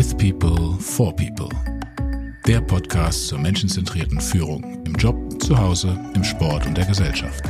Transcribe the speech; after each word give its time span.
With 0.00 0.16
People, 0.16 0.78
for 0.80 1.14
People. 1.14 1.50
Der 2.46 2.62
Podcast 2.62 3.28
zur 3.28 3.38
menschenzentrierten 3.38 4.18
Führung 4.18 4.82
im 4.86 4.94
Job, 4.94 5.14
zu 5.42 5.58
Hause, 5.58 5.94
im 6.14 6.24
Sport 6.24 6.64
und 6.64 6.74
der 6.78 6.86
Gesellschaft. 6.86 7.44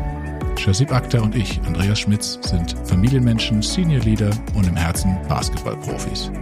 Shazib 0.58 0.90
Akhtar 0.90 1.22
und 1.22 1.36
ich, 1.36 1.60
Andreas 1.62 2.00
Schmitz, 2.00 2.40
sind 2.42 2.74
Familienmenschen, 2.88 3.62
Senior 3.62 4.02
Leader 4.02 4.30
und 4.56 4.66
im 4.66 4.74
Herzen 4.74 5.16
Basketballprofis. 5.28 6.32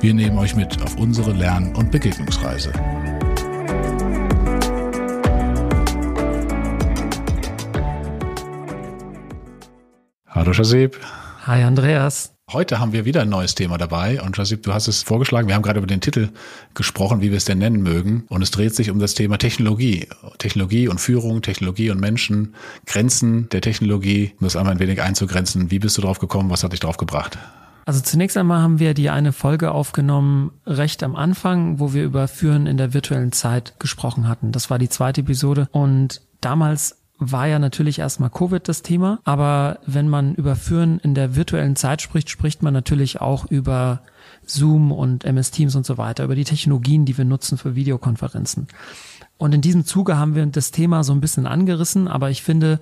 Wir 0.00 0.14
nehmen 0.14 0.36
euch 0.36 0.56
mit 0.56 0.82
auf 0.82 0.96
unsere 0.96 1.32
Lern- 1.32 1.76
und 1.76 1.92
Begegnungsreise. 1.92 2.72
Hallo 10.26 10.52
Shazib. 10.52 10.98
Hi 11.46 11.62
Andreas. 11.62 12.34
Heute 12.52 12.80
haben 12.80 12.92
wir 12.92 13.04
wieder 13.04 13.22
ein 13.22 13.28
neues 13.28 13.54
Thema 13.54 13.78
dabei 13.78 14.20
und 14.20 14.36
Jasip, 14.36 14.64
du 14.64 14.74
hast 14.74 14.88
es 14.88 15.04
vorgeschlagen. 15.04 15.46
Wir 15.46 15.54
haben 15.54 15.62
gerade 15.62 15.78
über 15.78 15.86
den 15.86 16.00
Titel 16.00 16.30
gesprochen, 16.74 17.20
wie 17.20 17.30
wir 17.30 17.36
es 17.36 17.44
denn 17.44 17.58
nennen 17.58 17.80
mögen. 17.80 18.24
Und 18.28 18.42
es 18.42 18.50
dreht 18.50 18.74
sich 18.74 18.90
um 18.90 18.98
das 18.98 19.14
Thema 19.14 19.38
Technologie. 19.38 20.08
Technologie 20.38 20.88
und 20.88 21.00
Führung, 21.00 21.42
Technologie 21.42 21.90
und 21.90 22.00
Menschen, 22.00 22.56
Grenzen 22.86 23.48
der 23.50 23.60
Technologie. 23.60 24.32
Um 24.40 24.46
das 24.46 24.56
einmal 24.56 24.74
ein 24.74 24.80
wenig 24.80 25.00
einzugrenzen. 25.00 25.70
Wie 25.70 25.78
bist 25.78 25.96
du 25.96 26.02
drauf 26.02 26.18
gekommen? 26.18 26.50
Was 26.50 26.64
hat 26.64 26.72
dich 26.72 26.80
drauf 26.80 26.96
gebracht? 26.96 27.38
Also 27.86 28.00
zunächst 28.00 28.36
einmal 28.36 28.62
haben 28.62 28.80
wir 28.80 28.94
die 28.94 29.10
eine 29.10 29.32
Folge 29.32 29.70
aufgenommen, 29.70 30.50
recht 30.66 31.04
am 31.04 31.14
Anfang, 31.14 31.78
wo 31.78 31.92
wir 31.92 32.02
über 32.02 32.26
Führen 32.26 32.66
in 32.66 32.78
der 32.78 32.92
virtuellen 32.92 33.30
Zeit 33.30 33.74
gesprochen 33.78 34.26
hatten. 34.26 34.50
Das 34.50 34.70
war 34.70 34.80
die 34.80 34.88
zweite 34.88 35.20
Episode. 35.20 35.68
Und 35.70 36.22
damals 36.40 36.99
war 37.20 37.46
ja 37.46 37.58
natürlich 37.58 37.98
erstmal 37.98 38.30
Covid 38.30 38.66
das 38.66 38.82
Thema, 38.82 39.20
aber 39.24 39.78
wenn 39.86 40.08
man 40.08 40.34
über 40.34 40.56
Führen 40.56 40.98
in 41.00 41.14
der 41.14 41.36
virtuellen 41.36 41.76
Zeit 41.76 42.02
spricht, 42.02 42.30
spricht 42.30 42.62
man 42.62 42.74
natürlich 42.74 43.20
auch 43.20 43.44
über 43.46 44.02
Zoom 44.44 44.90
und 44.90 45.24
MS 45.24 45.50
Teams 45.50 45.76
und 45.76 45.86
so 45.86 45.98
weiter, 45.98 46.24
über 46.24 46.34
die 46.34 46.44
Technologien, 46.44 47.04
die 47.04 47.16
wir 47.16 47.24
nutzen 47.24 47.58
für 47.58 47.74
Videokonferenzen. 47.74 48.66
Und 49.36 49.54
in 49.54 49.60
diesem 49.60 49.84
Zuge 49.86 50.18
haben 50.18 50.34
wir 50.34 50.44
das 50.46 50.70
Thema 50.70 51.04
so 51.04 51.12
ein 51.12 51.20
bisschen 51.20 51.46
angerissen, 51.46 52.08
aber 52.08 52.30
ich 52.30 52.42
finde, 52.42 52.80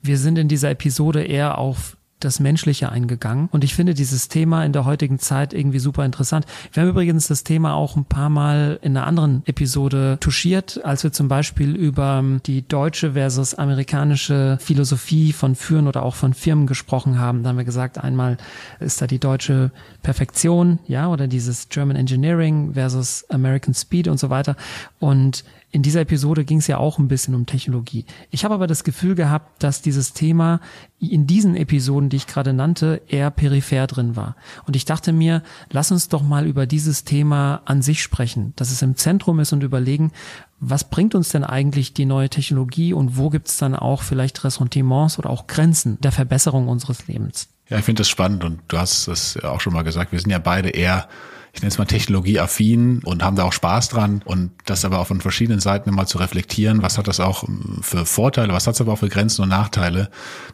wir 0.00 0.16
sind 0.16 0.38
in 0.38 0.48
dieser 0.48 0.70
Episode 0.70 1.22
eher 1.24 1.58
auf 1.58 1.97
das 2.20 2.40
Menschliche 2.40 2.90
eingegangen. 2.90 3.48
Und 3.52 3.64
ich 3.64 3.74
finde 3.74 3.94
dieses 3.94 4.28
Thema 4.28 4.64
in 4.64 4.72
der 4.72 4.84
heutigen 4.84 5.18
Zeit 5.18 5.52
irgendwie 5.52 5.78
super 5.78 6.04
interessant. 6.04 6.46
Wir 6.72 6.82
haben 6.82 6.90
übrigens 6.90 7.28
das 7.28 7.44
Thema 7.44 7.74
auch 7.74 7.96
ein 7.96 8.04
paar 8.04 8.28
Mal 8.28 8.78
in 8.82 8.96
einer 8.96 9.06
anderen 9.06 9.42
Episode 9.46 10.18
touchiert, 10.20 10.80
als 10.84 11.04
wir 11.04 11.12
zum 11.12 11.28
Beispiel 11.28 11.76
über 11.76 12.24
die 12.46 12.66
deutsche 12.66 13.12
versus 13.12 13.54
amerikanische 13.54 14.58
Philosophie 14.60 15.32
von 15.32 15.54
Führen 15.54 15.86
oder 15.86 16.02
auch 16.02 16.14
von 16.14 16.34
Firmen 16.34 16.66
gesprochen 16.66 17.18
haben. 17.18 17.42
Da 17.42 17.50
haben 17.50 17.58
wir 17.58 17.64
gesagt, 17.64 17.98
einmal 17.98 18.36
ist 18.80 19.00
da 19.00 19.06
die 19.06 19.18
deutsche 19.18 19.70
Perfektion, 20.02 20.78
ja, 20.86 21.08
oder 21.08 21.26
dieses 21.26 21.68
German 21.68 21.96
Engineering 21.96 22.74
versus 22.74 23.24
American 23.30 23.74
Speed 23.74 24.08
und 24.08 24.18
so 24.18 24.30
weiter. 24.30 24.56
Und 24.98 25.44
in 25.70 25.82
dieser 25.82 26.00
Episode 26.00 26.44
ging 26.44 26.58
es 26.58 26.66
ja 26.66 26.78
auch 26.78 26.98
ein 26.98 27.08
bisschen 27.08 27.34
um 27.34 27.44
Technologie. 27.44 28.06
Ich 28.30 28.44
habe 28.44 28.54
aber 28.54 28.66
das 28.66 28.84
Gefühl 28.84 29.14
gehabt, 29.14 29.62
dass 29.62 29.82
dieses 29.82 30.14
Thema 30.14 30.60
in 30.98 31.26
diesen 31.26 31.56
Episoden, 31.56 32.08
die 32.08 32.16
ich 32.16 32.26
gerade 32.26 32.54
nannte, 32.54 33.02
eher 33.06 33.30
peripher 33.30 33.86
drin 33.86 34.16
war. 34.16 34.34
Und 34.66 34.76
ich 34.76 34.86
dachte 34.86 35.12
mir, 35.12 35.42
lass 35.70 35.92
uns 35.92 36.08
doch 36.08 36.22
mal 36.22 36.46
über 36.46 36.66
dieses 36.66 37.04
Thema 37.04 37.60
an 37.66 37.82
sich 37.82 38.02
sprechen, 38.02 38.54
dass 38.56 38.70
es 38.70 38.80
im 38.80 38.96
Zentrum 38.96 39.40
ist 39.40 39.52
und 39.52 39.62
überlegen, 39.62 40.12
was 40.58 40.88
bringt 40.88 41.14
uns 41.14 41.28
denn 41.28 41.44
eigentlich 41.44 41.92
die 41.92 42.06
neue 42.06 42.30
Technologie 42.30 42.94
und 42.94 43.18
wo 43.18 43.28
gibt 43.28 43.48
es 43.48 43.58
dann 43.58 43.74
auch 43.74 44.02
vielleicht 44.02 44.42
Ressentiments 44.44 45.18
oder 45.18 45.28
auch 45.28 45.46
Grenzen 45.46 46.00
der 46.00 46.12
Verbesserung 46.12 46.68
unseres 46.68 47.06
Lebens? 47.08 47.48
Ja, 47.68 47.78
ich 47.78 47.84
finde 47.84 48.00
das 48.00 48.08
spannend 48.08 48.44
und 48.44 48.60
du 48.68 48.78
hast 48.78 49.08
es 49.08 49.42
auch 49.42 49.60
schon 49.60 49.72
mal 49.72 49.82
gesagt, 49.82 50.12
wir 50.12 50.20
sind 50.20 50.30
ja 50.30 50.38
beide 50.38 50.70
eher 50.70 51.08
ich 51.52 51.62
nenne 51.62 51.70
es 51.70 51.78
mal 51.78 51.86
technologieaffin 51.86 53.00
und 53.04 53.24
haben 53.24 53.34
da 53.34 53.44
auch 53.44 53.52
Spaß 53.52 53.88
dran 53.88 54.22
und 54.24 54.52
das 54.66 54.84
aber 54.84 55.00
auch 55.00 55.08
von 55.08 55.20
verschiedenen 55.20 55.60
Seiten 55.60 55.88
immer 55.88 56.06
zu 56.06 56.18
reflektieren, 56.18 56.82
was 56.82 56.98
hat 56.98 57.08
das 57.08 57.18
auch 57.18 57.44
für 57.80 58.06
Vorteile, 58.06 58.52
was 58.52 58.66
hat 58.66 58.74
es 58.74 58.80
aber 58.80 58.92
auch 58.92 58.98
für 58.98 59.08
Grenzen 59.08 59.42
und 59.42 59.48
Nachteile, 59.48 60.08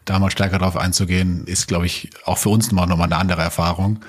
da 0.06 0.18
mal 0.18 0.30
stärker 0.30 0.58
drauf 0.58 0.76
einzugehen, 0.76 1.44
ist, 1.46 1.68
glaube 1.68 1.86
ich, 1.86 2.10
auch 2.24 2.38
für 2.38 2.48
uns 2.48 2.72
nochmal 2.72 3.02
eine 3.02 3.16
andere 3.16 3.42
Erfahrung. 3.42 4.00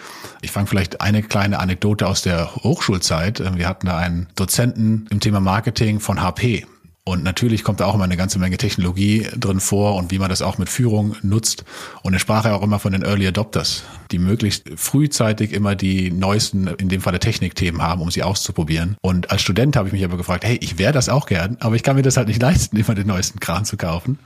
Ich 0.41 0.51
fange 0.51 0.68
vielleicht 0.68 1.01
eine 1.01 1.22
kleine 1.22 1.59
Anekdote 1.59 2.07
aus 2.07 2.22
der 2.22 2.56
Hochschulzeit. 2.56 3.44
Wir 3.57 3.68
hatten 3.68 3.88
da 3.88 3.97
einen 3.97 4.28
Dozenten 4.35 5.07
im 5.09 5.19
Thema 5.19 5.40
Marketing 5.40 6.00
von 6.00 6.22
HP 6.22 6.66
und 7.08 7.24
natürlich 7.24 7.64
kommt 7.64 7.82
da 7.82 7.86
auch 7.86 7.94
immer 7.94 8.06
eine 8.06 8.18
ganze 8.18 8.40
Menge 8.40 8.58
Technologie 8.58 9.28
drin 9.38 9.60
vor 9.60 9.96
und 9.96 10.10
wie 10.10 10.18
man 10.18 10.30
das 10.30 10.42
auch 10.42 10.58
mit 10.58 10.70
Führung 10.70 11.16
nutzt. 11.22 11.64
Und 12.02 12.14
er 12.14 12.20
sprach 12.20 12.46
ja 12.46 12.56
auch 12.56 12.64
immer 12.64 12.80
von 12.80 12.94
den 12.94 13.04
Early 13.04 13.28
Adopters, 13.28 13.84
die 14.10 14.18
möglichst 14.18 14.64
frühzeitig 14.76 15.54
immer 15.54 15.76
die 15.76 16.10
neuesten, 16.10 16.66
in 16.66 16.90
dem 16.90 17.02
Falle 17.02 17.20
Technikthemen 17.20 17.84
haben, 17.84 18.02
um 18.02 18.10
sie 18.10 18.24
auszuprobieren. 18.24 18.96
Und 19.02 19.30
als 19.30 19.44
Student 19.44 19.76
habe 19.76 19.88
ich 19.88 19.94
mich 19.94 20.04
aber 20.04 20.18
gefragt, 20.18 20.46
hey, 20.46 20.58
ich 20.62 20.80
wäre 20.80 20.94
das 20.94 21.08
auch 21.08 21.28
gern, 21.28 21.58
aber 21.60 21.76
ich 21.76 21.84
kann 21.84 21.96
mir 21.96 22.02
das 22.02 22.18
halt 22.18 22.28
nicht 22.28 22.42
leisten, 22.42 22.76
immer 22.76 22.96
den 22.96 23.06
neuesten 23.06 23.40
Kram 23.40 23.66
zu 23.66 23.78
kaufen. 23.78 24.18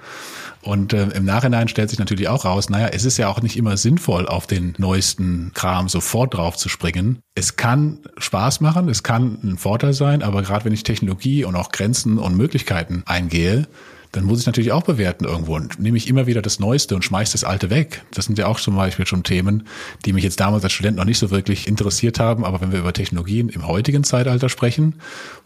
Und 0.61 0.93
äh, 0.93 1.07
im 1.09 1.25
Nachhinein 1.25 1.67
stellt 1.67 1.89
sich 1.89 1.99
natürlich 1.99 2.27
auch 2.27 2.43
raus, 2.43 2.69
naja, 2.69 2.87
es 2.87 3.05
ist 3.05 3.17
ja 3.17 3.29
auch 3.29 3.41
nicht 3.41 3.57
immer 3.57 3.77
sinnvoll, 3.77 4.27
auf 4.27 4.45
den 4.45 4.73
neuesten 4.77 5.51
Kram 5.53 5.87
sofort 5.87 6.33
drauf 6.33 6.57
zu 6.57 6.67
springen. 6.67 7.19
Es 7.33 7.55
kann 7.55 7.99
Spaß 8.17 8.59
machen, 8.59 8.89
es 8.89 9.03
kann 9.03 9.39
ein 9.43 9.57
Vorteil 9.57 9.93
sein, 9.93 10.21
aber 10.21 10.41
gerade 10.41 10.65
wenn 10.65 10.73
ich 10.73 10.83
Technologie 10.83 11.45
und 11.45 11.55
auch 11.55 11.71
Grenzen 11.71 12.17
und 12.17 12.35
Möglichkeiten 12.35 13.03
eingehe, 13.05 13.67
dann 14.11 14.23
muss 14.23 14.39
ich 14.39 14.45
natürlich 14.45 14.71
auch 14.71 14.83
bewerten 14.83 15.25
irgendwo 15.25 15.55
und 15.55 15.79
nehme 15.79 15.97
ich 15.97 16.07
immer 16.07 16.25
wieder 16.25 16.41
das 16.41 16.59
Neueste 16.59 16.95
und 16.95 17.03
schmeiße 17.03 17.33
das 17.33 17.43
Alte 17.43 17.69
weg. 17.69 18.03
Das 18.11 18.25
sind 18.25 18.37
ja 18.39 18.47
auch 18.47 18.59
zum 18.59 18.75
Beispiel 18.75 19.05
schon 19.05 19.23
Themen, 19.23 19.67
die 20.05 20.13
mich 20.13 20.23
jetzt 20.23 20.39
damals 20.39 20.63
als 20.63 20.73
Student 20.73 20.97
noch 20.97 21.05
nicht 21.05 21.19
so 21.19 21.29
wirklich 21.29 21.67
interessiert 21.67 22.19
haben. 22.19 22.43
Aber 22.43 22.59
wenn 22.61 22.71
wir 22.71 22.79
über 22.79 22.93
Technologien 22.93 23.49
im 23.49 23.67
heutigen 23.67 24.03
Zeitalter 24.03 24.49
sprechen, 24.49 24.95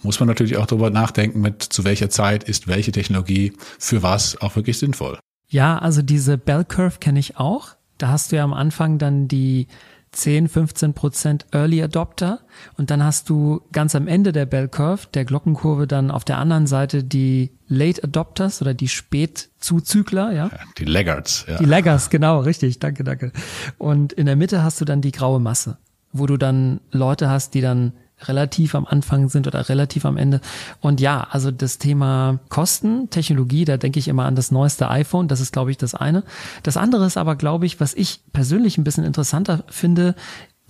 muss 0.02 0.20
man 0.20 0.28
natürlich 0.28 0.58
auch 0.58 0.66
darüber 0.66 0.90
nachdenken, 0.90 1.42
mit 1.42 1.62
zu 1.62 1.84
welcher 1.84 2.10
Zeit 2.10 2.44
ist 2.46 2.68
welche 2.68 2.92
Technologie 2.92 3.54
für 3.80 4.02
was 4.02 4.40
auch 4.42 4.56
wirklich 4.56 4.78
sinnvoll. 4.78 5.20
Ja, 5.50 5.78
also 5.78 6.02
diese 6.02 6.38
Bell 6.38 6.64
Curve 6.64 7.00
kenne 7.00 7.20
ich 7.20 7.38
auch. 7.38 7.76
Da 7.98 8.08
hast 8.08 8.32
du 8.32 8.38
ja 8.38 8.44
am 8.44 8.54
Anfang 8.54 8.98
dann 8.98 9.28
die 9.28 9.68
10, 10.14 10.48
15 10.48 10.94
Prozent 10.94 11.46
Early 11.52 11.82
Adopter 11.84 12.40
und 12.78 12.92
dann 12.92 13.04
hast 13.04 13.30
du 13.30 13.62
ganz 13.72 13.96
am 13.96 14.08
Ende 14.08 14.32
der 14.32 14.46
Bell 14.46 14.68
Curve, 14.68 15.08
der 15.14 15.26
Glockenkurve, 15.26 15.88
dann 15.88 16.12
auf 16.12 16.24
der 16.24 16.38
anderen 16.38 16.68
Seite 16.68 17.04
die 17.04 17.52
Late 17.68 18.04
Adopters 18.04 18.62
oder 18.62 18.74
die 18.74 18.88
Spätzuzügler, 18.88 20.32
ja? 20.32 20.48
ja 20.48 20.60
die 20.78 20.86
Laggards, 20.86 21.46
ja. 21.48 21.58
Die 21.58 21.66
Laggards, 21.66 22.10
genau, 22.10 22.40
richtig, 22.40 22.80
danke, 22.80 23.04
danke. 23.04 23.32
Und 23.78 24.14
in 24.14 24.26
der 24.26 24.36
Mitte 24.36 24.64
hast 24.64 24.80
du 24.80 24.86
dann 24.86 25.02
die 25.02 25.12
graue 25.12 25.40
Masse, 25.40 25.78
wo 26.12 26.28
du 26.28 26.38
dann 26.38 26.80
Leute 26.92 27.30
hast, 27.30 27.54
die 27.54 27.62
dann 27.62 27.94
relativ 28.28 28.76
am 28.76 28.86
Anfang 28.86 29.30
sind 29.30 29.48
oder 29.48 29.70
relativ 29.70 30.06
am 30.06 30.18
Ende. 30.18 30.42
Und 30.82 31.02
ja, 31.02 31.28
also 31.30 31.52
das 31.52 31.78
Thema 31.78 32.40
Kosten, 32.50 33.10
Technologie, 33.10 33.66
da 33.66 33.78
denke 33.78 34.00
ich 34.00 34.08
immer 34.08 34.26
an 34.26 34.36
das 34.36 34.52
neueste 34.52 34.90
iPhone. 34.90 35.28
Das 35.28 35.40
ist, 35.40 35.54
glaube 35.54 35.72
ich, 35.72 35.78
das 35.78 35.96
eine. 35.96 36.24
Das 36.64 36.78
andere 36.78 37.06
ist 37.06 37.18
aber, 37.18 37.36
glaube 37.36 37.66
ich, 37.66 37.80
was 37.80 37.94
ich 37.94 38.22
persönlich 38.34 38.78
ein 38.78 38.84
bisschen 38.84 39.04
interessanter 39.04 39.64
finde, 39.68 40.16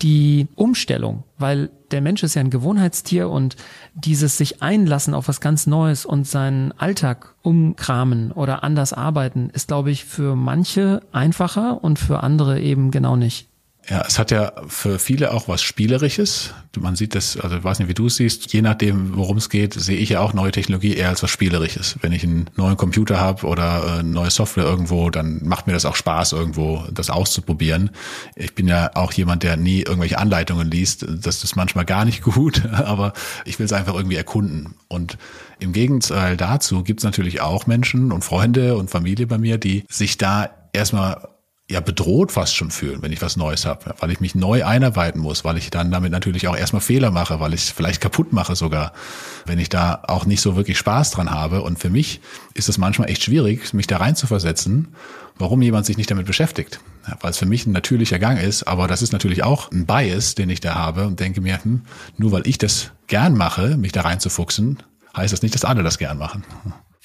die 0.02 0.48
Umstellung, 0.56 1.22
weil 1.38 1.70
der 1.90 2.00
Mensch 2.00 2.22
ist 2.22 2.34
ja 2.34 2.40
ein 2.40 2.50
Gewohnheitstier 2.50 3.28
und 3.28 3.56
dieses 3.94 4.36
sich 4.36 4.62
einlassen 4.62 5.14
auf 5.14 5.28
was 5.28 5.40
ganz 5.40 5.66
Neues 5.66 6.04
und 6.04 6.26
seinen 6.26 6.72
Alltag 6.72 7.34
umkramen 7.42 8.32
oder 8.32 8.64
anders 8.64 8.92
arbeiten, 8.92 9.50
ist, 9.50 9.68
glaube 9.68 9.92
ich, 9.92 10.04
für 10.04 10.34
manche 10.34 11.00
einfacher 11.12 11.82
und 11.82 11.98
für 11.98 12.22
andere 12.22 12.60
eben 12.60 12.90
genau 12.90 13.14
nicht. 13.16 13.48
Ja, 13.88 14.02
es 14.06 14.18
hat 14.18 14.30
ja 14.30 14.52
für 14.66 14.98
viele 14.98 15.32
auch 15.32 15.46
was 15.46 15.62
Spielerisches. 15.62 16.54
Man 16.78 16.96
sieht 16.96 17.14
das, 17.14 17.36
also 17.36 17.56
ich 17.56 17.64
weiß 17.64 17.78
nicht, 17.78 17.88
wie 17.88 17.94
du 17.94 18.06
es 18.06 18.16
siehst, 18.16 18.50
je 18.52 18.62
nachdem, 18.62 19.14
worum 19.16 19.36
es 19.36 19.50
geht, 19.50 19.74
sehe 19.74 19.98
ich 19.98 20.08
ja 20.08 20.20
auch 20.20 20.32
neue 20.32 20.52
Technologie 20.52 20.94
eher 20.94 21.10
als 21.10 21.22
was 21.22 21.30
Spielerisches. 21.30 21.96
Wenn 22.00 22.12
ich 22.12 22.24
einen 22.24 22.48
neuen 22.56 22.78
Computer 22.78 23.20
habe 23.20 23.46
oder 23.46 23.98
äh, 23.98 24.02
neue 24.02 24.30
Software 24.30 24.64
irgendwo, 24.64 25.10
dann 25.10 25.40
macht 25.44 25.66
mir 25.66 25.74
das 25.74 25.84
auch 25.84 25.96
Spaß, 25.96 26.32
irgendwo 26.32 26.84
das 26.90 27.10
auszuprobieren. 27.10 27.90
Ich 28.36 28.54
bin 28.54 28.68
ja 28.68 28.90
auch 28.94 29.12
jemand, 29.12 29.42
der 29.42 29.58
nie 29.58 29.82
irgendwelche 29.82 30.18
Anleitungen 30.18 30.70
liest. 30.70 31.04
Das 31.08 31.44
ist 31.44 31.54
manchmal 31.54 31.84
gar 31.84 32.06
nicht 32.06 32.22
gut, 32.22 32.64
aber 32.72 33.12
ich 33.44 33.58
will 33.58 33.66
es 33.66 33.72
einfach 33.72 33.94
irgendwie 33.94 34.16
erkunden. 34.16 34.74
Und 34.88 35.18
im 35.60 35.72
Gegenteil 35.72 36.38
dazu 36.38 36.82
gibt 36.82 37.00
es 37.00 37.04
natürlich 37.04 37.42
auch 37.42 37.66
Menschen 37.66 38.12
und 38.12 38.24
Freunde 38.24 38.76
und 38.76 38.90
Familie 38.90 39.26
bei 39.26 39.36
mir, 39.36 39.58
die 39.58 39.84
sich 39.90 40.16
da 40.16 40.48
erstmal 40.72 41.33
ja 41.70 41.80
bedroht 41.80 42.30
fast 42.30 42.54
schon 42.54 42.70
fühlen, 42.70 43.00
wenn 43.00 43.12
ich 43.12 43.22
was 43.22 43.36
Neues 43.36 43.64
habe, 43.64 43.94
weil 43.98 44.10
ich 44.10 44.20
mich 44.20 44.34
neu 44.34 44.64
einarbeiten 44.64 45.20
muss, 45.20 45.44
weil 45.44 45.56
ich 45.56 45.70
dann 45.70 45.90
damit 45.90 46.12
natürlich 46.12 46.46
auch 46.46 46.56
erstmal 46.56 46.82
Fehler 46.82 47.10
mache, 47.10 47.40
weil 47.40 47.54
ich 47.54 47.62
es 47.62 47.70
vielleicht 47.70 48.02
kaputt 48.02 48.34
mache 48.34 48.54
sogar, 48.54 48.92
wenn 49.46 49.58
ich 49.58 49.70
da 49.70 50.02
auch 50.06 50.26
nicht 50.26 50.42
so 50.42 50.56
wirklich 50.56 50.76
Spaß 50.76 51.12
dran 51.12 51.30
habe. 51.30 51.62
Und 51.62 51.78
für 51.78 51.88
mich 51.88 52.20
ist 52.52 52.68
es 52.68 52.76
manchmal 52.76 53.08
echt 53.08 53.22
schwierig, 53.22 53.72
mich 53.72 53.86
da 53.86 53.96
rein 53.96 54.14
zu 54.14 54.26
versetzen, 54.26 54.88
warum 55.38 55.62
jemand 55.62 55.86
sich 55.86 55.96
nicht 55.96 56.10
damit 56.10 56.26
beschäftigt. 56.26 56.80
Ja, 57.08 57.16
weil 57.20 57.30
es 57.30 57.38
für 57.38 57.46
mich 57.46 57.66
ein 57.66 57.72
natürlicher 57.72 58.18
Gang 58.18 58.38
ist, 58.38 58.64
aber 58.64 58.86
das 58.86 59.00
ist 59.00 59.12
natürlich 59.12 59.42
auch 59.42 59.70
ein 59.70 59.86
Bias, 59.86 60.34
den 60.34 60.50
ich 60.50 60.60
da 60.60 60.74
habe 60.74 61.06
und 61.06 61.18
denke 61.18 61.40
mir, 61.40 61.62
hm, 61.62 61.82
nur 62.18 62.32
weil 62.32 62.46
ich 62.46 62.58
das 62.58 62.90
gern 63.06 63.36
mache, 63.36 63.78
mich 63.78 63.92
da 63.92 64.02
reinzufuchsen, 64.02 64.82
heißt 65.16 65.32
das 65.32 65.42
nicht, 65.42 65.54
dass 65.54 65.64
alle 65.64 65.82
das 65.82 65.96
gern 65.96 66.18
machen. 66.18 66.44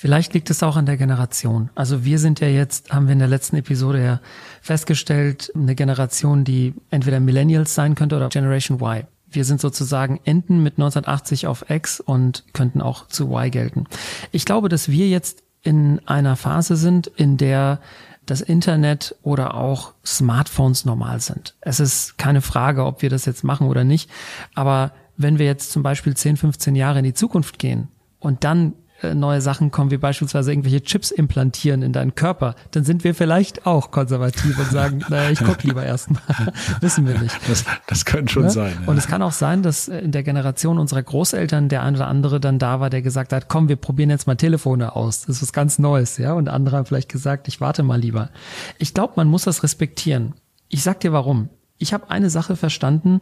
Vielleicht 0.01 0.33
liegt 0.33 0.49
es 0.49 0.63
auch 0.63 0.77
an 0.77 0.85
der 0.85 0.95
Generation. 0.95 1.71
Also 1.75 2.05
wir 2.05 2.19
sind 2.19 2.39
ja 2.39 2.47
jetzt, 2.47 2.93
haben 2.93 3.07
wir 3.07 3.11
in 3.11 3.19
der 3.19 3.27
letzten 3.27 3.57
Episode 3.57 4.01
ja 4.01 4.21
festgestellt, 4.61 5.51
eine 5.53 5.75
Generation, 5.75 6.45
die 6.45 6.73
entweder 6.89 7.19
Millennials 7.19 7.75
sein 7.75 7.95
könnte 7.95 8.15
oder 8.15 8.29
Generation 8.29 8.79
Y. 8.79 9.03
Wir 9.29 9.43
sind 9.43 9.59
sozusagen 9.59 10.21
Enten 10.23 10.63
mit 10.63 10.75
1980 10.75 11.47
auf 11.47 11.69
X 11.69 11.99
und 11.99 12.45
könnten 12.53 12.81
auch 12.81 13.07
zu 13.07 13.25
Y 13.25 13.51
gelten. 13.51 13.87
Ich 14.31 14.45
glaube, 14.45 14.69
dass 14.69 14.87
wir 14.87 15.09
jetzt 15.09 15.43
in 15.63 15.99
einer 16.05 16.37
Phase 16.37 16.77
sind, 16.77 17.07
in 17.07 17.35
der 17.35 17.81
das 18.25 18.39
Internet 18.39 19.17
oder 19.21 19.53
auch 19.55 19.95
Smartphones 20.05 20.85
normal 20.85 21.19
sind. 21.19 21.55
Es 21.59 21.81
ist 21.81 22.17
keine 22.17 22.39
Frage, 22.39 22.85
ob 22.85 23.01
wir 23.01 23.09
das 23.09 23.25
jetzt 23.25 23.43
machen 23.43 23.67
oder 23.67 23.83
nicht. 23.83 24.09
Aber 24.55 24.93
wenn 25.17 25.39
wir 25.39 25.45
jetzt 25.45 25.73
zum 25.73 25.83
Beispiel 25.83 26.15
10, 26.15 26.37
15 26.37 26.75
Jahre 26.75 26.99
in 26.99 27.03
die 27.03 27.13
Zukunft 27.13 27.59
gehen 27.59 27.89
und 28.21 28.45
dann 28.45 28.75
neue 29.13 29.41
Sachen 29.41 29.71
kommen, 29.71 29.91
wie 29.91 29.97
beispielsweise 29.97 30.51
irgendwelche 30.51 30.81
Chips 30.81 31.11
implantieren 31.11 31.81
in 31.81 31.93
deinen 31.93 32.15
Körper, 32.15 32.55
dann 32.71 32.83
sind 32.83 33.03
wir 33.03 33.15
vielleicht 33.15 33.65
auch 33.65 33.91
konservativ 33.91 34.57
und 34.57 34.69
sagen, 34.71 35.03
naja, 35.09 35.29
ich 35.29 35.39
guck 35.39 35.63
lieber 35.63 35.85
erstmal. 35.85 36.21
Wissen 36.81 37.07
wir 37.07 37.17
nicht. 37.19 37.35
Das, 37.47 37.65
das 37.87 38.05
könnte 38.05 38.33
schon 38.33 38.43
ja? 38.43 38.49
sein. 38.49 38.77
Ja. 38.81 38.87
Und 38.87 38.97
es 38.97 39.07
kann 39.07 39.21
auch 39.21 39.31
sein, 39.31 39.63
dass 39.63 39.87
in 39.87 40.11
der 40.11 40.23
Generation 40.23 40.79
unserer 40.79 41.03
Großeltern 41.03 41.69
der 41.69 41.83
ein 41.83 41.95
oder 41.95 42.07
andere 42.07 42.39
dann 42.39 42.59
da 42.59 42.79
war, 42.79 42.89
der 42.89 43.01
gesagt 43.01 43.33
hat, 43.33 43.47
komm, 43.47 43.69
wir 43.69 43.75
probieren 43.75 44.09
jetzt 44.09 44.27
mal 44.27 44.35
Telefone 44.35 44.95
aus. 44.95 45.21
Das 45.21 45.37
ist 45.37 45.41
was 45.41 45.53
ganz 45.53 45.79
Neues, 45.79 46.17
ja. 46.17 46.33
Und 46.33 46.49
andere 46.49 46.77
haben 46.77 46.85
vielleicht 46.85 47.09
gesagt, 47.09 47.47
ich 47.47 47.61
warte 47.61 47.83
mal 47.83 47.99
lieber. 47.99 48.29
Ich 48.77 48.93
glaube, 48.93 49.13
man 49.15 49.27
muss 49.27 49.43
das 49.43 49.63
respektieren. 49.63 50.33
Ich 50.67 50.83
sag 50.83 50.99
dir 50.99 51.13
warum. 51.13 51.49
Ich 51.79 51.93
habe 51.93 52.09
eine 52.09 52.29
Sache 52.29 52.57
verstanden, 52.57 53.21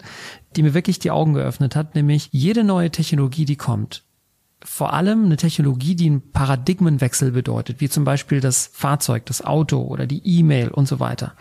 die 0.56 0.64
mir 0.64 0.74
wirklich 0.74 0.98
die 0.98 1.12
Augen 1.12 1.34
geöffnet 1.34 1.76
hat, 1.76 1.94
nämlich 1.94 2.30
jede 2.32 2.64
neue 2.64 2.90
Technologie, 2.90 3.46
die 3.46 3.56
kommt, 3.56 4.04
vor 4.64 4.94
allem 4.94 5.26
eine 5.26 5.38
Technologie, 5.38 5.96
die 5.96 6.08
einen 6.08 6.32
Paradigmenwechsel 6.32 7.32
bedeutet, 7.32 7.80
wie 7.80 7.90
zum 7.90 8.04
Beispiel 8.04 8.40
das 8.40 8.70
Fahrzeug, 8.74 9.26
das 9.28 9.44
Auto 9.44 9.82
oder 9.82 10.08
die 10.08 10.22
E-Mail 10.26 10.70
und 10.70 10.88
so 10.88 11.00
weiter. 11.00 11.34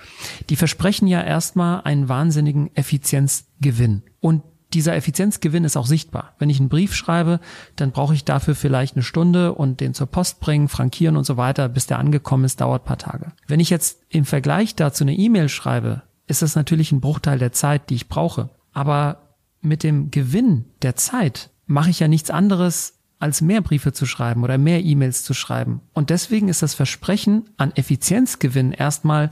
Die 0.51 0.57
versprechen 0.57 1.07
ja 1.07 1.23
erstmal 1.23 1.81
einen 1.83 2.09
wahnsinnigen 2.09 2.75
Effizienzgewinn. 2.77 4.03
Und 4.21 4.43
dieser 4.75 4.95
Effizienzgewinn 4.97 5.65
ist 5.65 5.77
auch 5.77 5.87
sichtbar. 5.87 6.35
Wenn 6.39 6.51
ich 6.51 6.61
einen 6.61 6.69
Brief 6.69 6.95
schreibe, 6.95 7.41
dann 7.77 7.93
brauche 7.93 8.15
ich 8.15 8.25
dafür 8.25 8.55
vielleicht 8.55 8.97
eine 8.97 9.03
Stunde 9.03 9.55
und 9.55 9.81
den 9.81 9.95
zur 9.95 10.09
Post 10.09 10.41
bringen, 10.41 10.69
frankieren 10.69 11.17
und 11.17 11.25
so 11.25 11.37
weiter, 11.37 11.69
bis 11.69 11.87
der 11.87 11.99
angekommen 11.99 12.45
ist, 12.45 12.61
dauert 12.61 12.85
paar 12.85 12.99
Tage. 12.99 13.33
Wenn 13.47 13.61
ich 13.61 13.71
jetzt 13.71 14.01
im 14.09 14.25
Vergleich 14.25 14.75
dazu 14.75 15.05
eine 15.05 15.15
E-Mail 15.15 15.49
schreibe, 15.49 16.03
ist 16.27 16.43
das 16.43 16.57
natürlich 16.57 16.93
ein 16.93 17.01
Bruchteil 17.01 17.39
der 17.39 17.53
Zeit, 17.53 17.89
die 17.89 17.95
ich 17.95 18.09
brauche. 18.09 18.51
Aber 18.73 19.37
mit 19.63 19.83
dem 19.83 20.11
Gewinn 20.11 20.67
der 20.83 20.97
Zeit 20.97 21.51
mache 21.67 21.91
ich 21.91 22.01
ja 22.01 22.09
nichts 22.09 22.31
anderes, 22.31 22.96
als 23.19 23.41
mehr 23.41 23.63
Briefe 23.63 23.93
zu 23.93 24.07
schreiben 24.07 24.45
oder 24.45 24.59
mehr 24.59 24.85
E-Mails 24.85 25.23
zu 25.23 25.35
schreiben. 25.35 25.81
Und 25.95 26.11
deswegen 26.11 26.49
ist 26.49 26.63
das 26.63 26.75
Versprechen 26.75 27.49
an 27.57 27.73
Effizienzgewinn 27.75 28.73
erstmal 28.73 29.31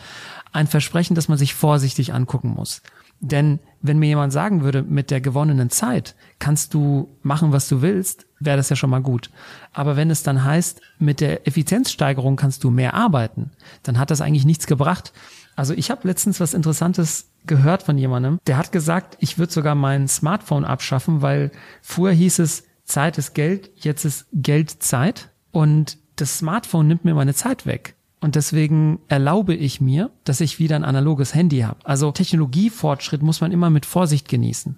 ein 0.53 0.67
Versprechen, 0.67 1.15
das 1.15 1.29
man 1.29 1.39
sich 1.39 1.55
vorsichtig 1.55 2.15
angucken 2.15 2.51
muss. 2.51 2.83
Denn 3.21 3.59
wenn 3.81 3.99
mir 3.99 4.09
jemand 4.09 4.33
sagen 4.33 4.63
würde, 4.63 4.83
mit 4.83 5.11
der 5.11 5.21
gewonnenen 5.21 5.71
Zeit 5.71 6.15
kannst 6.39 6.75
du 6.75 7.17
machen, 7.23 7.53
was 7.53 7.69
du 7.69 7.81
willst, 7.81 8.27
wäre 8.39 8.57
das 8.57 8.69
ja 8.71 8.77
schon 8.77 8.91
mal 8.91 9.03
gut. 9.03 9.31
Aber 9.73 9.97
wenn 9.97 10.11
es 10.11 10.23
dann 10.23 10.45
heißt, 10.45 10.81
mit 10.99 11.21
der 11.21 11.47
Effizienzsteigerung 11.47 12.37
kannst 12.37 12.65
du 12.65 12.71
mehr 12.71 12.95
arbeiten, 12.95 13.53
dann 13.83 13.99
hat 13.99 14.11
das 14.11 14.21
eigentlich 14.21 14.45
nichts 14.45 14.67
gebracht. 14.67 15.13
Also 15.57 15.73
ich 15.75 15.91
habe 15.91 16.07
letztens 16.07 16.41
was 16.41 16.55
Interessantes 16.55 17.31
gehört 17.47 17.83
von 17.83 17.97
jemandem, 17.97 18.39
der 18.47 18.57
hat 18.57 18.73
gesagt, 18.73 19.17
ich 19.21 19.39
würde 19.39 19.53
sogar 19.53 19.75
mein 19.75 20.09
Smartphone 20.09 20.65
abschaffen, 20.65 21.23
weil 21.23 21.51
früher 21.83 22.13
hieß 22.13 22.41
es, 22.41 22.65
Zeit 22.85 23.19
ist 23.19 23.35
Geld, 23.35 23.71
jetzt 23.77 24.05
ist 24.05 24.27
Geld 24.33 24.83
Zeit 24.83 25.31
und 25.51 25.99
das 26.17 26.39
Smartphone 26.39 26.87
nimmt 26.87 27.05
mir 27.05 27.15
meine 27.15 27.35
Zeit 27.35 27.67
weg. 27.67 27.97
Und 28.21 28.37
deswegen 28.37 29.01
erlaube 29.09 29.55
ich 29.55 29.81
mir, 29.81 30.11
dass 30.25 30.41
ich 30.41 30.59
wieder 30.59 30.77
ein 30.77 30.85
analoges 30.85 31.35
Handy 31.35 31.61
habe. 31.61 31.85
Also 31.85 32.11
Technologiefortschritt 32.11 33.23
muss 33.23 33.43
man 33.43 33.53
immer 33.53 33.69
mit 33.69 33.85
Vorsicht 33.85 34.29
genießen. 34.29 34.77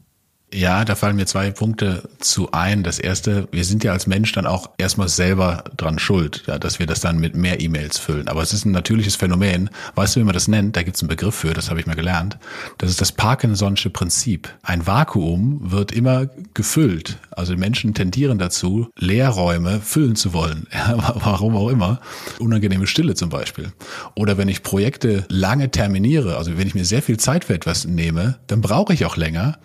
Ja, 0.56 0.86
da 0.86 0.94
fallen 0.94 1.16
mir 1.16 1.26
zwei 1.26 1.50
Punkte 1.50 2.08
zu 2.18 2.50
ein. 2.50 2.82
Das 2.82 2.98
erste, 2.98 3.46
wir 3.52 3.62
sind 3.62 3.84
ja 3.84 3.92
als 3.92 4.06
Mensch 4.06 4.32
dann 4.32 4.46
auch 4.46 4.70
erstmal 4.78 5.10
selber 5.10 5.64
dran 5.76 5.98
schuld, 5.98 6.44
ja, 6.46 6.58
dass 6.58 6.78
wir 6.78 6.86
das 6.86 7.00
dann 7.00 7.18
mit 7.18 7.36
mehr 7.36 7.60
E-Mails 7.60 7.98
füllen. 7.98 8.26
Aber 8.26 8.40
es 8.40 8.54
ist 8.54 8.64
ein 8.64 8.70
natürliches 8.70 9.16
Phänomen. 9.16 9.68
Weißt 9.96 10.16
du, 10.16 10.20
wie 10.20 10.24
man 10.24 10.32
das 10.32 10.48
nennt? 10.48 10.74
Da 10.74 10.82
gibt 10.82 10.96
es 10.96 11.02
einen 11.02 11.10
Begriff 11.10 11.34
für, 11.34 11.52
das 11.52 11.68
habe 11.68 11.78
ich 11.78 11.86
mal 11.86 11.94
gelernt. 11.94 12.38
Das 12.78 12.88
ist 12.88 13.02
das 13.02 13.14
Parkinson'sche 13.18 13.90
Prinzip. 13.90 14.48
Ein 14.62 14.86
Vakuum 14.86 15.60
wird 15.60 15.92
immer 15.92 16.24
gefüllt. 16.54 17.18
Also 17.32 17.54
Menschen 17.54 17.92
tendieren 17.92 18.38
dazu, 18.38 18.88
Leerräume 18.96 19.82
füllen 19.82 20.16
zu 20.16 20.32
wollen. 20.32 20.66
Ja, 20.76 20.94
warum 21.24 21.56
auch 21.56 21.68
immer. 21.68 22.00
Unangenehme 22.38 22.86
Stille 22.86 23.14
zum 23.14 23.28
Beispiel. 23.28 23.72
Oder 24.14 24.38
wenn 24.38 24.48
ich 24.48 24.62
Projekte 24.62 25.24
lange 25.28 25.70
terminiere, 25.70 26.36
also 26.36 26.56
wenn 26.56 26.66
ich 26.66 26.74
mir 26.74 26.84
sehr 26.84 27.02
viel 27.02 27.18
Zeit 27.18 27.44
für 27.44 27.54
etwas 27.54 27.86
nehme, 27.86 28.38
dann 28.46 28.60
brauche 28.60 28.92
ich 28.92 29.04
auch 29.04 29.16
länger 29.16 29.58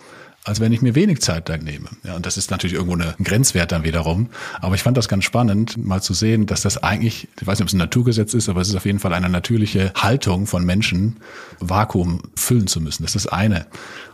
als 0.43 0.59
wenn 0.59 0.71
ich 0.71 0.81
mir 0.81 0.95
wenig 0.95 1.21
Zeit 1.21 1.49
dann 1.49 1.63
nehme. 1.63 1.89
Ja, 2.03 2.15
und 2.15 2.25
das 2.25 2.37
ist 2.37 2.49
natürlich 2.49 2.75
irgendwo 2.75 2.95
ein 2.95 3.13
Grenzwert 3.23 3.71
dann 3.71 3.83
wiederum. 3.83 4.29
Aber 4.59 4.73
ich 4.73 4.81
fand 4.81 4.97
das 4.97 5.07
ganz 5.07 5.23
spannend, 5.23 5.77
mal 5.77 6.01
zu 6.01 6.13
sehen, 6.13 6.47
dass 6.47 6.61
das 6.61 6.81
eigentlich, 6.81 7.27
ich 7.39 7.45
weiß 7.45 7.59
nicht, 7.59 7.63
ob 7.63 7.67
es 7.67 7.73
ein 7.73 7.77
Naturgesetz 7.77 8.33
ist, 8.33 8.49
aber 8.49 8.61
es 8.61 8.69
ist 8.69 8.75
auf 8.75 8.85
jeden 8.85 8.99
Fall 8.99 9.13
eine 9.13 9.29
natürliche 9.29 9.93
Haltung 9.95 10.47
von 10.47 10.65
Menschen, 10.65 11.17
Vakuum 11.59 12.21
füllen 12.35 12.67
zu 12.67 12.81
müssen. 12.81 13.03
Das 13.03 13.15
ist 13.15 13.25
das 13.25 13.33
eine. 13.33 13.67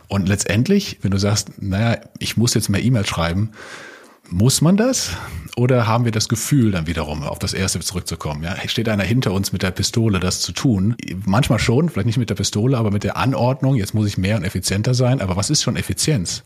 Und 0.08 0.28
letztendlich, 0.28 0.98
wenn 1.02 1.10
du 1.10 1.18
sagst, 1.18 1.62
naja, 1.62 1.98
ich 2.18 2.36
muss 2.36 2.54
jetzt 2.54 2.68
mehr 2.68 2.82
E-Mail 2.82 3.06
schreiben, 3.06 3.50
muss 4.30 4.60
man 4.60 4.76
das? 4.76 5.10
Oder 5.56 5.86
haben 5.86 6.04
wir 6.04 6.12
das 6.12 6.28
Gefühl, 6.28 6.70
dann 6.70 6.86
wiederum 6.86 7.22
auf 7.22 7.38
das 7.38 7.52
erste 7.52 7.80
zurückzukommen? 7.80 8.42
Ja? 8.42 8.56
Steht 8.68 8.88
einer 8.88 9.02
hinter 9.02 9.32
uns 9.32 9.52
mit 9.52 9.62
der 9.62 9.70
Pistole, 9.70 10.20
das 10.20 10.40
zu 10.40 10.52
tun? 10.52 10.96
Manchmal 11.24 11.58
schon, 11.58 11.88
vielleicht 11.88 12.06
nicht 12.06 12.18
mit 12.18 12.30
der 12.30 12.36
Pistole, 12.36 12.78
aber 12.78 12.90
mit 12.90 13.04
der 13.04 13.16
Anordnung, 13.16 13.74
jetzt 13.74 13.94
muss 13.94 14.06
ich 14.06 14.18
mehr 14.18 14.36
und 14.36 14.44
effizienter 14.44 14.94
sein. 14.94 15.20
Aber 15.20 15.36
was 15.36 15.50
ist 15.50 15.62
schon 15.62 15.76
Effizienz? 15.76 16.44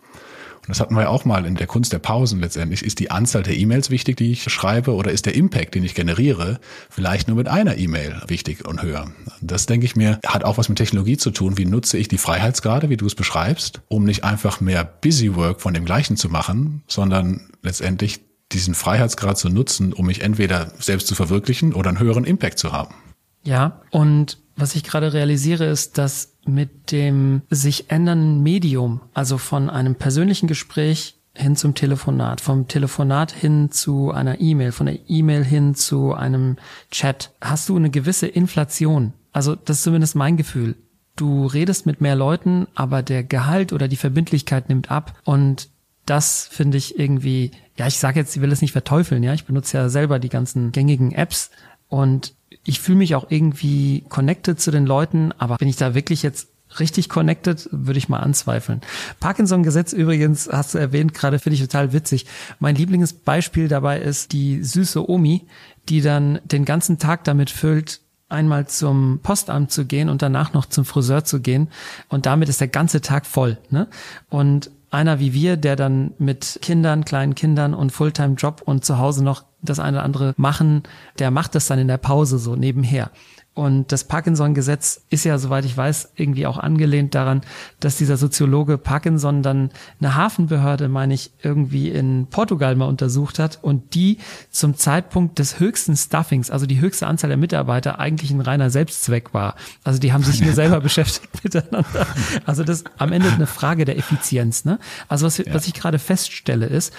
Und 0.63 0.69
das 0.69 0.81
hatten 0.81 0.95
wir 0.95 1.03
ja 1.03 1.09
auch 1.09 1.25
mal 1.25 1.45
in 1.45 1.57
der 1.57 1.67
Kunst 1.67 1.93
der 1.93 1.99
Pausen 1.99 2.41
letztendlich. 2.41 2.85
Ist 2.85 3.01
die 3.01 3.11
Anzahl 3.11 3.43
der 3.43 3.57
E-Mails 3.57 3.91
wichtig, 3.91 4.17
die 4.17 4.31
ich 4.31 4.45
schreibe, 4.45 4.95
oder 4.95 5.11
ist 5.11 5.27
der 5.27 5.35
Impact, 5.35 5.75
den 5.75 5.83
ich 5.83 5.97
generiere, 5.97 6.61
vielleicht 6.89 7.27
nur 7.27 7.37
mit 7.37 7.49
einer 7.49 7.79
E-Mail 7.79 8.23
wichtig 8.29 8.65
und 8.65 8.81
höher? 8.81 9.11
Das, 9.41 9.67
denke 9.67 9.87
ich 9.87 9.97
mir, 9.97 10.21
hat 10.25 10.45
auch 10.45 10.59
was 10.59 10.69
mit 10.69 10.79
Technologie 10.79 11.17
zu 11.17 11.33
tun. 11.33 11.59
Wie 11.59 11.65
nutze 11.65 11.99
ich 11.99 12.07
die 12.07 12.19
Freiheitsgrade, 12.19 12.91
wie 12.91 12.97
du 12.97 13.07
es 13.07 13.17
beschreibst, 13.17 13.81
um 13.89 14.05
nicht 14.05 14.23
einfach 14.23 14.61
mehr 14.61 14.85
Busy 14.85 15.35
Work 15.35 15.61
von 15.61 15.75
dem 15.75 15.85
Gleichen 15.85 16.17
zu 16.17 16.29
machen, 16.29 16.85
sondern 16.87 17.49
letztendlich 17.63 18.21
diesen 18.53 18.75
Freiheitsgrad 18.75 19.39
zu 19.39 19.49
nutzen, 19.49 19.93
um 19.93 20.07
mich 20.07 20.21
entweder 20.21 20.73
selbst 20.79 21.09
zu 21.09 21.17
verwirklichen 21.17 21.73
oder 21.73 21.89
einen 21.89 21.99
höheren 21.99 22.25
Impact 22.25 22.61
zu 22.61 22.71
haben. 22.71 22.95
Ja, 23.43 23.81
und 23.91 24.39
was 24.57 24.77
ich 24.77 24.85
gerade 24.85 25.13
realisiere, 25.13 25.65
ist, 25.65 25.99
dass 25.99 26.32
mit 26.45 26.93
dem 26.93 27.43
sich 27.51 27.91
ändernden 27.91 28.43
Medium, 28.43 29.01
also 29.15 29.39
von 29.39 29.71
einem 29.71 29.95
persönlichen 29.95 30.49
Gespräch 30.49 31.17
hin 31.35 31.57
zum 31.57 31.75
Telefonat, 31.75 32.41
vom 32.41 32.69
Telefonat 32.69 33.33
hin 33.33 33.71
zu 33.71 34.11
einer 34.11 34.41
E-Mail, 34.41 34.73
von 34.73 34.87
der 34.87 34.99
E-Mail 35.09 35.45
hin 35.45 35.75
zu 35.75 36.13
einem 36.13 36.57
Chat, 36.91 37.33
hast 37.41 37.69
du 37.69 37.77
eine 37.77 37.91
gewisse 37.91 38.27
Inflation. 38.27 39.15
Also 39.33 39.55
das 39.55 39.79
ist 39.79 39.85
zumindest 39.85 40.15
mein 40.15 40.37
Gefühl. 40.37 40.77
Du 41.17 41.47
redest 41.47 41.87
mit 41.87 42.01
mehr 42.01 42.17
Leuten, 42.17 42.67
aber 42.75 43.03
der 43.03 43.23
Gehalt 43.23 43.73
oder 43.73 43.89
die 43.89 43.97
Verbindlichkeit 43.97 44.69
nimmt 44.69 44.91
ab 44.91 45.19
und 45.25 45.69
das 46.07 46.49
finde 46.51 46.79
ich 46.79 46.99
irgendwie, 46.99 47.53
ja, 47.77 47.87
ich 47.87 47.99
sage 47.99 48.19
jetzt, 48.19 48.35
ich 48.35 48.43
will 48.43 48.51
es 48.51 48.61
nicht 48.61 48.73
verteufeln, 48.73 49.23
ja, 49.23 49.35
ich 49.35 49.45
benutze 49.45 49.79
ja 49.79 49.89
selber 49.89 50.19
die 50.19 50.29
ganzen 50.29 50.73
gängigen 50.73 51.13
Apps 51.13 51.51
und 51.93 52.33
ich 52.65 52.81
fühle 52.81 52.97
mich 52.97 53.15
auch 53.15 53.27
irgendwie 53.29 54.03
connected 54.09 54.59
zu 54.59 54.71
den 54.71 54.87
Leuten, 54.87 55.31
aber 55.37 55.59
bin 55.59 55.69
ich 55.69 55.77
da 55.77 55.95
wirklich 55.95 56.23
jetzt 56.23 56.49
richtig 56.79 57.11
connected, 57.11 57.69
würde 57.71 57.99
ich 57.99 58.09
mal 58.09 58.21
anzweifeln. 58.21 58.81
Parkinson-Gesetz 59.21 59.93
übrigens, 59.93 60.49
hast 60.51 60.73
du 60.73 60.79
erwähnt, 60.79 61.13
gerade 61.13 61.39
finde 61.39 61.57
ich 61.57 61.61
total 61.61 61.93
witzig. 61.93 62.25
Mein 62.61 62.77
Lieblingsbeispiel 62.77 63.69
dabei 63.69 64.01
ist 64.01 64.33
die 64.33 64.65
süße 64.65 65.07
Omi, 65.07 65.47
die 65.91 66.01
dann 66.01 66.41
den 66.47 66.65
ganzen 66.65 66.99
Tag 66.99 67.25
damit 67.25 67.51
füllt, 67.51 68.01
einmal 68.31 68.67
zum 68.69 69.21
Postamt 69.23 69.71
zu 69.71 69.85
gehen 69.85 70.09
und 70.09 70.23
danach 70.23 70.55
noch 70.55 70.65
zum 70.65 70.87
Friseur 70.87 71.25
zu 71.25 71.41
gehen. 71.41 71.69
Und 72.09 72.25
damit 72.25 72.49
ist 72.49 72.63
der 72.63 72.69
ganze 72.69 73.03
Tag 73.03 73.27
voll. 73.27 73.59
Ne? 73.69 73.87
Und 74.31 74.71
einer 74.93 75.19
wie 75.19 75.33
wir, 75.33 75.57
der 75.57 75.77
dann 75.77 76.13
mit 76.19 76.59
Kindern, 76.63 77.05
kleinen 77.05 77.35
Kindern 77.35 77.75
und 77.75 77.91
Fulltime-Job 77.91 78.63
und 78.65 78.85
zu 78.85 78.99
Hause 78.99 79.25
noch 79.25 79.45
das 79.63 79.79
eine 79.79 79.99
oder 79.99 80.05
andere 80.05 80.35
machen, 80.37 80.83
der 81.19 81.31
macht 81.31 81.55
das 81.55 81.67
dann 81.67 81.79
in 81.79 81.89
der 81.89 81.99
Pause 81.99 82.39
so 82.39 82.57
nebenher. 82.57 83.11
Und 83.55 83.93
das 83.93 84.05
Parkinson-Gesetz 84.05 85.03
ist 85.11 85.25
ja, 85.25 85.37
soweit 85.37 85.67
ich 85.67 85.77
weiß, 85.77 86.13
irgendwie 86.17 86.47
auch 86.47 86.57
angelehnt 86.57 87.15
daran, 87.15 87.43
dass 87.81 87.99
dieser 87.99 88.17
Soziologe 88.17 88.79
Parkinson 88.79 89.43
dann 89.43 89.69
eine 90.01 90.15
Hafenbehörde, 90.15 90.89
meine 90.89 91.13
ich, 91.13 91.33
irgendwie 91.43 91.91
in 91.91 92.29
Portugal 92.31 92.75
mal 92.77 92.87
untersucht 92.87 93.39
hat 93.39 93.59
und 93.61 93.95
die 93.95 94.17
zum 94.51 94.75
Zeitpunkt 94.79 95.39
des 95.39 95.61
höchsten 95.61 95.99
Stuffings, 95.99 96.51
also 96.51 96.65
die 96.65 96.81
höchste 96.81 97.07
Anzahl 97.07 97.29
der 97.29 97.37
Mitarbeiter, 97.37 97.99
eigentlich 97.99 98.31
ein 98.31 98.41
reiner 98.41 98.71
Selbstzweck 98.71 99.35
war. 99.35 99.57
Also 99.85 99.99
die 99.99 100.15
haben 100.15 100.25
sich 100.25 100.41
nur 100.41 100.53
selber 100.55 100.81
beschäftigt 100.81 101.45
miteinander. 101.45 102.07
Also 102.47 102.65
das 102.65 102.79
ist 102.79 102.91
am 102.97 103.13
Ende 103.13 103.31
eine 103.31 103.47
Frage 103.47 103.85
der 103.85 103.99
Effizienz. 103.99 104.65
Ne? 104.65 104.79
Also 105.09 105.27
was, 105.27 105.37
ja. 105.37 105.53
was 105.53 105.67
ich 105.67 105.75
gerade 105.75 105.99
feststelle 105.99 106.65
ist, 106.65 106.95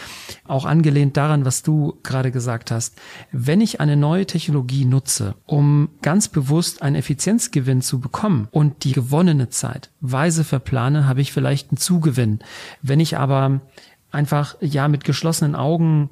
auch 0.48 0.66
angelehnt 0.66 1.18
daran, 1.18 1.46
was 1.46 1.64
du 1.64 1.98
gerade 2.04 2.32
gesagt 2.32 2.70
hast, 2.70 3.02
wenn 3.32 3.60
ich 3.60 3.80
eine 3.80 3.98
neue 3.98 4.28
Technologie 4.28 4.86
nutze, 4.86 5.34
um 5.48 5.90
ganz 6.04 6.28
bewusst 6.28 6.43
bewusst 6.44 6.82
einen 6.82 6.98
Effizienzgewinn 6.98 7.82
zu 7.82 8.00
bekommen 8.00 8.48
und 8.52 8.84
die 8.84 8.92
gewonnene 8.92 9.50
Zeit 9.50 9.90
weise 10.02 10.44
verplane, 10.44 11.08
habe 11.08 11.22
ich 11.22 11.32
vielleicht 11.32 11.72
einen 11.72 11.78
Zugewinn. 11.78 12.40
Wenn 12.82 13.00
ich 13.00 13.18
aber 13.18 13.62
einfach 14.12 14.56
ja 14.62 14.88
mit 14.88 15.04
geschlossenen 15.04 15.56
Augen 15.56 16.10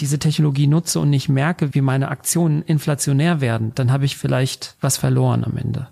diese 0.00 0.18
Technologie 0.18 0.66
nutze 0.66 1.00
und 1.00 1.10
nicht 1.10 1.28
merke, 1.28 1.74
wie 1.74 1.80
meine 1.80 2.08
Aktionen 2.08 2.62
inflationär 2.62 3.40
werden, 3.40 3.72
dann 3.74 3.92
habe 3.92 4.06
ich 4.06 4.16
vielleicht 4.16 4.76
was 4.80 4.96
verloren 4.96 5.44
am 5.44 5.56
Ende 5.56 5.88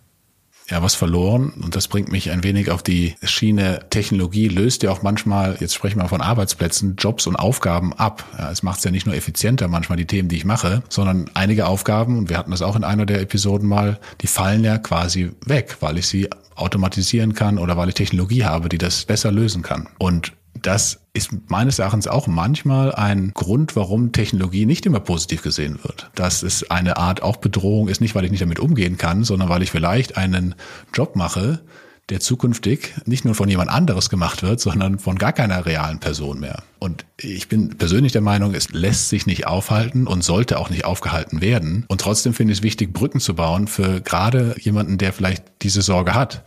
ja 0.68 0.82
was 0.82 0.94
verloren. 0.94 1.52
Und 1.60 1.76
das 1.76 1.88
bringt 1.88 2.10
mich 2.10 2.30
ein 2.30 2.42
wenig 2.44 2.70
auf 2.70 2.82
die 2.82 3.14
Schiene. 3.22 3.80
Technologie 3.90 4.48
löst 4.48 4.82
ja 4.82 4.90
auch 4.90 5.02
manchmal, 5.02 5.56
jetzt 5.60 5.74
sprechen 5.74 6.00
wir 6.00 6.08
von 6.08 6.20
Arbeitsplätzen, 6.20 6.96
Jobs 6.96 7.26
und 7.26 7.36
Aufgaben 7.36 7.92
ab. 7.92 8.24
Ja, 8.38 8.50
es 8.50 8.62
macht 8.62 8.78
es 8.78 8.84
ja 8.84 8.90
nicht 8.90 9.06
nur 9.06 9.14
effizienter, 9.14 9.68
manchmal 9.68 9.96
die 9.96 10.06
Themen, 10.06 10.28
die 10.28 10.36
ich 10.36 10.44
mache, 10.44 10.82
sondern 10.88 11.30
einige 11.34 11.66
Aufgaben, 11.66 12.18
und 12.18 12.30
wir 12.30 12.38
hatten 12.38 12.50
das 12.50 12.62
auch 12.62 12.76
in 12.76 12.84
einer 12.84 13.06
der 13.06 13.20
Episoden 13.20 13.68
mal, 13.68 13.98
die 14.20 14.26
fallen 14.26 14.64
ja 14.64 14.78
quasi 14.78 15.32
weg, 15.44 15.76
weil 15.80 15.98
ich 15.98 16.06
sie 16.06 16.28
automatisieren 16.54 17.34
kann 17.34 17.58
oder 17.58 17.76
weil 17.76 17.88
ich 17.88 17.94
Technologie 17.94 18.44
habe, 18.44 18.68
die 18.68 18.78
das 18.78 19.04
besser 19.04 19.32
lösen 19.32 19.62
kann. 19.62 19.88
Und 19.98 20.32
das 20.60 21.01
ist 21.14 21.30
meines 21.48 21.78
Erachtens 21.78 22.08
auch 22.08 22.26
manchmal 22.26 22.94
ein 22.94 23.32
Grund, 23.34 23.76
warum 23.76 24.12
Technologie 24.12 24.64
nicht 24.64 24.86
immer 24.86 25.00
positiv 25.00 25.42
gesehen 25.42 25.78
wird. 25.82 26.10
Dass 26.14 26.42
es 26.42 26.70
eine 26.70 26.96
Art 26.96 27.22
auch 27.22 27.36
Bedrohung 27.36 27.88
ist, 27.88 28.00
nicht 28.00 28.14
weil 28.14 28.24
ich 28.24 28.30
nicht 28.30 28.42
damit 28.42 28.60
umgehen 28.60 28.96
kann, 28.96 29.24
sondern 29.24 29.48
weil 29.48 29.62
ich 29.62 29.70
vielleicht 29.70 30.16
einen 30.16 30.54
Job 30.94 31.14
mache, 31.14 31.60
der 32.08 32.20
zukünftig 32.20 32.94
nicht 33.04 33.24
nur 33.24 33.34
von 33.34 33.48
jemand 33.48 33.70
anderes 33.70 34.10
gemacht 34.10 34.42
wird, 34.42 34.58
sondern 34.58 34.98
von 34.98 35.16
gar 35.16 35.32
keiner 35.32 35.66
realen 35.66 36.00
Person 36.00 36.40
mehr. 36.40 36.62
Und 36.78 37.04
ich 37.16 37.48
bin 37.48 37.76
persönlich 37.78 38.12
der 38.12 38.22
Meinung, 38.22 38.54
es 38.54 38.70
lässt 38.70 39.08
sich 39.08 39.26
nicht 39.26 39.46
aufhalten 39.46 40.06
und 40.06 40.24
sollte 40.24 40.58
auch 40.58 40.68
nicht 40.68 40.84
aufgehalten 40.84 41.40
werden. 41.40 41.84
Und 41.88 42.00
trotzdem 42.00 42.34
finde 42.34 42.52
ich 42.52 42.58
es 42.58 42.62
wichtig, 42.62 42.92
Brücken 42.92 43.20
zu 43.20 43.34
bauen 43.34 43.68
für 43.68 44.00
gerade 44.00 44.56
jemanden, 44.58 44.98
der 44.98 45.12
vielleicht 45.12 45.44
diese 45.62 45.82
Sorge 45.82 46.14
hat. 46.14 46.42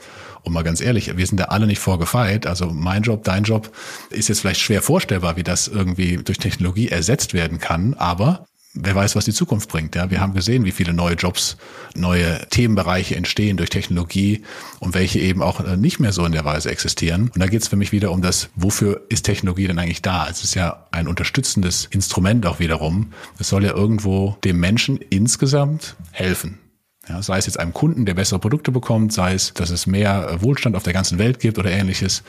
Und 0.45 0.53
mal 0.53 0.63
ganz 0.63 0.79
ehrlich, 0.79 1.17
wir 1.17 1.27
sind 1.27 1.39
da 1.39 1.45
alle 1.45 1.65
nicht 1.65 1.79
vorgefeit. 1.79 2.45
Also 2.45 2.67
mein 2.67 3.01
Job, 3.01 3.23
dein 3.23 3.43
Job 3.43 3.71
ist 4.11 4.29
jetzt 4.29 4.41
vielleicht 4.41 4.61
schwer 4.61 4.81
vorstellbar, 4.81 5.35
wie 5.35 5.43
das 5.43 5.67
irgendwie 5.67 6.17
durch 6.17 6.37
Technologie 6.37 6.87
ersetzt 6.89 7.33
werden 7.33 7.59
kann. 7.59 7.95
Aber 7.95 8.45
wer 8.75 8.93
weiß, 8.93 9.15
was 9.15 9.25
die 9.25 9.33
Zukunft 9.33 9.69
bringt. 9.69 9.95
Ja, 9.95 10.11
wir 10.11 10.19
haben 10.19 10.33
gesehen, 10.33 10.65
wie 10.65 10.71
viele 10.71 10.93
neue 10.93 11.15
Jobs, 11.15 11.57
neue 11.95 12.47
Themenbereiche 12.49 13.15
entstehen 13.15 13.57
durch 13.57 13.69
Technologie 13.69 14.43
und 14.79 14.93
welche 14.93 15.19
eben 15.19 15.41
auch 15.41 15.61
äh, 15.61 15.77
nicht 15.77 15.99
mehr 15.99 16.11
so 16.11 16.25
in 16.25 16.33
der 16.33 16.45
Weise 16.45 16.69
existieren. 16.69 17.31
Und 17.33 17.39
da 17.39 17.47
geht 17.47 17.63
es 17.63 17.67
für 17.67 17.77
mich 17.77 17.91
wieder 17.91 18.11
um 18.11 18.21
das, 18.21 18.49
wofür 18.55 19.01
ist 19.09 19.23
Technologie 19.23 19.67
denn 19.67 19.79
eigentlich 19.79 20.01
da? 20.01 20.27
Es 20.29 20.43
ist 20.43 20.53
ja 20.53 20.85
ein 20.91 21.07
unterstützendes 21.07 21.87
Instrument 21.89 22.45
auch 22.45 22.59
wiederum. 22.59 23.13
Es 23.39 23.49
soll 23.49 23.63
ja 23.63 23.73
irgendwo 23.73 24.37
dem 24.43 24.59
Menschen 24.59 24.97
insgesamt 25.09 25.95
helfen. 26.11 26.59
Ja, 27.07 27.21
sei 27.21 27.37
es 27.37 27.45
jetzt 27.45 27.59
einem 27.59 27.73
Kunden, 27.73 28.05
der 28.05 28.15
bessere 28.15 28.39
Produkte 28.39 28.71
bekommt, 28.71 29.13
sei 29.13 29.33
es, 29.33 29.53
dass 29.53 29.69
es 29.69 29.85
mehr 29.85 30.27
äh, 30.27 30.41
Wohlstand 30.41 30.75
auf 30.75 30.83
der 30.83 30.93
ganzen 30.93 31.19
Welt 31.19 31.39
gibt 31.39 31.59
oder 31.59 31.69
ähnliches. 31.69 32.23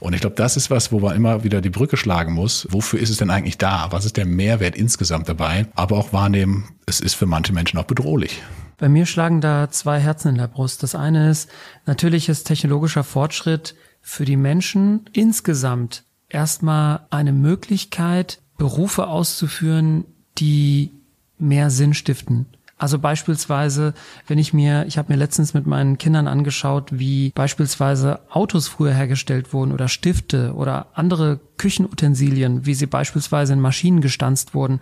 Und 0.00 0.14
ich 0.14 0.22
glaube, 0.22 0.36
das 0.36 0.56
ist 0.56 0.70
was, 0.70 0.90
wo 0.90 1.00
man 1.00 1.14
immer 1.14 1.44
wieder 1.44 1.60
die 1.60 1.70
Brücke 1.70 1.98
schlagen 1.98 2.32
muss. 2.32 2.66
Wofür 2.70 2.98
ist 2.98 3.10
es 3.10 3.18
denn 3.18 3.30
eigentlich 3.30 3.58
da? 3.58 3.88
Was 3.90 4.06
ist 4.06 4.16
der 4.16 4.24
Mehrwert 4.24 4.74
insgesamt 4.74 5.28
dabei? 5.28 5.66
Aber 5.74 5.98
auch 5.98 6.14
wahrnehmen, 6.14 6.64
es 6.86 7.00
ist 7.00 7.14
für 7.14 7.26
manche 7.26 7.52
Menschen 7.52 7.78
auch 7.78 7.84
bedrohlich. 7.84 8.42
Bei 8.78 8.88
mir 8.88 9.04
schlagen 9.04 9.42
da 9.42 9.70
zwei 9.70 10.00
Herzen 10.00 10.28
in 10.28 10.38
der 10.38 10.48
Brust. 10.48 10.82
Das 10.82 10.94
eine 10.94 11.30
ist, 11.30 11.50
natürlich 11.84 12.28
ist 12.30 12.44
technologischer 12.44 13.04
Fortschritt 13.04 13.74
für 14.00 14.24
die 14.24 14.38
Menschen 14.38 15.04
insgesamt 15.12 16.04
erstmal 16.30 17.00
eine 17.10 17.32
Möglichkeit, 17.32 18.40
Berufe 18.56 19.08
auszuführen, 19.08 20.04
die 20.38 20.90
mehr 21.38 21.70
Sinn 21.70 21.92
stiften 21.92 22.46
also 22.82 22.98
beispielsweise, 22.98 23.94
wenn 24.26 24.38
ich 24.38 24.52
mir, 24.52 24.86
ich 24.88 24.98
habe 24.98 25.12
mir 25.12 25.16
letztens 25.16 25.54
mit 25.54 25.68
meinen 25.68 25.98
Kindern 25.98 26.26
angeschaut, 26.26 26.88
wie 26.90 27.30
beispielsweise 27.30 28.18
Autos 28.28 28.66
früher 28.66 28.92
hergestellt 28.92 29.52
wurden 29.52 29.70
oder 29.70 29.86
Stifte 29.86 30.52
oder 30.54 30.88
andere 30.94 31.38
Küchenutensilien, 31.58 32.66
wie 32.66 32.74
sie 32.74 32.86
beispielsweise 32.86 33.52
in 33.52 33.60
Maschinen 33.60 34.00
gestanzt 34.00 34.52
wurden. 34.54 34.80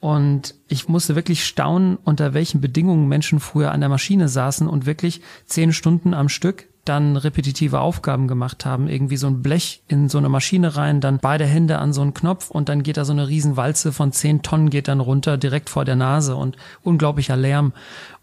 Und 0.00 0.54
ich 0.68 0.88
musste 0.88 1.16
wirklich 1.16 1.44
staunen, 1.44 1.98
unter 2.02 2.32
welchen 2.32 2.62
Bedingungen 2.62 3.08
Menschen 3.08 3.40
früher 3.40 3.72
an 3.72 3.80
der 3.80 3.90
Maschine 3.90 4.30
saßen 4.30 4.66
und 4.66 4.86
wirklich 4.86 5.20
zehn 5.44 5.74
Stunden 5.74 6.14
am 6.14 6.30
Stück 6.30 6.66
dann 6.84 7.16
repetitive 7.16 7.80
Aufgaben 7.80 8.28
gemacht 8.28 8.64
haben, 8.64 8.88
irgendwie 8.88 9.16
so 9.16 9.26
ein 9.26 9.42
Blech 9.42 9.82
in 9.88 10.08
so 10.08 10.18
eine 10.18 10.28
Maschine 10.28 10.76
rein, 10.76 11.00
dann 11.00 11.18
beide 11.18 11.46
Hände 11.46 11.78
an 11.78 11.92
so 11.92 12.02
einen 12.02 12.14
Knopf 12.14 12.50
und 12.50 12.68
dann 12.68 12.82
geht 12.82 12.96
da 12.96 13.04
so 13.04 13.12
eine 13.12 13.28
Riesenwalze 13.28 13.92
von 13.92 14.12
zehn 14.12 14.42
Tonnen 14.42 14.70
geht 14.70 14.88
dann 14.88 15.00
runter 15.00 15.36
direkt 15.36 15.70
vor 15.70 15.84
der 15.84 15.96
Nase 15.96 16.36
und 16.36 16.56
unglaublicher 16.82 17.36
Lärm. 17.36 17.72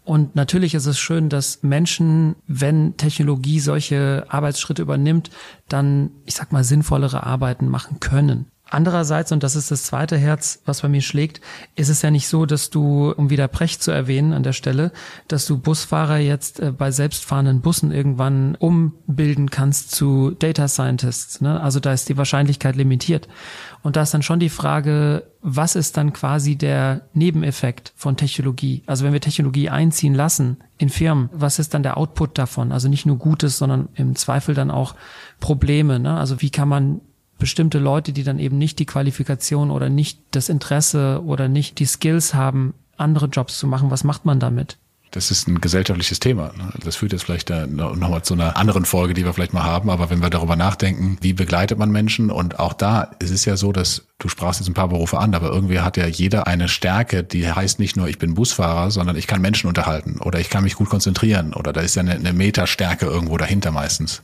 Und 0.04 0.34
natürlich 0.34 0.74
ist 0.74 0.86
es 0.86 0.98
schön, 0.98 1.28
dass 1.28 1.62
Menschen, 1.62 2.34
wenn 2.46 2.96
Technologie 2.96 3.60
solche 3.60 4.26
Arbeitsschritte 4.28 4.82
übernimmt, 4.82 5.30
dann, 5.68 6.10
ich 6.24 6.34
sag 6.34 6.52
mal, 6.52 6.64
sinnvollere 6.64 7.24
Arbeiten 7.24 7.68
machen 7.68 8.00
können. 8.00 8.51
Andererseits, 8.72 9.32
und 9.32 9.42
das 9.42 9.54
ist 9.54 9.70
das 9.70 9.82
zweite 9.82 10.16
Herz, 10.16 10.62
was 10.64 10.80
bei 10.80 10.88
mir 10.88 11.02
schlägt, 11.02 11.42
ist 11.76 11.90
es 11.90 12.00
ja 12.00 12.10
nicht 12.10 12.26
so, 12.26 12.46
dass 12.46 12.70
du, 12.70 13.12
um 13.14 13.28
wieder 13.28 13.46
Precht 13.46 13.82
zu 13.82 13.90
erwähnen 13.90 14.32
an 14.32 14.42
der 14.42 14.54
Stelle, 14.54 14.92
dass 15.28 15.44
du 15.44 15.58
Busfahrer 15.58 16.16
jetzt 16.16 16.58
äh, 16.58 16.72
bei 16.72 16.90
selbstfahrenden 16.90 17.60
Bussen 17.60 17.92
irgendwann 17.92 18.54
umbilden 18.54 19.50
kannst 19.50 19.90
zu 19.90 20.30
Data 20.30 20.68
Scientists. 20.68 21.42
Ne? 21.42 21.60
Also 21.60 21.80
da 21.80 21.92
ist 21.92 22.08
die 22.08 22.16
Wahrscheinlichkeit 22.16 22.74
limitiert. 22.74 23.28
Und 23.82 23.96
da 23.96 24.02
ist 24.02 24.14
dann 24.14 24.22
schon 24.22 24.40
die 24.40 24.48
Frage, 24.48 25.24
was 25.42 25.76
ist 25.76 25.98
dann 25.98 26.14
quasi 26.14 26.56
der 26.56 27.02
Nebeneffekt 27.12 27.92
von 27.94 28.16
Technologie? 28.16 28.84
Also 28.86 29.04
wenn 29.04 29.12
wir 29.12 29.20
Technologie 29.20 29.68
einziehen 29.68 30.14
lassen 30.14 30.58
in 30.78 30.88
Firmen, 30.88 31.28
was 31.34 31.58
ist 31.58 31.74
dann 31.74 31.82
der 31.82 31.98
Output 31.98 32.38
davon? 32.38 32.72
Also 32.72 32.88
nicht 32.88 33.04
nur 33.04 33.18
Gutes, 33.18 33.58
sondern 33.58 33.90
im 33.96 34.16
Zweifel 34.16 34.54
dann 34.54 34.70
auch 34.70 34.94
Probleme. 35.40 36.00
Ne? 36.00 36.16
Also 36.16 36.40
wie 36.40 36.50
kann 36.50 36.68
man 36.68 37.02
bestimmte 37.42 37.78
Leute, 37.78 38.12
die 38.12 38.22
dann 38.22 38.38
eben 38.38 38.56
nicht 38.56 38.78
die 38.78 38.86
Qualifikation 38.86 39.70
oder 39.70 39.88
nicht 39.88 40.20
das 40.30 40.48
Interesse 40.48 41.22
oder 41.24 41.48
nicht 41.48 41.80
die 41.80 41.86
Skills 41.86 42.34
haben, 42.34 42.72
andere 42.96 43.26
Jobs 43.26 43.58
zu 43.58 43.66
machen. 43.66 43.90
Was 43.90 44.04
macht 44.04 44.24
man 44.24 44.38
damit? 44.38 44.78
das 45.12 45.30
ist 45.30 45.46
ein 45.46 45.60
gesellschaftliches 45.60 46.20
Thema. 46.20 46.52
Ne? 46.56 46.72
Das 46.82 46.96
führt 46.96 47.12
jetzt 47.12 47.24
vielleicht 47.24 47.50
nochmal 47.50 48.22
zu 48.22 48.34
einer 48.34 48.56
anderen 48.56 48.84
Folge, 48.84 49.14
die 49.14 49.24
wir 49.24 49.32
vielleicht 49.32 49.52
mal 49.52 49.62
haben. 49.62 49.90
Aber 49.90 50.10
wenn 50.10 50.22
wir 50.22 50.30
darüber 50.30 50.56
nachdenken, 50.56 51.18
wie 51.20 51.34
begleitet 51.34 51.78
man 51.78 51.90
Menschen? 51.90 52.30
Und 52.30 52.58
auch 52.58 52.72
da 52.72 53.02
ist 53.18 53.30
es 53.30 53.44
ja 53.44 53.56
so, 53.56 53.72
dass 53.72 54.06
du 54.22 54.28
sprachst 54.28 54.60
jetzt 54.60 54.68
ein 54.68 54.74
paar 54.74 54.88
Berufe 54.88 55.18
an, 55.18 55.34
aber 55.34 55.48
irgendwie 55.48 55.80
hat 55.80 55.96
ja 55.96 56.06
jeder 56.06 56.46
eine 56.46 56.68
Stärke, 56.68 57.24
die 57.24 57.50
heißt 57.50 57.80
nicht 57.80 57.96
nur, 57.96 58.08
ich 58.08 58.18
bin 58.18 58.34
Busfahrer, 58.34 58.90
sondern 58.90 59.16
ich 59.16 59.26
kann 59.26 59.40
Menschen 59.40 59.66
unterhalten 59.66 60.18
oder 60.20 60.38
ich 60.38 60.48
kann 60.48 60.62
mich 60.62 60.76
gut 60.76 60.88
konzentrieren 60.88 61.54
oder 61.54 61.72
da 61.72 61.80
ist 61.80 61.96
ja 61.96 62.00
eine, 62.00 62.12
eine 62.12 62.32
Metastärke 62.32 63.06
irgendwo 63.06 63.36
dahinter 63.36 63.72
meistens. 63.72 64.22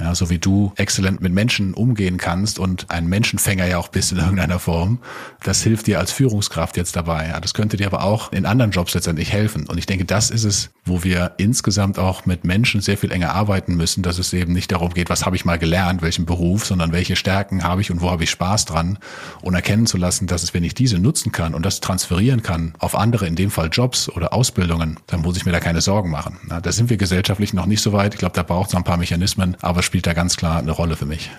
Ja, 0.00 0.12
so 0.14 0.28
wie 0.28 0.38
du 0.38 0.72
exzellent 0.74 1.20
mit 1.20 1.32
Menschen 1.32 1.72
umgehen 1.72 2.16
kannst 2.16 2.58
und 2.58 2.90
ein 2.90 3.06
Menschenfänger 3.06 3.66
ja 3.66 3.78
auch 3.78 3.86
bist 3.86 4.10
in 4.10 4.18
irgendeiner 4.18 4.58
Form, 4.58 4.98
das 5.44 5.62
hilft 5.62 5.86
dir 5.86 6.00
als 6.00 6.10
Führungskraft 6.10 6.76
jetzt 6.76 6.96
dabei. 6.96 7.28
Ja, 7.28 7.38
das 7.38 7.54
könnte 7.54 7.76
dir 7.76 7.86
aber 7.86 8.02
auch 8.02 8.32
in 8.32 8.44
anderen 8.44 8.72
Jobs 8.72 8.94
letztendlich 8.94 9.32
helfen. 9.32 9.68
Und 9.68 9.78
ich 9.78 9.86
denke, 9.86 10.04
das 10.04 10.30
ist 10.30 10.42
es, 10.42 10.70
wo 10.84 11.04
wir 11.04 11.34
insgesamt 11.36 12.00
auch 12.00 12.26
mit 12.26 12.42
Menschen 12.42 12.80
sehr 12.80 12.98
viel 12.98 13.12
enger 13.12 13.34
arbeiten 13.34 13.76
müssen, 13.76 14.02
dass 14.02 14.18
es 14.18 14.32
eben 14.32 14.52
nicht 14.52 14.72
darum 14.72 14.92
geht, 14.92 15.10
was 15.10 15.24
habe 15.24 15.36
ich 15.36 15.44
mal 15.44 15.60
gelernt, 15.60 16.02
welchen 16.02 16.26
Beruf, 16.26 16.66
sondern 16.66 16.90
welche 16.90 17.14
Stärken 17.14 17.62
habe 17.62 17.80
ich 17.80 17.92
und 17.92 18.00
wo 18.00 18.10
habe 18.10 18.24
ich 18.24 18.30
Spaß 18.30 18.64
dran 18.64 18.98
und 19.42 19.54
erkennen 19.54 19.86
zu 19.86 19.96
lassen, 19.96 20.26
dass 20.26 20.42
es, 20.42 20.54
wenn 20.54 20.64
ich 20.64 20.74
diese 20.74 20.98
nutzen 20.98 21.32
kann 21.32 21.54
und 21.54 21.64
das 21.64 21.80
transferieren 21.80 22.42
kann 22.42 22.74
auf 22.78 22.94
andere, 22.96 23.26
in 23.26 23.36
dem 23.36 23.50
Fall 23.50 23.68
Jobs 23.70 24.08
oder 24.08 24.32
Ausbildungen, 24.32 24.98
dann 25.06 25.22
muss 25.22 25.36
ich 25.36 25.46
mir 25.46 25.52
da 25.52 25.60
keine 25.60 25.80
Sorgen 25.80 26.10
machen. 26.10 26.38
Ja, 26.50 26.60
da 26.60 26.72
sind 26.72 26.90
wir 26.90 26.96
gesellschaftlich 26.96 27.54
noch 27.54 27.66
nicht 27.66 27.82
so 27.82 27.92
weit. 27.92 28.14
Ich 28.14 28.18
glaube, 28.18 28.34
da 28.34 28.42
braucht 28.42 28.70
es 28.70 28.74
ein 28.74 28.84
paar 28.84 28.96
Mechanismen, 28.96 29.56
aber 29.60 29.82
spielt 29.82 30.06
da 30.06 30.12
ganz 30.12 30.36
klar 30.36 30.58
eine 30.58 30.72
Rolle 30.72 30.96
für 30.96 31.06
mich. 31.06 31.30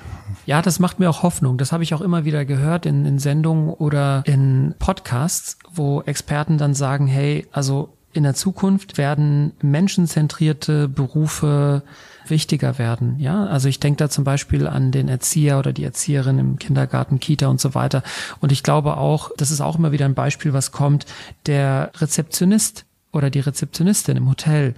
Ja, 0.45 0.61
das 0.61 0.79
macht 0.79 0.99
mir 0.99 1.09
auch 1.09 1.23
Hoffnung. 1.23 1.57
Das 1.57 1.71
habe 1.71 1.83
ich 1.83 1.93
auch 1.93 2.01
immer 2.01 2.25
wieder 2.25 2.45
gehört 2.45 2.85
in, 2.85 3.05
in 3.05 3.19
Sendungen 3.19 3.69
oder 3.69 4.23
in 4.25 4.75
Podcasts, 4.77 5.57
wo 5.73 6.01
Experten 6.01 6.57
dann 6.57 6.73
sagen, 6.73 7.07
hey, 7.07 7.47
also 7.51 7.95
in 8.15 8.23
der 8.23 8.33
Zukunft 8.33 8.97
werden 8.97 9.51
menschenzentrierte 9.61 10.87
Berufe 10.87 11.83
wichtiger 12.27 12.79
werden. 12.79 13.19
Ja, 13.19 13.45
also 13.45 13.67
ich 13.67 13.81
denke 13.81 13.97
da 13.97 14.09
zum 14.09 14.23
Beispiel 14.23 14.67
an 14.67 14.91
den 14.91 15.09
Erzieher 15.09 15.59
oder 15.59 15.73
die 15.73 15.83
Erzieherin 15.83 16.39
im 16.39 16.57
Kindergarten, 16.57 17.19
Kita 17.19 17.47
und 17.47 17.59
so 17.59 17.75
weiter. 17.75 18.03
Und 18.39 18.53
ich 18.53 18.63
glaube 18.63 18.95
auch, 18.95 19.31
das 19.35 19.51
ist 19.51 19.59
auch 19.59 19.77
immer 19.77 19.91
wieder 19.91 20.05
ein 20.05 20.15
Beispiel, 20.15 20.53
was 20.53 20.71
kommt, 20.71 21.05
der 21.45 21.91
Rezeptionist 21.97 22.85
oder 23.11 23.29
die 23.29 23.41
Rezeptionistin 23.41 24.15
im 24.15 24.29
Hotel. 24.29 24.75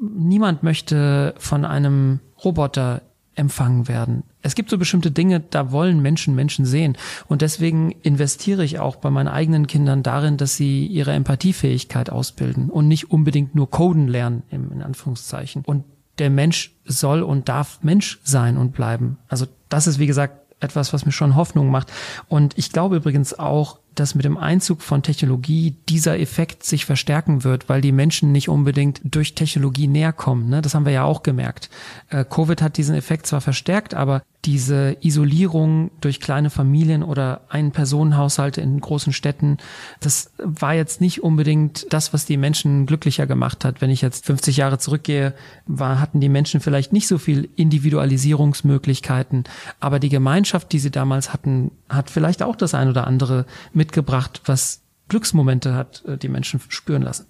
Niemand 0.00 0.64
möchte 0.64 1.34
von 1.38 1.64
einem 1.64 2.18
Roboter 2.44 3.02
empfangen 3.36 3.86
werden. 3.86 4.24
Es 4.42 4.54
gibt 4.54 4.70
so 4.70 4.78
bestimmte 4.78 5.10
Dinge, 5.10 5.40
da 5.40 5.70
wollen 5.70 6.00
Menschen 6.00 6.34
Menschen 6.34 6.64
sehen. 6.64 6.96
Und 7.28 7.42
deswegen 7.42 7.92
investiere 8.02 8.64
ich 8.64 8.78
auch 8.78 8.96
bei 8.96 9.10
meinen 9.10 9.28
eigenen 9.28 9.66
Kindern 9.66 10.02
darin, 10.02 10.36
dass 10.36 10.56
sie 10.56 10.86
ihre 10.86 11.12
Empathiefähigkeit 11.12 12.10
ausbilden 12.10 12.70
und 12.70 12.88
nicht 12.88 13.10
unbedingt 13.10 13.54
nur 13.54 13.70
Coden 13.70 14.08
lernen, 14.08 14.42
in 14.50 14.82
Anführungszeichen. 14.82 15.62
Und 15.66 15.84
der 16.18 16.30
Mensch 16.30 16.74
soll 16.84 17.22
und 17.22 17.48
darf 17.48 17.80
Mensch 17.82 18.20
sein 18.22 18.56
und 18.56 18.72
bleiben. 18.72 19.18
Also 19.28 19.46
das 19.68 19.86
ist, 19.86 19.98
wie 19.98 20.06
gesagt, 20.06 20.40
etwas, 20.60 20.92
was 20.92 21.06
mir 21.06 21.12
schon 21.12 21.36
Hoffnung 21.36 21.70
macht. 21.70 21.90
Und 22.28 22.56
ich 22.58 22.70
glaube 22.72 22.96
übrigens 22.96 23.38
auch, 23.38 23.78
dass 23.94 24.14
mit 24.14 24.24
dem 24.24 24.36
Einzug 24.36 24.82
von 24.82 25.02
Technologie 25.02 25.76
dieser 25.88 26.18
Effekt 26.18 26.62
sich 26.62 26.84
verstärken 26.84 27.44
wird, 27.44 27.68
weil 27.68 27.80
die 27.80 27.92
Menschen 27.92 28.30
nicht 28.32 28.48
unbedingt 28.48 29.00
durch 29.04 29.34
Technologie 29.34 29.88
näher 29.88 30.12
kommen. 30.12 30.48
Ne? 30.48 30.62
Das 30.62 30.74
haben 30.74 30.84
wir 30.84 30.92
ja 30.92 31.04
auch 31.04 31.22
gemerkt. 31.22 31.70
Äh, 32.08 32.24
Covid 32.24 32.62
hat 32.62 32.76
diesen 32.76 32.94
Effekt 32.94 33.26
zwar 33.26 33.40
verstärkt, 33.40 33.94
aber 33.94 34.22
diese 34.44 34.96
Isolierung 35.00 35.90
durch 36.00 36.20
kleine 36.20 36.48
Familien 36.48 37.02
oder 37.02 37.42
Ein-Personen-Haushalte 37.48 38.60
in 38.60 38.80
großen 38.80 39.12
Städten, 39.12 39.58
das 40.00 40.32
war 40.38 40.74
jetzt 40.74 41.00
nicht 41.00 41.22
unbedingt 41.22 41.86
das, 41.92 42.12
was 42.14 42.24
die 42.24 42.38
Menschen 42.38 42.86
glücklicher 42.86 43.26
gemacht 43.26 43.64
hat. 43.64 43.80
Wenn 43.80 43.90
ich 43.90 44.00
jetzt 44.00 44.24
50 44.24 44.56
Jahre 44.56 44.78
zurückgehe, 44.78 45.34
war, 45.66 46.00
hatten 46.00 46.20
die 46.20 46.30
Menschen 46.30 46.60
vielleicht 46.60 46.92
nicht 46.92 47.06
so 47.06 47.18
viel 47.18 47.50
Individualisierungsmöglichkeiten, 47.56 49.44
aber 49.78 49.98
die 49.98 50.08
Gemeinschaft, 50.08 50.72
die 50.72 50.78
sie 50.78 50.90
damals 50.90 51.32
hatten, 51.32 51.70
hat 51.88 52.08
vielleicht 52.08 52.42
auch 52.42 52.56
das 52.56 52.74
ein 52.74 52.88
oder 52.88 53.06
andere 53.06 53.44
mitgebracht, 53.74 54.40
was 54.46 54.80
Glücksmomente 55.08 55.74
hat 55.74 56.02
äh, 56.06 56.16
die 56.16 56.28
Menschen 56.28 56.60
spüren 56.68 57.02
lassen. 57.02 57.26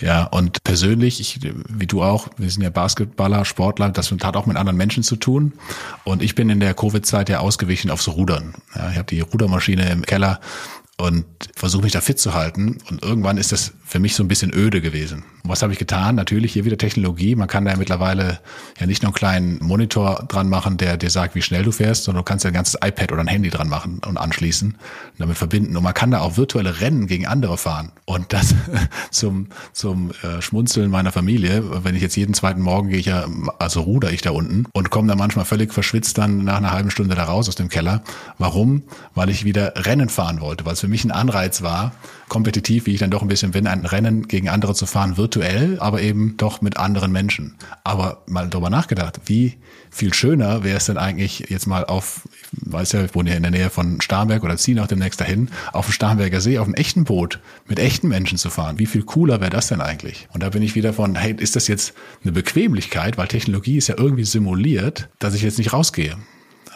Ja, 0.00 0.24
und 0.24 0.62
persönlich, 0.64 1.20
ich, 1.20 1.40
wie 1.42 1.86
du 1.86 2.02
auch, 2.02 2.28
wir 2.36 2.50
sind 2.50 2.62
ja 2.62 2.70
Basketballer, 2.70 3.44
Sportler, 3.44 3.90
das 3.90 4.10
hat 4.10 4.36
auch 4.36 4.46
mit 4.46 4.56
anderen 4.56 4.76
Menschen 4.76 5.02
zu 5.02 5.16
tun. 5.16 5.52
Und 6.04 6.22
ich 6.22 6.34
bin 6.34 6.50
in 6.50 6.60
der 6.60 6.74
Covid-Zeit 6.74 7.28
ja 7.28 7.40
ausgewichen 7.40 7.90
aufs 7.90 8.08
Rudern. 8.08 8.54
Ja, 8.74 8.90
ich 8.90 8.96
habe 8.96 9.06
die 9.06 9.20
Rudermaschine 9.20 9.90
im 9.90 10.02
Keller 10.02 10.40
und 10.96 11.24
versuche 11.56 11.82
mich 11.82 11.92
da 11.92 12.00
fit 12.00 12.18
zu 12.18 12.34
halten. 12.34 12.78
Und 12.88 13.02
irgendwann 13.02 13.36
ist 13.36 13.50
das 13.50 13.72
für 13.84 13.98
mich 13.98 14.14
so 14.14 14.22
ein 14.22 14.28
bisschen 14.28 14.52
öde 14.54 14.80
gewesen. 14.80 15.24
Und 15.42 15.50
was 15.50 15.62
habe 15.62 15.72
ich 15.72 15.78
getan? 15.78 16.14
Natürlich 16.14 16.52
hier 16.52 16.64
wieder 16.64 16.78
Technologie. 16.78 17.34
Man 17.34 17.48
kann 17.48 17.64
da 17.64 17.72
ja 17.72 17.76
mittlerweile 17.76 18.40
ja 18.78 18.86
nicht 18.86 19.02
nur 19.02 19.08
einen 19.08 19.14
kleinen 19.14 19.58
Monitor 19.60 20.24
dran 20.28 20.48
machen, 20.48 20.76
der 20.76 20.96
dir 20.96 21.10
sagt, 21.10 21.34
wie 21.34 21.42
schnell 21.42 21.64
du 21.64 21.72
fährst, 21.72 22.04
sondern 22.04 22.22
du 22.22 22.24
kannst 22.24 22.44
ja 22.44 22.50
ein 22.50 22.54
ganzes 22.54 22.76
iPad 22.82 23.12
oder 23.12 23.20
ein 23.22 23.26
Handy 23.26 23.50
dran 23.50 23.68
machen 23.68 24.00
und 24.06 24.16
anschließen 24.16 24.70
und 24.70 24.78
damit 25.18 25.36
verbinden. 25.36 25.76
Und 25.76 25.82
man 25.82 25.94
kann 25.94 26.12
da 26.12 26.20
auch 26.20 26.36
virtuelle 26.36 26.80
Rennen 26.80 27.08
gegen 27.08 27.26
andere 27.26 27.58
fahren. 27.58 27.90
Und 28.04 28.32
das 28.32 28.54
zum, 29.10 29.48
zum 29.72 30.12
äh, 30.22 30.40
Schmunzeln 30.40 30.90
meiner 30.90 31.10
Familie. 31.10 31.84
Wenn 31.84 31.96
ich 31.96 32.02
jetzt 32.02 32.16
jeden 32.16 32.34
zweiten 32.34 32.62
Morgen 32.62 32.88
gehe 32.88 32.98
ich 32.98 33.06
ja, 33.06 33.26
also 33.58 33.80
ruder 33.80 34.12
ich 34.12 34.22
da 34.22 34.30
unten 34.30 34.66
und 34.72 34.90
komme 34.90 35.08
dann 35.08 35.18
manchmal 35.18 35.44
völlig 35.44 35.74
verschwitzt 35.74 36.18
dann 36.18 36.44
nach 36.44 36.58
einer 36.58 36.70
halben 36.70 36.90
Stunde 36.90 37.16
da 37.16 37.24
raus 37.24 37.48
aus 37.48 37.56
dem 37.56 37.68
Keller. 37.68 38.02
Warum? 38.38 38.84
Weil 39.14 39.28
ich 39.28 39.44
wieder 39.44 39.74
Rennen 39.76 40.08
fahren 40.08 40.40
wollte, 40.40 40.64
weil 40.64 40.74
es 40.74 40.83
für 40.84 40.90
mich 40.90 41.04
ein 41.06 41.12
Anreiz 41.12 41.62
war, 41.62 41.92
kompetitiv, 42.28 42.84
wie 42.84 42.92
ich 42.92 43.00
dann 43.00 43.10
doch 43.10 43.22
ein 43.22 43.28
bisschen 43.28 43.52
bin, 43.52 43.66
ein 43.66 43.86
Rennen 43.86 44.28
gegen 44.28 44.50
andere 44.50 44.74
zu 44.74 44.84
fahren, 44.84 45.16
virtuell, 45.16 45.78
aber 45.80 46.02
eben 46.02 46.36
doch 46.36 46.60
mit 46.60 46.76
anderen 46.76 47.10
Menschen. 47.10 47.54
Aber 47.84 48.22
mal 48.26 48.50
darüber 48.50 48.68
nachgedacht, 48.68 49.18
wie 49.24 49.54
viel 49.90 50.12
schöner 50.12 50.62
wäre 50.62 50.76
es 50.76 50.84
denn 50.84 50.98
eigentlich 50.98 51.46
jetzt 51.48 51.66
mal 51.66 51.86
auf, 51.86 52.28
ich 52.32 52.70
weiß 52.70 52.92
ja, 52.92 53.02
ich 53.02 53.14
wohne 53.14 53.30
hier 53.30 53.38
in 53.38 53.44
der 53.44 53.52
Nähe 53.52 53.70
von 53.70 54.02
Starnberg 54.02 54.44
oder 54.44 54.58
ziehe 54.58 54.82
auch 54.82 54.86
demnächst 54.86 55.22
dahin, 55.22 55.48
auf 55.72 55.86
dem 55.86 55.92
Starnberger 55.92 56.42
See, 56.42 56.58
auf 56.58 56.66
einem 56.66 56.74
echten 56.74 57.04
Boot 57.04 57.40
mit 57.66 57.78
echten 57.78 58.08
Menschen 58.08 58.36
zu 58.36 58.50
fahren. 58.50 58.78
Wie 58.78 58.84
viel 58.84 59.04
cooler 59.04 59.40
wäre 59.40 59.48
das 59.50 59.68
denn 59.68 59.80
eigentlich? 59.80 60.28
Und 60.34 60.42
da 60.42 60.50
bin 60.50 60.62
ich 60.62 60.74
wieder 60.74 60.92
von, 60.92 61.14
hey, 61.14 61.34
ist 61.38 61.56
das 61.56 61.66
jetzt 61.66 61.94
eine 62.24 62.32
Bequemlichkeit, 62.32 63.16
weil 63.16 63.28
Technologie 63.28 63.78
ist 63.78 63.88
ja 63.88 63.94
irgendwie 63.96 64.24
simuliert, 64.24 65.08
dass 65.18 65.32
ich 65.32 65.40
jetzt 65.40 65.56
nicht 65.56 65.72
rausgehe. 65.72 66.18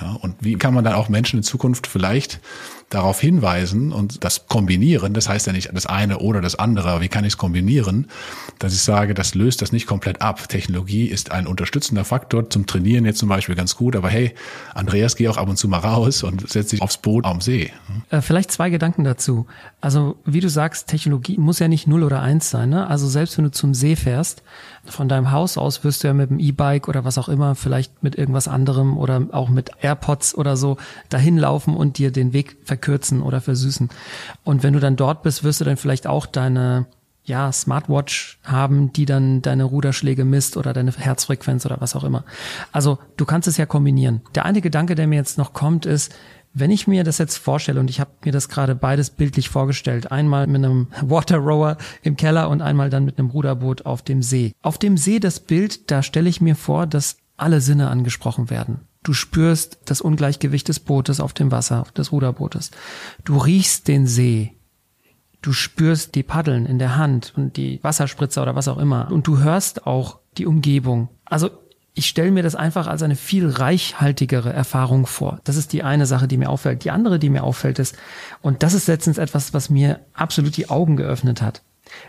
Ja, 0.01 0.13
und 0.13 0.37
wie 0.41 0.55
kann 0.55 0.75
man 0.75 0.85
dann 0.85 0.95
auch 0.95 1.09
Menschen 1.09 1.39
in 1.39 1.43
Zukunft 1.43 1.87
vielleicht 1.87 2.41
darauf 2.91 3.21
hinweisen 3.21 3.93
und 3.93 4.25
das 4.25 4.47
kombinieren, 4.47 5.13
das 5.13 5.29
heißt 5.29 5.47
ja 5.47 5.53
nicht 5.53 5.71
das 5.73 5.87
eine 5.87 6.19
oder 6.19 6.41
das 6.41 6.55
andere, 6.55 7.01
wie 7.01 7.09
kann 7.09 7.25
ich 7.25 7.35
es 7.35 7.39
kombinieren, 7.39 8.09
dass 8.59 8.73
ich 8.73 8.81
sage, 8.81 9.13
das 9.13 9.35
löst 9.35 9.61
das 9.61 9.73
nicht 9.73 9.87
komplett 9.87 10.23
ab. 10.23 10.49
Technologie 10.49 11.07
ist 11.07 11.31
ein 11.31 11.47
unterstützender 11.47 12.05
Faktor 12.05 12.49
zum 12.49 12.67
Trainieren 12.67 13.05
jetzt 13.05 13.19
zum 13.19 13.29
Beispiel 13.29 13.55
ganz 13.55 13.77
gut, 13.77 13.95
aber 13.95 14.09
hey, 14.09 14.35
Andreas, 14.75 15.17
geh 15.17 15.29
auch 15.29 15.37
ab 15.37 15.49
und 15.49 15.57
zu 15.57 15.69
mal 15.69 15.79
raus 15.79 16.23
und 16.23 16.49
setz 16.49 16.71
dich 16.71 16.81
aufs 16.81 16.97
Boot 16.97 17.27
am 17.27 17.41
See. 17.41 17.73
Äh, 18.11 18.23
vielleicht 18.23 18.51
zwei 18.51 18.71
Gedanken 18.71 19.05
dazu. 19.05 19.47
Also 19.81 20.17
wie 20.25 20.41
du 20.41 20.49
sagst, 20.49 20.89
Technologie 20.89 21.37
muss 21.37 21.59
ja 21.59 21.69
nicht 21.69 21.87
null 21.87 22.03
oder 22.03 22.23
eins 22.23 22.49
sein. 22.49 22.71
Ne? 22.71 22.87
Also 22.87 23.07
selbst 23.07 23.37
wenn 23.37 23.45
du 23.45 23.51
zum 23.51 23.75
See 23.75 23.97
fährst, 23.97 24.43
von 24.91 25.09
deinem 25.09 25.33
Haus 25.33 25.59
aus 25.59 25.85
wirst 25.85 26.03
du 26.03 26.09
ja 26.09 26.15
mit 26.15 26.31
dem 26.31 26.39
E-Bike 26.39 26.89
oder 26.89 27.05
was 27.05 27.19
auch 27.19 27.29
immer, 27.29 27.55
vielleicht 27.55 28.03
mit 28.03 28.17
irgendwas 28.17 28.49
anderem 28.49 28.97
oder 28.97 29.27
auch 29.33 29.49
mit 29.49 29.71
AirPods 29.81 30.35
oder 30.35 30.57
so 30.57 30.77
dahin 31.09 31.39
laufen 31.39 31.77
und 31.77 31.99
dir 31.99 32.11
den 32.11 32.33
Weg 32.33 32.57
verkürzen 32.65 33.23
oder 33.23 33.41
versüßen. 33.41 33.89
Und 34.45 34.63
wenn 34.63 34.75
du 34.75 34.81
dann 34.81 34.97
dort 34.97 35.23
bist, 35.23 35.45
wirst 35.45 35.61
du 35.61 35.65
dann 35.65 35.77
vielleicht 35.77 36.07
auch 36.07 36.27
deine 36.27 36.87
ja, 37.29 37.53
Smartwatch 37.53 38.39
haben, 38.43 38.93
die 38.93 39.05
dann 39.05 39.43
deine 39.43 39.65
Ruderschläge 39.65 40.25
misst 40.25 40.57
oder 40.57 40.73
deine 40.73 40.91
Herzfrequenz 40.93 41.67
oder 41.67 41.81
was 41.81 41.95
auch 41.95 42.03
immer. 42.03 42.25
Also 42.73 42.99
du 43.17 43.27
kannst 43.27 43.47
es 43.47 43.59
ja 43.59 43.67
kombinieren. 43.67 44.23
Der 44.35 44.47
eine 44.47 44.63
Gedanke, 44.63 44.95
der 44.95 45.07
mir 45.07 45.17
jetzt 45.17 45.37
noch 45.37 45.53
kommt, 45.53 45.85
ist, 45.85 46.15
wenn 46.61 46.71
ich 46.71 46.87
mir 46.87 47.05
das 47.05 47.19
jetzt 47.19 47.37
vorstelle 47.37 47.81
und 47.81 47.91
ich 47.91 48.01
habe 48.01 48.11
mir 48.25 48.33
das 48.33 48.49
gerade 48.49 48.75
beides 48.75 49.11
bildlich 49.11 49.49
vorgestellt, 49.49 50.11
einmal 50.11 50.47
mit 50.47 50.65
einem 50.65 50.89
Water 51.03 51.39
Rower 51.39 51.77
im 52.03 52.17
Keller 52.17 52.49
und 52.49 52.63
einmal 52.63 52.91
dann 52.91 53.05
mit 53.05 53.19
einem 53.19 53.31
Ruderboot 53.31 53.87
auf 53.87 54.03
dem 54.03 54.23
See. 54.23 54.53
Auf 54.63 54.79
dem 54.79 54.97
See 54.97 55.21
das 55.21 55.41
Bild, 55.41 55.91
da 55.91 56.03
stelle 56.03 56.29
ich 56.29 56.41
mir 56.41 56.57
vor, 56.57 56.87
dass 56.87 57.17
alle 57.37 57.61
Sinne 57.61 57.89
angesprochen 57.89 58.51
werden. 58.51 58.81
Du 59.03 59.13
spürst 59.13 59.79
das 59.85 60.01
Ungleichgewicht 60.01 60.69
des 60.69 60.81
Bootes 60.81 61.21
auf 61.21 61.33
dem 61.33 61.51
Wasser, 61.51 61.87
des 61.97 62.13
Ruderbootes. 62.13 62.73
Du 63.25 63.39
riechst 63.39 63.89
den 63.89 64.07
See. 64.07 64.55
Du 65.41 65.53
spürst 65.53 66.17
die 66.17 66.25
Paddeln 66.25 66.67
in 66.67 66.79
der 66.79 66.97
Hand 66.97 67.33
und 67.37 67.57
die 67.57 67.83
Wasserspritzer 67.83 68.43
oder 68.43 68.57
was 68.57 68.67
auch 68.67 68.79
immer. 68.79 69.11
Und 69.11 69.27
du 69.27 69.39
hörst 69.39 69.87
auch 69.87 70.19
die 70.37 70.47
Umgebung. 70.47 71.09
Also 71.25 71.51
ich 71.99 72.07
stelle 72.07 72.31
mir 72.31 72.45
das 72.45 72.55
einfach 72.55 72.87
als 72.87 73.03
eine 73.03 73.17
viel 73.17 73.49
reichhaltigere 73.49 74.53
Erfahrung 74.53 75.05
vor. 75.05 75.41
Das 75.43 75.57
ist 75.57 75.73
die 75.73 75.83
eine 75.83 76.07
Sache, 76.07 76.29
die 76.29 76.37
mir 76.37 76.49
auffällt. 76.49 76.85
Die 76.85 76.93
andere, 76.93 77.19
die 77.19 77.29
mir 77.29 77.43
auffällt, 77.43 77.81
ist, 77.81 77.97
und 78.41 78.63
das 78.63 78.73
ist 78.73 78.87
letztens 78.87 79.19
etwas, 79.19 79.53
was 79.53 79.69
mir 79.69 79.99
absolut 80.15 80.57
die 80.57 80.71
Augen 80.71 80.97
geöffnet 80.97 81.43
hat. 81.43 81.63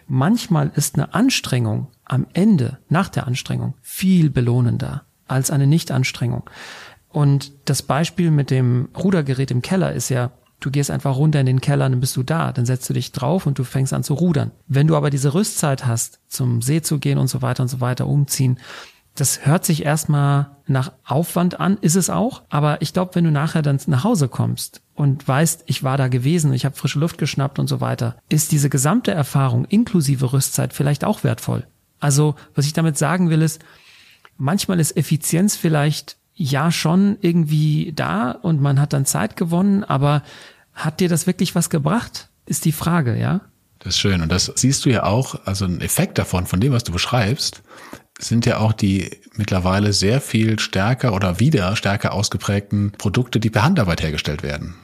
Manchmal 0.08 0.71
ist 0.75 0.93
eine 0.93 1.15
Anstrengung 1.15 1.88
am 2.06 2.28
Ende, 2.34 2.78
nach 2.88 3.10
der 3.10 3.25
Anstrengung, 3.25 3.73
viel 3.82 4.30
belohnender 4.30 5.06
als 5.28 5.49
eine 5.49 5.65
Nichtanstrengung. 5.65 6.47
Und 7.08 7.52
das 7.65 7.82
Beispiel 7.82 8.30
mit 8.30 8.52
dem 8.52 8.89
Rudergerät 8.95 9.49
im 9.49 9.63
Keller 9.63 9.93
ist 9.93 10.10
ja, 10.10 10.30
du 10.60 10.69
gehst 10.69 10.91
einfach 10.91 11.15
runter 11.15 11.39
in 11.39 11.47
den 11.47 11.62
Keller, 11.62 11.89
dann 11.89 11.99
bist 11.99 12.15
du 12.15 12.21
da, 12.21 12.52
dann 12.52 12.67
setzt 12.67 12.88
du 12.89 12.93
dich 12.93 13.12
drauf 13.12 13.47
und 13.47 13.58
du 13.58 13.63
fängst 13.63 13.93
an 13.93 14.04
zu 14.04 14.13
rudern. 14.13 14.52
Wenn 14.67 14.86
du 14.86 14.95
aber 14.95 15.10
diese 15.10 15.34
Rüstzeit 15.34 15.88
hast, 15.88 16.19
zum 16.28 16.62
See 16.62 16.84
zu 16.84 16.99
gehen 16.99 17.17
und 17.17 17.28
so 17.28 17.41
weiter 17.41 17.63
und 17.63 17.69
so 17.69 17.82
weiter, 17.82 18.06
umziehen, 18.06 18.60
das 19.19 19.45
hört 19.45 19.65
sich 19.65 19.84
erstmal 19.84 20.51
nach 20.67 20.93
Aufwand 21.03 21.60
an, 21.60 21.77
ist 21.82 21.95
es 21.95 22.10
auch. 22.10 22.43
Aber 22.49 22.82
ich 22.82 22.93
glaube, 22.93 23.15
wenn 23.15 23.25
du 23.25 23.32
nachher 23.32 23.62
dann 23.62 23.79
nach 23.88 24.03
Hause 24.03 24.27
kommst 24.27 24.82
und 24.95 25.27
weißt, 25.27 25.63
ich 25.65 25.84
war 25.84 25.97
da 25.97 26.08
gewesen, 26.08 26.53
ich 26.53 26.65
habe 26.65 26.75
frische 26.75 26.99
Luft 26.99 27.17
geschnappt 27.17 27.60
und 27.60 27.67
so 27.67 27.82
weiter, 27.82 28.15
ist 28.29 28.51
diese 28.51 28.69
gesamte 28.69 29.12
Erfahrung 29.12 29.65
inklusive 29.65 30.32
Rüstzeit 30.32 30.73
vielleicht 30.73 31.03
auch 31.03 31.23
wertvoll. 31.23 31.67
Also, 31.99 32.36
was 32.55 32.65
ich 32.65 32.73
damit 32.73 32.97
sagen 32.97 33.29
will, 33.29 33.41
ist, 33.41 33.62
manchmal 34.38 34.79
ist 34.79 34.95
Effizienz 34.95 35.58
vielleicht 35.58 36.17
ja 36.34 36.71
schon 36.71 37.17
irgendwie 37.19 37.91
da 37.93 38.32
und 38.32 38.62
man 38.62 38.79
hat 38.79 38.93
dann 38.93 39.05
Zeit 39.05 39.36
gewonnen, 39.36 39.84
aber 39.84 40.23
hat 40.73 41.01
dir 41.01 41.10
das 41.10 41.27
wirklich 41.27 41.55
was 41.55 41.69
gebracht? 41.69 42.29
Ist 42.45 42.63
die 42.63 42.71
Frage, 42.71 43.19
ja? 43.19 43.41
Das 43.79 43.95
ist 43.95 43.99
schön. 43.99 44.21
Und 44.21 44.32
das 44.32 44.51
siehst 44.55 44.86
du 44.86 44.89
ja 44.89 45.03
auch, 45.03 45.45
also 45.45 45.65
ein 45.65 45.82
Effekt 45.82 46.17
davon, 46.17 46.45
von 46.45 46.60
dem, 46.60 46.71
was 46.71 46.84
du 46.84 46.91
beschreibst, 46.91 47.63
sind 48.19 48.45
ja 48.45 48.58
auch 48.58 48.73
die 48.73 49.10
mittlerweile 49.36 49.93
sehr 49.93 50.21
viel 50.21 50.60
stärker 50.60 51.13
oder 51.13 51.39
wieder 51.39 51.75
stärker 51.75 52.13
ausgeprägten 52.13 52.91
Produkte, 52.97 53.39
die 53.39 53.49
per 53.49 53.63
Handarbeit 53.63 54.01
hergestellt 54.03 54.43
werden 54.43 54.75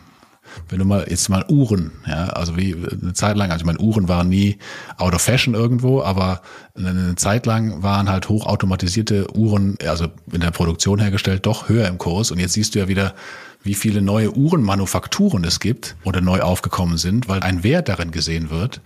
wenn 0.70 0.80
du 0.80 0.86
mal 0.86 1.06
jetzt 1.10 1.30
mal 1.30 1.46
Uhren, 1.50 1.92
ja, 2.08 2.28
also 2.28 2.58
wie 2.58 2.76
eine 2.76 3.14
Zeit 3.14 3.38
lang, 3.38 3.52
also 3.52 3.62
ich 3.62 3.66
meine, 3.66 3.80
Uhren 3.80 4.08
waren 4.08 4.30
nie 4.30 4.58
out 4.98 5.14
of 5.14 5.22
fashion 5.22 5.54
irgendwo, 5.54 6.02
aber 6.02 6.42
eine 6.76 7.16
Zeit 7.16 7.46
lang 7.46 7.84
waren 7.84 8.10
halt 8.10 8.30
hochautomatisierte 8.30 9.36
Uhren, 9.36 9.78
also 9.86 10.08
in 10.32 10.42
der 10.42 10.52
Produktion 10.52 11.00
hergestellt, 11.00 11.46
doch 11.46 11.70
höher 11.70 11.88
im 11.88 11.98
Kurs. 11.98 12.32
Und 12.32 12.40
jetzt 12.40 12.54
siehst 12.54 12.76
du 12.76 12.80
ja 12.80 12.88
wieder, 12.88 13.16
wie 13.64 13.74
viele 13.74 14.02
neue 14.02 14.36
Uhrenmanufakturen 14.36 15.44
es 15.44 15.60
gibt 15.60 15.96
oder 16.04 16.22
neu 16.22 16.42
aufgekommen 16.42 16.98
sind, 16.98 17.28
weil 17.28 17.42
ein 17.42 17.64
Wert 17.64 17.90
darin 17.90 18.12
gesehen 18.12 18.50
wird, 18.50 18.82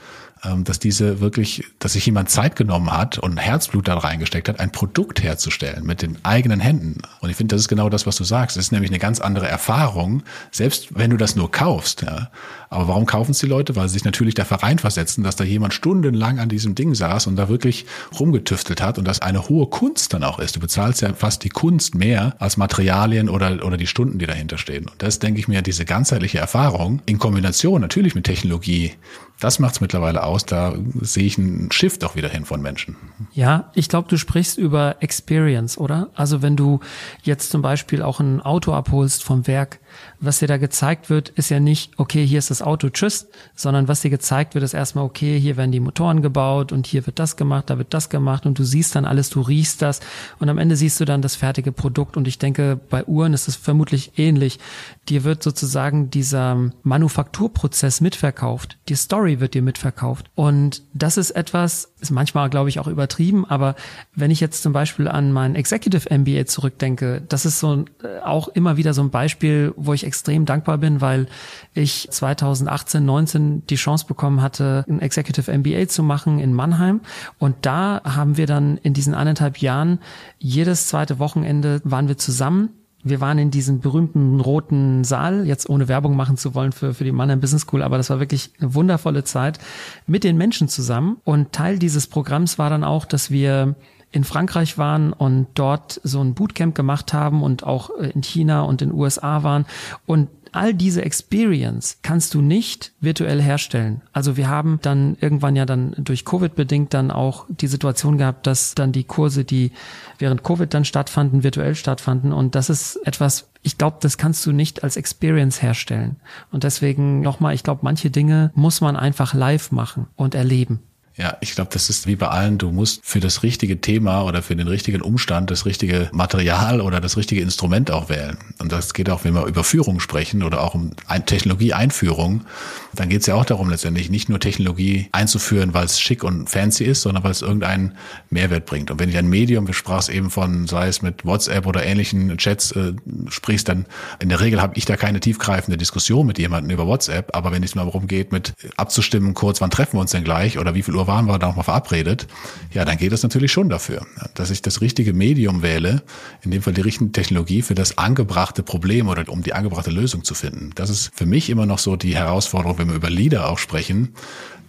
dass 0.64 0.80
diese 0.80 1.20
wirklich, 1.20 1.66
dass 1.80 1.94
sich 1.94 2.06
jemand 2.06 2.30
Zeit 2.30 2.56
genommen 2.56 2.92
hat 2.92 3.18
und 3.18 3.38
Herzblut 3.38 3.88
da 3.88 3.98
reingesteckt 3.98 4.48
hat, 4.48 4.60
ein 4.60 4.72
Produkt 4.72 5.22
herzustellen 5.22 5.86
mit 5.86 6.02
den 6.02 6.18
eigenen 6.24 6.60
Händen. 6.60 7.02
Und 7.20 7.30
ich 7.30 7.36
finde, 7.36 7.56
das 7.56 7.62
ist 7.62 7.68
genau 7.68 7.90
das, 7.90 8.06
was 8.08 8.16
du 8.16 8.24
sagst. 8.24 8.56
Das 8.56 8.66
ist 8.66 8.72
nämlich 8.72 8.92
eine 8.92 9.00
ganz 9.00 9.20
andere 9.20 9.48
Erfahrung, 9.48 10.24
selbst 10.52 10.98
wenn 10.98 11.10
du 11.10 11.18
das 11.18 11.36
nur 11.36 11.52
kaufst. 11.52 12.04
Ja. 12.04 12.30
Aber 12.70 12.88
warum 12.88 13.06
kaufen 13.06 13.32
es 13.32 13.40
die 13.40 13.48
Leute? 13.48 13.76
Weil 13.76 13.88
sie 13.88 13.94
sich 13.94 14.06
natürlich 14.06 14.36
da 14.36 14.46
vereinversetzen, 14.46 15.24
dass 15.24 15.36
da 15.36 15.44
jemand 15.44 15.74
stundenlang 15.74 16.40
an 16.40 16.50
diesem 16.50 16.76
Ding 16.76 16.96
saß 16.96 17.28
und 17.28 17.36
da 17.36 17.50
wirklich 17.50 17.86
rumgetüftelt 18.20 18.82
hat 18.82 18.98
und 18.98 19.06
das 19.06 19.22
eine 19.22 19.50
hohe 19.50 19.68
Kunst 19.68 20.14
dann 20.14 20.24
auch 20.24 20.40
ist. 20.40 20.56
Du 20.56 20.60
bezahlst 20.60 21.02
ja 21.02 21.14
fast 21.14 21.44
die 21.44 21.50
Kunst 21.50 21.96
mehr 21.96 22.36
als 22.40 22.58
Materialien 22.58 23.28
oder, 23.28 23.66
oder 23.66 23.78
die 23.78 23.88
Stunden, 23.88 24.20
die 24.20 24.26
dahinter 24.28 24.58
stehen. 24.58 24.88
Und 24.88 25.02
das 25.02 25.20
denke 25.20 25.40
ich 25.40 25.48
mir, 25.48 25.62
diese 25.62 25.86
ganzheitliche 25.86 26.38
Erfahrung 26.38 27.02
in 27.06 27.18
Kombination 27.18 27.82
natürlich 27.82 28.16
mit 28.16 28.26
Technologie, 28.26 28.94
das 29.40 29.60
macht 29.60 29.76
es 29.76 29.82
mittlerweile 29.82 30.24
aus. 30.30 30.46
Da 30.46 30.74
sehe 31.02 31.26
ich 31.26 31.38
einen 31.38 31.72
Shift 31.72 32.04
auch 32.04 32.16
wieder 32.16 32.30
hin 32.30 32.46
von 32.46 32.62
Menschen. 32.62 32.96
Ja, 33.34 33.72
ich 33.76 33.90
glaube, 33.90 34.08
du 34.08 34.18
sprichst 34.18 34.58
über 34.58 34.98
Experience, 35.02 35.78
oder? 35.78 36.10
Also 36.14 36.42
wenn 36.42 36.56
du 36.56 36.80
jetzt 37.24 37.50
zum 37.50 37.62
Beispiel 37.62 38.02
auch 38.02 38.20
ein 38.20 38.42
Auto 38.42 38.74
abholst 38.74 39.24
vom 39.24 39.48
Werk, 39.48 39.80
was 40.20 40.40
dir 40.40 40.48
da 40.48 40.58
gezeigt 40.58 41.10
wird, 41.10 41.30
ist 41.30 41.50
ja 41.50 41.60
nicht, 41.60 41.94
okay, 41.98 42.26
hier 42.26 42.40
ist 42.40 42.50
das 42.50 42.62
Auto, 42.62 42.90
tschüss, 42.90 43.28
sondern 43.56 43.88
was 43.88 44.02
dir 44.02 44.10
gezeigt 44.10 44.54
wird, 44.54 44.64
ist 44.64 44.74
erstmal, 44.74 45.06
okay, 45.06 45.40
hier 45.40 45.58
werden 45.58 45.72
die 45.72 45.80
Motoren 45.80 46.22
gebaut 46.22 46.72
und 46.72 46.88
hier 46.88 47.06
wird 47.06 47.20
das 47.20 47.36
gemacht, 47.36 47.70
da 47.70 47.78
wird 47.78 47.94
das 47.94 48.10
gemacht 48.10 48.46
und 48.46 48.60
du 48.60 48.64
siehst 48.64 48.96
dann 48.96 49.06
alles, 49.06 49.30
du 49.30 49.42
riechst 49.42 49.82
das 49.82 50.00
und 50.40 50.50
am 50.50 50.58
Ende 50.58 50.76
siehst 50.76 51.00
du 51.00 51.06
dann 51.06 51.22
das 51.22 51.36
fertige 51.36 51.72
Produkt 51.72 52.18
und 52.18 52.28
ich 52.28 52.40
denke, 52.40 52.80
bei 52.90 53.06
Uhren 53.06 53.34
ist 53.34 53.48
es 53.48 53.56
vermutlich 53.56 54.18
ähnlich. 54.18 54.60
Dir 55.08 55.24
wird 55.24 55.44
sozusagen 55.44 56.10
dieser 56.10 56.72
Manufakturprozess 56.84 58.02
mitverkauft, 58.02 58.78
die 58.90 58.96
Story 58.96 59.40
wird 59.40 59.54
dir 59.54 59.62
mitverkauft 59.62 60.30
und 60.36 60.84
das 60.94 61.18
ist 61.18 61.32
etwas, 61.32 61.89
ist 62.00 62.12
manchmal, 62.12 62.50
glaube 62.50 62.70
ich, 62.70 62.80
auch 62.80 62.88
übertrieben, 62.88 63.46
aber 63.46 63.76
wenn 64.16 64.32
ich 64.32 64.40
jetzt 64.40 64.64
zum 64.64 64.74
Beispiel 64.74 65.08
an 65.08 65.32
mein 65.32 65.56
Executive 65.56 66.10
MBA 66.16 66.46
zurückdenke, 66.46 67.22
das 67.28 67.46
ist 67.46 67.60
so 67.60 67.86
äh, 68.04 68.20
auch 68.24 68.48
immer 68.50 68.78
wieder 68.78 68.94
so 68.94 69.02
ein 69.02 69.10
Beispiel, 69.10 69.74
wo 69.76 69.94
ich 69.94 70.06
extrem 70.06 70.46
dankbar 70.46 70.78
bin, 70.78 71.02
weil 71.02 71.28
ich 71.74 72.08
2018, 72.10 73.04
19 73.04 73.68
die 73.68 73.76
Chance 73.76 74.06
bekommen 74.08 74.42
hatte, 74.42 74.86
ein 74.88 75.02
Executive 75.02 75.52
MBA 75.56 75.88
zu 75.88 76.04
machen 76.04 76.40
in 76.40 76.54
Mannheim. 76.54 77.02
Und 77.38 77.56
da 77.62 78.02
haben 78.04 78.38
wir 78.38 78.48
dann 78.48 78.78
in 78.78 78.94
diesen 78.94 79.14
eineinhalb 79.14 79.58
Jahren 79.60 80.00
jedes 80.38 80.88
zweite 80.88 81.20
Wochenende 81.20 81.82
waren 81.84 82.08
wir 82.08 82.18
zusammen 82.18 82.70
wir 83.04 83.22
waren 83.22 83.38
in 83.38 83.52
diesem 83.52 83.80
berühmten 83.80 84.40
roten 84.40 85.04
Saal, 85.04 85.48
jetzt 85.48 85.70
ohne 85.70 85.88
Werbung 85.88 86.16
machen 86.16 86.38
zu 86.38 86.54
wollen 86.54 86.72
für, 86.72 86.94
für 86.94 87.04
die 87.04 87.12
Mannheim 87.12 87.40
Business 87.40 87.62
School, 87.62 87.82
aber 87.82 87.98
das 87.98 88.10
war 88.10 88.20
wirklich 88.20 88.52
eine 88.60 88.74
wundervolle 88.74 89.24
Zeit 89.24 89.60
mit 90.06 90.24
den 90.24 90.38
Menschen 90.38 90.68
zusammen. 90.68 91.18
Und 91.24 91.54
Teil 91.54 91.80
dieses 91.80 92.08
Programms 92.08 92.60
war 92.60 92.70
dann 92.70 92.84
auch, 92.84 93.06
dass 93.06 93.32
wir 93.32 93.76
in 94.12 94.24
Frankreich 94.24 94.78
waren 94.78 95.14
und 95.14 95.48
dort 95.54 96.02
so 96.04 96.20
ein 96.20 96.34
Bootcamp 96.34 96.74
gemacht 96.74 97.14
haben 97.14 97.44
und 97.44 97.64
auch 97.64 97.92
äh, 98.00 98.10
in 98.10 98.24
China 98.24 98.62
und 98.62 98.82
in 98.82 98.90
den 98.90 98.98
USA 98.98 99.44
waren 99.44 99.66
und 100.06 100.30
all 100.52 100.74
diese 100.74 101.04
Experience 101.04 101.98
kannst 102.02 102.34
du 102.34 102.42
nicht 102.42 102.92
virtuell 103.00 103.42
herstellen. 103.42 104.02
Also 104.14 104.38
wir 104.38 104.48
haben 104.48 104.80
dann 104.82 105.18
irgendwann 105.20 105.56
ja 105.56 105.66
dann 105.66 105.96
durch 105.98 106.26
Covid 106.26 106.56
bedingt 106.56 106.94
dann 106.94 107.12
auch 107.12 107.46
die 107.50 107.68
Situation 107.68 108.18
gehabt, 108.18 108.48
dass 108.48 108.76
dann 108.76 108.92
die 108.92 109.04
Kurse, 109.04 109.46
die 109.46 109.72
während 110.18 110.44
Covid 110.44 110.74
dann 110.74 110.86
stattfanden, 110.86 111.44
virtuell 111.44 111.76
stattfanden 111.76 112.34
und 112.34 112.56
das 112.56 112.70
ist 112.70 112.96
etwas, 113.06 113.50
ich 113.62 113.78
glaube, 113.78 113.98
das 114.02 114.18
kannst 114.18 114.46
du 114.46 114.52
nicht 114.52 114.84
als 114.84 114.98
Experience 114.98 115.62
herstellen. 115.62 116.18
Und 116.52 116.64
deswegen 116.64 117.22
nochmal, 117.22 117.54
ich 117.54 117.64
glaube, 117.64 117.82
manche 117.84 118.10
Dinge 118.10 118.52
muss 118.56 118.82
man 118.82 118.96
einfach 118.96 119.34
live 119.34 119.72
machen 119.72 120.08
und 120.16 120.36
erleben. 120.36 120.80
Ja, 121.16 121.36
ich 121.42 121.54
glaube, 121.54 121.70
das 121.74 121.90
ist 121.90 122.08
wie 122.08 122.16
bei 122.16 122.30
allen, 122.30 122.58
du 122.58 122.72
musst 122.72 123.02
für 123.04 123.20
das 123.20 123.44
richtige 123.44 123.82
Thema 123.82 124.24
oder 124.24 124.42
für 124.42 124.56
den 124.56 124.70
richtigen 124.70 125.02
Umstand 125.02 125.52
das 125.52 125.66
richtige 125.66 126.10
Material 126.14 126.80
oder 126.80 127.02
das 127.02 127.18
richtige 127.18 127.42
Instrument 127.42 127.92
auch 127.92 128.08
wählen. 128.08 128.38
Und 128.60 128.72
das 128.72 128.94
geht 128.94 129.10
auch, 129.10 129.26
wenn 129.26 129.34
wir 129.34 129.46
über 129.46 129.66
Führung 129.66 130.00
sprechen 130.00 130.44
oder 130.44 130.64
auch 130.64 130.76
um 130.76 130.92
Technologieeinführung, 131.26 132.46
dann 132.94 133.10
geht 133.10 133.22
es 133.22 133.28
ja 133.28 133.36
auch 133.36 133.44
darum, 133.44 133.70
letztendlich 133.70 134.10
nicht 134.10 134.30
nur 134.30 134.40
Technologie 134.40 135.10
einzuführen, 135.12 135.74
weil 135.74 135.86
es 135.86 136.00
schick 136.00 136.24
und 136.24 136.50
fancy 136.50 136.86
ist, 136.86 137.02
sondern 137.02 137.24
weil 137.24 137.32
es 137.32 137.42
irgendeinen 137.42 137.98
Mehrwert 138.30 138.66
bringt. 138.66 138.90
Und 138.90 139.00
wenn 139.00 139.10
ich 139.10 139.18
ein 139.18 139.28
Medium, 139.28 139.68
wir 139.68 139.74
sprachen 139.74 140.00
es 140.00 140.10
eben 140.10 140.30
von, 140.30 140.68
sei 140.68 140.88
es 140.88 141.02
mit 141.02 141.26
WhatsApp 141.26 141.66
oder 141.66 141.86
ähnlichen 141.86 142.38
Chats 142.38 142.72
äh, 142.72 142.94
sprichst, 143.28 143.68
dann 143.68 143.88
in 144.20 144.30
der 144.30 144.40
Regel 144.40 144.62
habe 144.62 144.78
ich 144.78 144.86
da 144.86 144.96
keine 144.96 145.20
tiefgreifende 145.20 145.78
Diskussion 145.78 146.26
mit 146.26 146.40
jemandem 146.40 146.72
über 146.72 146.88
WhatsApp, 146.88 147.36
aber 147.36 147.52
wenn 147.52 147.62
es 147.62 147.76
mal 147.76 147.84
darum 147.84 148.08
geht, 148.08 148.32
mit 148.32 148.54
abzustimmen, 148.78 149.34
kurz, 149.34 149.60
wann 149.60 149.70
treffen 149.70 149.98
wir 149.98 150.02
uns 150.02 150.12
denn 150.12 150.24
gleich 150.24 150.58
oder 150.58 150.74
wie 150.76 150.82
viel 150.82 150.96
Uhr 150.96 151.09
waren 151.10 151.26
wir 151.26 151.40
da 151.40 151.48
nochmal 151.48 151.66
verabredet, 151.66 152.28
ja, 152.72 152.86
dann 152.86 152.98
geht 152.98 153.12
es 153.12 153.24
natürlich 153.24 153.52
schon 153.52 153.68
dafür, 153.68 154.06
dass 154.36 154.52
ich 154.52 154.62
das 154.62 154.80
richtige 154.80 155.14
Medium 155.14 155.62
wähle, 155.62 156.04
in 156.44 156.52
dem 156.52 156.62
Fall 156.62 156.74
die 156.74 156.82
richtige 156.82 157.12
Technologie 157.12 157.64
für 157.64 157.76
das 157.76 157.98
angebrachte 157.98 158.64
Problem 158.64 159.10
oder 159.10 159.28
um 159.28 159.44
die 159.44 159.54
angebrachte 159.54 159.90
Lösung 159.90 160.24
zu 160.24 160.36
finden. 160.36 160.70
Das 160.76 160.90
ist 160.90 161.12
für 161.14 161.26
mich 161.26 161.50
immer 161.50 161.66
noch 161.66 161.80
so 161.80 161.96
die 161.96 162.16
Herausforderung, 162.16 162.78
wenn 162.78 162.88
wir 162.90 162.96
über 162.96 163.10
Leader 163.10 163.50
auch 163.50 163.58
sprechen, 163.58 164.14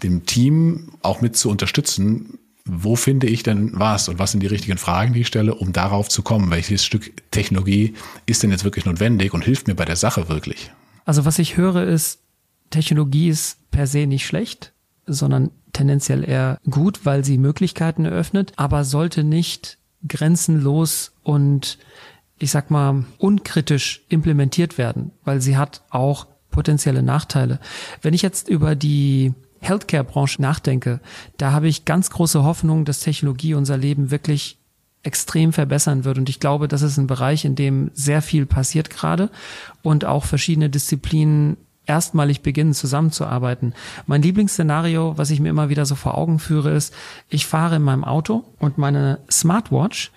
dem 0.02 0.24
Team 0.26 0.92
auch 1.02 1.20
mit 1.20 1.36
zu 1.36 1.50
unterstützen, 1.50 2.38
wo 2.64 2.96
finde 2.96 3.26
ich 3.26 3.42
denn 3.42 3.72
was 3.74 4.08
und 4.08 4.18
was 4.18 4.32
sind 4.32 4.40
die 4.40 4.46
richtigen 4.46 4.78
Fragen, 4.78 5.12
die 5.12 5.20
ich 5.20 5.26
stelle, 5.26 5.54
um 5.54 5.72
darauf 5.72 6.08
zu 6.08 6.22
kommen, 6.22 6.50
welches 6.50 6.84
Stück 6.84 7.12
Technologie 7.30 7.94
ist 8.26 8.42
denn 8.42 8.50
jetzt 8.50 8.64
wirklich 8.64 8.86
notwendig 8.86 9.34
und 9.34 9.44
hilft 9.44 9.66
mir 9.66 9.74
bei 9.74 9.84
der 9.84 9.96
Sache 9.96 10.28
wirklich? 10.28 10.70
Also 11.04 11.24
was 11.24 11.38
ich 11.38 11.56
höre 11.56 11.86
ist, 11.86 12.20
Technologie 12.70 13.28
ist 13.28 13.58
per 13.70 13.86
se 13.86 14.06
nicht 14.06 14.26
schlecht, 14.26 14.72
sondern 15.12 15.50
tendenziell 15.72 16.28
eher 16.28 16.58
gut, 16.68 17.04
weil 17.04 17.24
sie 17.24 17.38
Möglichkeiten 17.38 18.04
eröffnet, 18.04 18.52
aber 18.56 18.84
sollte 18.84 19.24
nicht 19.24 19.78
grenzenlos 20.06 21.12
und 21.22 21.78
ich 22.38 22.50
sag 22.50 22.70
mal 22.70 23.04
unkritisch 23.18 24.02
implementiert 24.08 24.78
werden, 24.78 25.12
weil 25.24 25.40
sie 25.40 25.56
hat 25.56 25.82
auch 25.90 26.26
potenzielle 26.50 27.02
Nachteile. 27.02 27.60
Wenn 28.02 28.14
ich 28.14 28.22
jetzt 28.22 28.48
über 28.48 28.74
die 28.74 29.34
Healthcare-Branche 29.60 30.40
nachdenke, 30.40 31.00
da 31.36 31.52
habe 31.52 31.68
ich 31.68 31.84
ganz 31.84 32.10
große 32.10 32.42
Hoffnung, 32.42 32.84
dass 32.84 33.00
Technologie 33.00 33.54
unser 33.54 33.76
Leben 33.76 34.10
wirklich 34.10 34.58
extrem 35.02 35.52
verbessern 35.52 36.04
wird. 36.04 36.18
Und 36.18 36.28
ich 36.28 36.40
glaube, 36.40 36.68
das 36.68 36.82
ist 36.82 36.96
ein 36.96 37.06
Bereich, 37.06 37.44
in 37.44 37.54
dem 37.54 37.90
sehr 37.94 38.22
viel 38.22 38.46
passiert 38.46 38.90
gerade 38.90 39.30
und 39.82 40.04
auch 40.04 40.24
verschiedene 40.24 40.70
Disziplinen 40.70 41.56
erstmalig 41.90 42.42
beginnen 42.42 42.72
zusammenzuarbeiten. 42.72 43.74
Mein 44.06 44.22
Lieblingsszenario, 44.22 45.18
was 45.18 45.30
ich 45.30 45.40
mir 45.40 45.48
immer 45.48 45.70
wieder 45.70 45.86
so 45.86 45.96
vor 45.96 46.16
Augen 46.16 46.38
führe, 46.38 46.70
ist, 46.70 46.94
ich 47.28 47.46
fahre 47.46 47.76
in 47.76 47.82
meinem 47.82 48.04
Auto 48.04 48.44
und 48.60 48.78
meine 48.78 49.18
Smartwatch, 49.28 50.12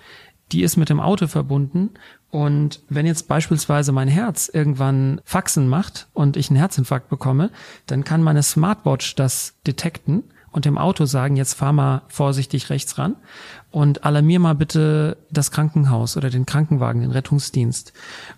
die 0.52 0.62
ist 0.62 0.76
mit 0.76 0.88
dem 0.88 1.00
Auto 1.00 1.26
verbunden 1.26 1.90
und 2.30 2.80
wenn 2.88 3.06
jetzt 3.06 3.26
beispielsweise 3.26 3.90
mein 3.90 4.08
Herz 4.08 4.48
irgendwann 4.52 5.20
Faxen 5.24 5.68
macht 5.68 6.06
und 6.14 6.36
ich 6.36 6.48
einen 6.48 6.58
Herzinfarkt 6.58 7.08
bekomme, 7.08 7.50
dann 7.86 8.04
kann 8.04 8.22
meine 8.22 8.44
Smartwatch 8.44 9.16
das 9.16 9.54
detekten 9.66 10.22
und 10.54 10.66
dem 10.66 10.78
Auto 10.78 11.04
sagen, 11.04 11.34
jetzt 11.34 11.54
fahr 11.54 11.72
mal 11.72 12.02
vorsichtig 12.06 12.70
rechts 12.70 12.96
ran 12.96 13.16
und 13.72 14.04
alarmier 14.04 14.38
mal 14.38 14.54
bitte 14.54 15.16
das 15.32 15.50
Krankenhaus 15.50 16.16
oder 16.16 16.30
den 16.30 16.46
Krankenwagen, 16.46 17.00
den 17.00 17.10
Rettungsdienst. 17.10 17.92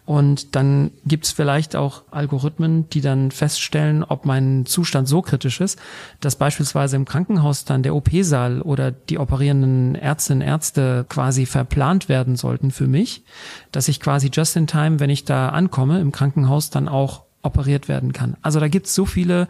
Und 0.07 0.57
dann 0.57 0.93
gibt's 1.05 1.31
vielleicht 1.31 1.77
auch 1.77 2.05
Algorithmen, 2.11 2.89
die 2.89 3.03
dann 3.03 3.33
feststellen, 3.33 4.03
ob 4.03 4.25
mein 4.25 4.65
Zustand 4.65 5.09
so 5.09 5.21
kritisch 5.21 5.61
ist, 5.61 5.79
dass 6.21 6.37
beispielsweise 6.37 6.97
im 6.97 7.05
Krankenhaus 7.05 7.67
dann 7.67 7.83
der 7.83 7.95
OP-Saal 7.95 8.63
oder 8.63 8.93
die 8.93 9.19
operierenden 9.19 9.95
Ärztinnen, 9.95 10.41
Ärzte 10.41 11.05
quasi 11.11 11.45
verplant 11.45 12.09
werden 12.09 12.37
sollten 12.37 12.71
für 12.71 12.87
mich, 12.87 13.25
dass 13.73 13.89
ich 13.89 14.01
quasi 14.01 14.31
just 14.33 14.57
in 14.57 14.67
time, 14.67 15.01
wenn 15.01 15.11
ich 15.11 15.27
da 15.27 15.51
ankomme 15.51 16.01
im 16.01 16.13
Krankenhaus, 16.13 16.71
dann 16.71 16.89
auch 16.89 17.25
operiert 17.43 17.89
werden 17.89 18.15
kann. 18.15 18.39
Also 18.41 18.59
da 18.59 18.69
gibt's 18.69 18.95
so 18.95 19.05
viele 19.05 19.49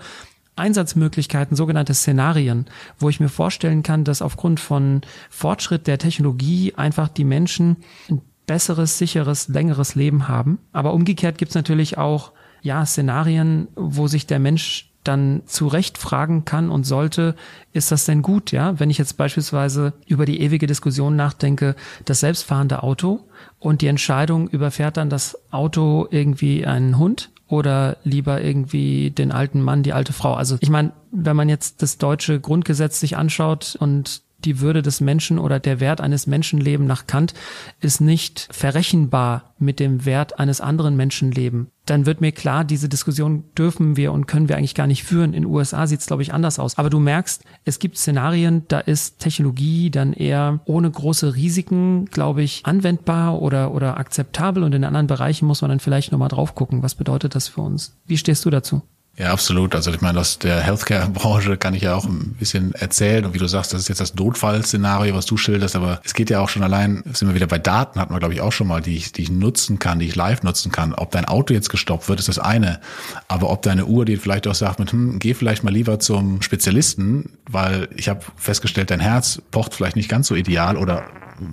Einsatzmöglichkeiten, 0.56 1.56
sogenannte 1.56 1.94
Szenarien, 1.94 2.66
wo 2.98 3.08
ich 3.08 3.20
mir 3.20 3.28
vorstellen 3.28 3.82
kann, 3.82 4.04
dass 4.04 4.22
aufgrund 4.22 4.58
von 4.58 5.02
Fortschritt 5.30 5.86
der 5.86 5.98
Technologie 5.98 6.74
einfach 6.76 7.08
die 7.08 7.24
Menschen 7.24 7.76
ein 8.10 8.22
besseres, 8.46 8.98
sicheres, 8.98 9.48
längeres 9.48 9.94
Leben 9.94 10.28
haben. 10.28 10.58
Aber 10.72 10.94
umgekehrt 10.94 11.38
gibt 11.38 11.50
es 11.50 11.54
natürlich 11.56 11.98
auch 11.98 12.32
ja 12.62 12.84
Szenarien, 12.86 13.68
wo 13.76 14.06
sich 14.08 14.26
der 14.26 14.38
Mensch 14.38 14.92
dann 15.06 15.42
zu 15.46 15.68
Recht 15.68 15.98
fragen 15.98 16.44
kann 16.44 16.68
und 16.68 16.84
sollte, 16.84 17.36
ist 17.72 17.92
das 17.92 18.06
denn 18.06 18.22
gut, 18.22 18.50
ja? 18.50 18.80
Wenn 18.80 18.90
ich 18.90 18.98
jetzt 18.98 19.16
beispielsweise 19.16 19.92
über 20.06 20.26
die 20.26 20.40
ewige 20.40 20.66
Diskussion 20.66 21.14
nachdenke, 21.16 21.76
das 22.04 22.20
selbstfahrende 22.20 22.82
Auto 22.82 23.20
und 23.60 23.82
die 23.82 23.86
Entscheidung 23.86 24.48
überfährt 24.48 24.96
dann 24.96 25.10
das 25.10 25.38
Auto 25.52 26.08
irgendwie 26.10 26.66
einen 26.66 26.98
Hund 26.98 27.30
oder 27.48 27.96
lieber 28.02 28.42
irgendwie 28.42 29.10
den 29.10 29.30
alten 29.32 29.62
Mann, 29.62 29.82
die 29.82 29.92
alte 29.92 30.12
Frau. 30.12 30.34
Also 30.34 30.56
ich 30.60 30.70
meine, 30.70 30.92
wenn 31.12 31.36
man 31.36 31.48
jetzt 31.48 31.82
das 31.82 31.98
deutsche 31.98 32.40
Grundgesetz 32.40 32.98
sich 32.98 33.16
anschaut 33.16 33.76
und 33.78 34.22
die 34.44 34.60
Würde 34.60 34.82
des 34.82 35.00
Menschen 35.00 35.38
oder 35.38 35.58
der 35.58 35.80
Wert 35.80 36.00
eines 36.00 36.26
Menschenlebens 36.26 36.86
nach 36.86 37.06
Kant 37.06 37.34
ist 37.80 38.00
nicht 38.00 38.48
verrechenbar 38.50 39.54
mit 39.58 39.80
dem 39.80 40.04
Wert 40.04 40.38
eines 40.38 40.60
anderen 40.60 40.96
Menschenlebens. 40.96 41.68
Dann 41.86 42.04
wird 42.04 42.20
mir 42.20 42.32
klar, 42.32 42.64
diese 42.64 42.88
Diskussion 42.88 43.44
dürfen 43.56 43.96
wir 43.96 44.12
und 44.12 44.26
können 44.26 44.48
wir 44.48 44.56
eigentlich 44.56 44.74
gar 44.74 44.88
nicht 44.88 45.04
führen. 45.04 45.32
In 45.32 45.42
den 45.42 45.50
USA 45.50 45.86
sieht 45.86 46.00
es, 46.00 46.06
glaube 46.06 46.22
ich, 46.22 46.34
anders 46.34 46.58
aus. 46.58 46.76
Aber 46.78 46.90
du 46.90 46.98
merkst, 46.98 47.44
es 47.64 47.78
gibt 47.78 47.96
Szenarien, 47.96 48.64
da 48.68 48.80
ist 48.80 49.20
Technologie 49.20 49.90
dann 49.90 50.12
eher 50.12 50.60
ohne 50.64 50.90
große 50.90 51.36
Risiken, 51.36 52.06
glaube 52.06 52.42
ich, 52.42 52.62
anwendbar 52.64 53.40
oder, 53.40 53.72
oder 53.72 53.98
akzeptabel. 53.98 54.64
Und 54.64 54.74
in 54.74 54.84
anderen 54.84 55.06
Bereichen 55.06 55.46
muss 55.46 55.62
man 55.62 55.70
dann 55.70 55.80
vielleicht 55.80 56.10
nochmal 56.10 56.28
drauf 56.28 56.56
gucken. 56.56 56.82
Was 56.82 56.96
bedeutet 56.96 57.36
das 57.36 57.46
für 57.46 57.60
uns? 57.60 57.96
Wie 58.06 58.18
stehst 58.18 58.44
du 58.44 58.50
dazu? 58.50 58.82
Ja, 59.18 59.32
absolut. 59.32 59.74
Also 59.74 59.90
ich 59.92 60.02
meine, 60.02 60.20
aus 60.20 60.38
der 60.38 60.60
Healthcare-Branche 60.60 61.56
kann 61.56 61.72
ich 61.72 61.82
ja 61.82 61.94
auch 61.94 62.04
ein 62.04 62.34
bisschen 62.38 62.74
erzählen. 62.74 63.24
Und 63.24 63.32
wie 63.32 63.38
du 63.38 63.46
sagst, 63.46 63.72
das 63.72 63.80
ist 63.80 63.88
jetzt 63.88 64.00
das 64.00 64.14
Notfallszenario, 64.14 65.14
was 65.14 65.24
du 65.24 65.38
schilderst. 65.38 65.74
Aber 65.74 66.02
es 66.04 66.12
geht 66.12 66.28
ja 66.28 66.40
auch 66.40 66.50
schon 66.50 66.62
allein, 66.62 67.02
sind 67.14 67.28
wir 67.28 67.34
wieder 67.34 67.46
bei 67.46 67.58
Daten, 67.58 67.98
hatten 67.98 68.12
wir, 68.12 68.18
glaube 68.18 68.34
ich, 68.34 68.42
auch 68.42 68.52
schon 68.52 68.66
mal, 68.66 68.82
die 68.82 68.94
ich, 68.94 69.12
die 69.12 69.22
ich 69.22 69.30
nutzen 69.30 69.78
kann, 69.78 70.00
die 70.00 70.06
ich 70.06 70.16
live 70.16 70.42
nutzen 70.42 70.70
kann. 70.70 70.92
Ob 70.92 71.12
dein 71.12 71.24
Auto 71.24 71.54
jetzt 71.54 71.70
gestoppt 71.70 72.10
wird, 72.10 72.20
ist 72.20 72.28
das 72.28 72.38
eine. 72.38 72.78
Aber 73.26 73.48
ob 73.48 73.62
deine 73.62 73.86
Uhr, 73.86 74.04
die 74.04 74.18
vielleicht 74.18 74.46
auch 74.46 74.54
sagt, 74.54 74.80
mit, 74.80 74.92
hm, 74.92 75.18
geh 75.18 75.32
vielleicht 75.32 75.64
mal 75.64 75.72
lieber 75.72 75.98
zum 75.98 76.42
Spezialisten, 76.42 77.38
weil 77.48 77.88
ich 77.96 78.10
habe 78.10 78.20
festgestellt, 78.36 78.90
dein 78.90 79.00
Herz 79.00 79.40
pocht 79.50 79.72
vielleicht 79.72 79.96
nicht 79.96 80.10
ganz 80.10 80.26
so 80.28 80.34
ideal 80.34 80.76
oder 80.76 81.04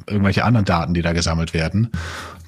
irgendwelche 0.08 0.44
anderen 0.44 0.66
Daten, 0.66 0.94
die 0.94 1.02
da 1.02 1.14
gesammelt 1.14 1.54
werden 1.54 1.92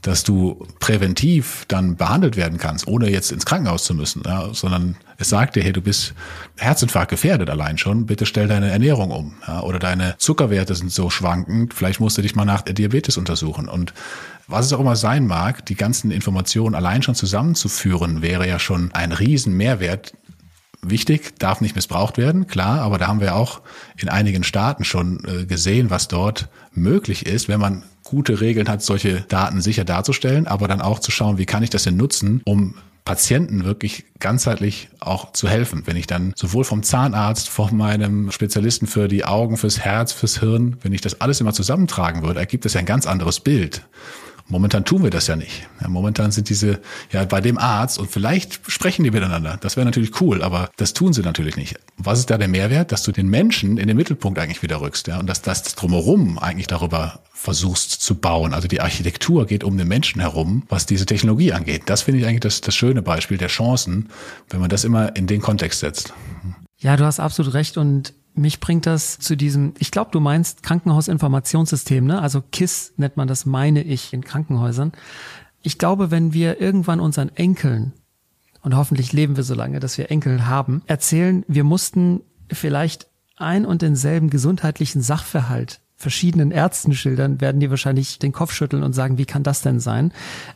dass 0.06 0.24
du 0.24 0.68
präventiv 0.80 1.66
dann 1.68 1.96
behandelt 1.96 2.38
werden 2.38 2.60
kannst, 2.60 2.88
ohne 2.88 3.10
jetzt 3.10 3.32
ins 3.32 3.46
Krankenhaus 3.46 3.86
zu 3.86 3.96
müssen, 3.96 4.22
ja, 4.24 4.54
sondern 4.54 4.98
es 5.18 5.30
sagt 5.30 5.56
dir, 5.56 5.64
hey, 5.64 5.74
du 5.74 5.82
bist 5.82 6.14
Herzinfarkt 6.58 7.10
gefährdet 7.10 7.50
allein 7.50 7.80
schon, 7.80 8.06
bitte 8.06 8.28
stell 8.28 8.48
deine 8.48 8.70
Ernährung 8.70 9.10
um, 9.10 9.34
ja, 9.48 9.62
oder 9.62 9.80
deine 9.80 10.16
Zuckerwerte 10.20 10.76
sind 10.76 10.92
so 10.92 11.10
schwankend, 11.10 11.74
vielleicht 11.74 12.00
musst 12.00 12.20
du 12.20 12.22
dich 12.22 12.36
mal 12.36 12.46
nach 12.46 12.62
Diabetes 12.62 13.18
untersuchen. 13.18 13.68
Und 13.68 13.96
was 14.48 14.68
es 14.68 14.74
auch 14.74 14.80
immer 14.80 14.96
sein 14.96 15.26
mag, 15.26 15.66
die 15.66 15.76
ganzen 15.76 16.12
Informationen 16.12 16.76
allein 16.76 17.02
schon 17.02 17.16
zusammenzuführen, 17.16 18.22
wäre 18.22 18.48
ja 18.48 18.60
schon 18.60 18.94
ein 18.94 19.12
riesen 19.12 19.58
Mehrwert, 19.58 20.14
wichtig, 20.84 21.40
darf 21.40 21.62
nicht 21.62 21.76
missbraucht 21.76 22.20
werden, 22.20 22.46
klar, 22.46 22.82
aber 22.82 23.00
da 23.00 23.08
haben 23.08 23.22
wir 23.22 23.36
auch 23.36 23.62
in 23.98 24.08
einigen 24.08 24.44
Staaten 24.44 24.84
schon 24.84 25.24
äh, 25.26 25.46
gesehen, 25.46 25.90
was 25.90 26.10
dort 26.10 26.48
möglich 26.74 27.26
ist, 27.26 27.48
wenn 27.48 27.60
man 27.60 27.82
gute 28.06 28.40
Regeln 28.40 28.70
hat, 28.70 28.82
solche 28.82 29.22
Daten 29.28 29.60
sicher 29.60 29.84
darzustellen, 29.84 30.48
aber 30.48 30.70
dann 30.70 30.80
auch 30.80 31.00
zu 31.00 31.12
schauen, 31.12 31.38
wie 31.38 31.46
kann 31.46 31.64
ich 31.64 31.70
das 31.70 31.84
denn 31.84 31.98
nutzen, 31.98 32.42
um 32.46 32.76
Patienten 33.04 33.66
wirklich 33.66 34.06
ganzheitlich 34.20 34.90
auch 35.00 35.32
zu 35.34 35.48
helfen. 35.48 35.84
Wenn 35.86 35.96
ich 35.96 36.08
dann 36.08 36.34
sowohl 36.36 36.64
vom 36.64 36.82
Zahnarzt, 36.82 37.50
von 37.50 37.76
meinem 37.76 38.32
Spezialisten 38.32 38.88
für 38.88 39.08
die 39.08 39.26
Augen, 39.26 39.58
fürs 39.58 39.80
Herz, 39.80 40.12
fürs 40.12 40.40
Hirn, 40.40 40.78
wenn 40.82 40.94
ich 40.94 41.02
das 41.02 41.22
alles 41.22 41.42
immer 41.42 41.54
zusammentragen 41.54 42.24
würde, 42.24 42.40
ergibt 42.40 42.66
das 42.66 42.74
ja 42.74 42.80
ein 42.80 42.88
ganz 42.88 43.06
anderes 43.06 43.40
Bild. 43.40 43.84
Momentan 44.48 44.86
tun 44.86 45.04
wir 45.04 45.10
das 45.10 45.26
ja 45.26 45.36
nicht. 45.36 45.68
Ja, 45.82 45.88
momentan 45.88 46.32
sind 46.32 46.50
diese 46.50 46.80
ja 47.12 47.26
bei 47.26 47.42
dem 47.42 47.58
Arzt 47.58 47.98
und 47.98 48.12
vielleicht 48.12 48.60
sprechen 48.70 49.04
die 49.04 49.10
miteinander. 49.10 49.58
Das 49.60 49.76
wäre 49.76 49.86
natürlich 49.86 50.22
cool, 50.22 50.44
aber 50.44 50.70
das 50.78 50.94
tun 50.94 51.14
sie 51.14 51.22
natürlich 51.22 51.56
nicht. 51.56 51.78
Was 51.98 52.20
ist 52.20 52.30
da 52.30 52.38
der 52.38 52.48
Mehrwert, 52.48 52.92
dass 52.92 53.02
du 53.02 53.12
den 53.12 53.28
Menschen 53.28 53.78
in 53.78 53.88
den 53.88 53.98
Mittelpunkt 53.98 54.38
eigentlich 54.38 54.62
wieder 54.62 54.82
rückst, 54.82 55.08
ja, 55.08 55.20
und 55.20 55.28
dass 55.28 55.42
das 55.42 55.64
drumherum 55.76 56.38
eigentlich 56.38 56.68
darüber 56.68 57.22
versuchst 57.34 57.92
zu 58.02 58.16
bauen. 58.16 58.54
Also 58.54 58.68
die 58.68 58.82
Architektur 58.82 59.46
geht 59.46 59.64
um 59.64 59.78
den 59.78 59.88
Menschen 59.88 60.22
herum, 60.22 60.64
was 60.70 60.86
diese 60.86 61.06
Technologie 61.06 61.54
angeht. 61.54 61.84
Das 61.88 62.04
finde 62.04 62.22
ich 62.22 62.26
eigentlich 62.26 62.40
das, 62.42 62.62
das 62.62 62.76
schöne 62.76 63.02
Beispiel 63.02 63.38
der 63.38 63.50
Chancen, 63.50 64.10
wenn 64.50 64.60
man 64.60 64.70
das 64.70 64.84
immer 64.84 65.16
in 65.16 65.28
den 65.28 65.42
Kontext 65.42 65.80
setzt. 65.80 66.14
Ja, 66.80 66.98
du 66.98 67.06
hast 67.06 67.20
absolut 67.20 67.54
recht 67.54 67.78
und 67.78 68.14
mich 68.36 68.60
bringt 68.60 68.86
das 68.86 69.18
zu 69.18 69.36
diesem, 69.36 69.74
ich 69.80 69.92
glaube, 69.92 70.12
du 70.12 70.20
meinst 70.20 70.64
Krankenhausinformationssystem, 70.64 72.06
ne? 72.06 72.22
Also 72.22 72.42
KISS 72.42 72.94
nennt 72.98 73.18
man 73.18 73.28
das, 73.28 73.46
meine 73.46 73.82
ich, 73.82 74.14
in 74.14 74.24
Krankenhäusern. 74.24 74.92
Ich 75.62 75.78
glaube, 75.78 76.12
wenn 76.12 76.34
wir 76.34 76.62
irgendwann 76.62 77.00
unseren 77.00 77.30
Enkeln, 77.30 77.94
und 78.62 78.76
hoffentlich 78.76 79.14
leben 79.14 79.38
wir 79.38 79.44
so 79.44 79.54
lange, 79.54 79.80
dass 79.80 79.98
wir 79.98 80.12
Enkel 80.12 80.48
haben, 80.48 80.82
erzählen, 80.88 81.46
wir 81.48 81.64
mussten 81.64 82.22
vielleicht 82.52 83.08
ein 83.38 83.66
und 83.66 83.82
denselben 83.82 84.30
gesundheitlichen 84.30 85.02
Sachverhalt 85.02 85.82
verschiedenen 86.06 86.52
Ärzten 86.52 86.94
schildern, 86.94 87.42
werden 87.42 87.60
die 87.60 87.72
wahrscheinlich 87.72 88.20
den 88.20 88.32
Kopf 88.32 88.54
schütteln 88.54 88.84
und 88.84 88.94
sagen, 88.94 89.18
wie 89.18 89.26
kann 89.26 89.42
das 89.42 89.64
denn 89.64 89.80
sein? 89.80 90.12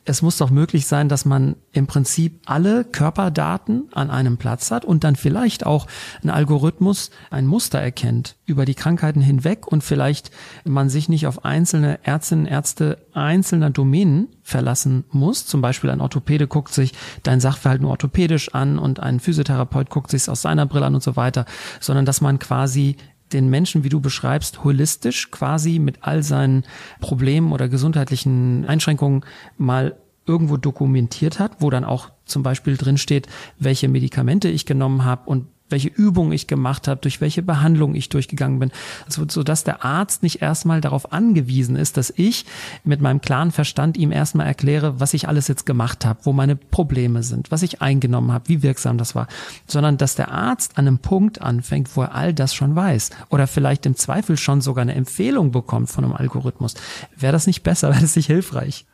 Es 0.05 0.21
muss 0.21 0.37
doch 0.37 0.51
möglich 0.51 0.85
sein, 0.85 1.09
dass 1.09 1.25
man 1.25 1.55
im 1.71 1.87
Prinzip 1.87 2.39
alle 2.45 2.83
Körperdaten 2.83 3.89
an 3.95 4.11
einem 4.11 4.37
Platz 4.37 4.69
hat 4.69 4.85
und 4.85 5.03
dann 5.03 5.15
vielleicht 5.15 5.65
auch 5.65 5.87
ein 6.23 6.29
Algorithmus 6.29 7.09
ein 7.31 7.47
Muster 7.47 7.79
erkennt 7.79 8.35
über 8.45 8.65
die 8.65 8.75
Krankheiten 8.75 9.21
hinweg 9.21 9.65
und 9.65 9.83
vielleicht 9.83 10.29
man 10.65 10.87
sich 10.87 11.09
nicht 11.09 11.25
auf 11.25 11.43
einzelne 11.45 11.97
Ärztinnen, 12.03 12.45
Ärzte 12.45 12.99
einzelner 13.13 13.71
Domänen 13.71 14.27
verlassen 14.43 15.03
muss. 15.09 15.47
Zum 15.47 15.61
Beispiel 15.61 15.89
ein 15.89 15.99
Orthopäde 15.99 16.45
guckt 16.45 16.75
sich 16.75 16.93
dein 17.23 17.39
Sachverhalt 17.39 17.81
nur 17.81 17.89
orthopädisch 17.89 18.53
an 18.53 18.77
und 18.77 18.99
ein 18.99 19.19
Physiotherapeut 19.19 19.89
guckt 19.89 20.11
sich 20.11 20.29
aus 20.29 20.43
seiner 20.43 20.67
Brille 20.67 20.85
an 20.85 20.93
und 20.93 21.01
so 21.01 21.15
weiter, 21.15 21.45
sondern 21.79 22.05
dass 22.05 22.21
man 22.21 22.37
quasi 22.37 22.97
den 23.33 23.49
Menschen, 23.49 23.83
wie 23.83 23.89
du 23.89 23.99
beschreibst, 23.99 24.63
holistisch 24.63 25.31
quasi 25.31 25.79
mit 25.79 25.99
all 26.01 26.23
seinen 26.23 26.63
Problemen 26.99 27.51
oder 27.51 27.69
gesundheitlichen 27.69 28.65
Einschränkungen 28.65 29.23
mal 29.57 29.97
irgendwo 30.25 30.57
dokumentiert 30.57 31.39
hat, 31.39 31.53
wo 31.59 31.69
dann 31.69 31.83
auch 31.83 32.11
zum 32.25 32.43
Beispiel 32.43 32.77
drin 32.77 32.97
steht, 32.97 33.27
welche 33.57 33.87
Medikamente 33.87 34.47
ich 34.47 34.65
genommen 34.65 35.03
habe 35.03 35.27
und 35.29 35.47
welche 35.69 35.89
Übungen 35.89 36.31
ich 36.31 36.47
gemacht 36.47 36.87
habe, 36.87 37.01
durch 37.01 37.21
welche 37.21 37.41
Behandlung 37.41 37.95
ich 37.95 38.09
durchgegangen 38.09 38.59
bin, 38.59 38.71
also, 39.05 39.25
so 39.27 39.43
dass 39.43 39.63
der 39.63 39.83
Arzt 39.83 40.23
nicht 40.23 40.41
erstmal 40.41 40.81
darauf 40.81 41.13
angewiesen 41.13 41.75
ist, 41.75 41.97
dass 41.97 42.13
ich 42.15 42.45
mit 42.83 43.01
meinem 43.01 43.21
klaren 43.21 43.51
Verstand 43.51 43.97
ihm 43.97 44.11
erstmal 44.11 44.47
erkläre, 44.47 44.99
was 44.99 45.13
ich 45.13 45.27
alles 45.27 45.47
jetzt 45.47 45.65
gemacht 45.65 46.05
habe, 46.05 46.19
wo 46.23 46.33
meine 46.33 46.55
Probleme 46.55 47.23
sind, 47.23 47.51
was 47.51 47.63
ich 47.63 47.81
eingenommen 47.81 48.31
habe, 48.31 48.47
wie 48.47 48.63
wirksam 48.63 48.97
das 48.97 49.15
war, 49.15 49.27
sondern 49.67 49.97
dass 49.97 50.15
der 50.15 50.31
Arzt 50.31 50.77
an 50.77 50.87
einem 50.87 50.99
Punkt 50.99 51.41
anfängt, 51.41 51.95
wo 51.95 52.01
er 52.01 52.15
all 52.15 52.33
das 52.33 52.53
schon 52.53 52.75
weiß 52.75 53.11
oder 53.29 53.47
vielleicht 53.47 53.85
im 53.85 53.95
Zweifel 53.95 54.37
schon 54.37 54.61
sogar 54.61 54.81
eine 54.81 54.95
Empfehlung 54.95 55.51
bekommt 55.51 55.89
von 55.89 56.03
einem 56.03 56.13
Algorithmus. 56.13 56.73
Wäre 57.15 57.33
das 57.33 57.47
nicht 57.47 57.63
besser? 57.63 57.89
Wäre 57.89 58.01
das 58.01 58.15
nicht 58.15 58.27
hilfreich? 58.27 58.85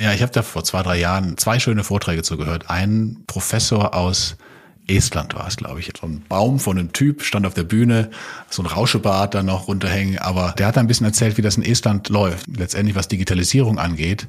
Ja, 0.00 0.12
ich 0.12 0.22
habe 0.22 0.32
da 0.32 0.42
vor 0.42 0.62
zwei, 0.62 0.82
drei 0.82 0.98
Jahren 0.98 1.36
zwei 1.38 1.58
schöne 1.58 1.82
Vorträge 1.82 2.22
zugehört. 2.22 2.70
Ein 2.70 3.24
Professor 3.26 3.94
aus 3.94 4.36
Estland 4.88 5.34
war 5.34 5.46
es, 5.46 5.56
glaube 5.56 5.80
ich. 5.80 5.92
So 6.00 6.06
ein 6.06 6.22
Baum 6.28 6.58
von 6.58 6.78
einem 6.78 6.92
Typ 6.92 7.22
stand 7.22 7.46
auf 7.46 7.54
der 7.54 7.64
Bühne, 7.64 8.10
so 8.50 8.62
ein 8.62 8.66
Rauschebart 8.66 9.34
da 9.34 9.42
noch 9.42 9.68
runterhängen. 9.68 10.18
Aber 10.18 10.54
der 10.58 10.66
hat 10.66 10.78
ein 10.78 10.86
bisschen 10.86 11.06
erzählt, 11.06 11.36
wie 11.38 11.42
das 11.42 11.56
in 11.56 11.62
Estland 11.62 12.08
läuft. 12.08 12.46
Letztendlich, 12.48 12.96
was 12.96 13.08
Digitalisierung 13.08 13.78
angeht, 13.78 14.28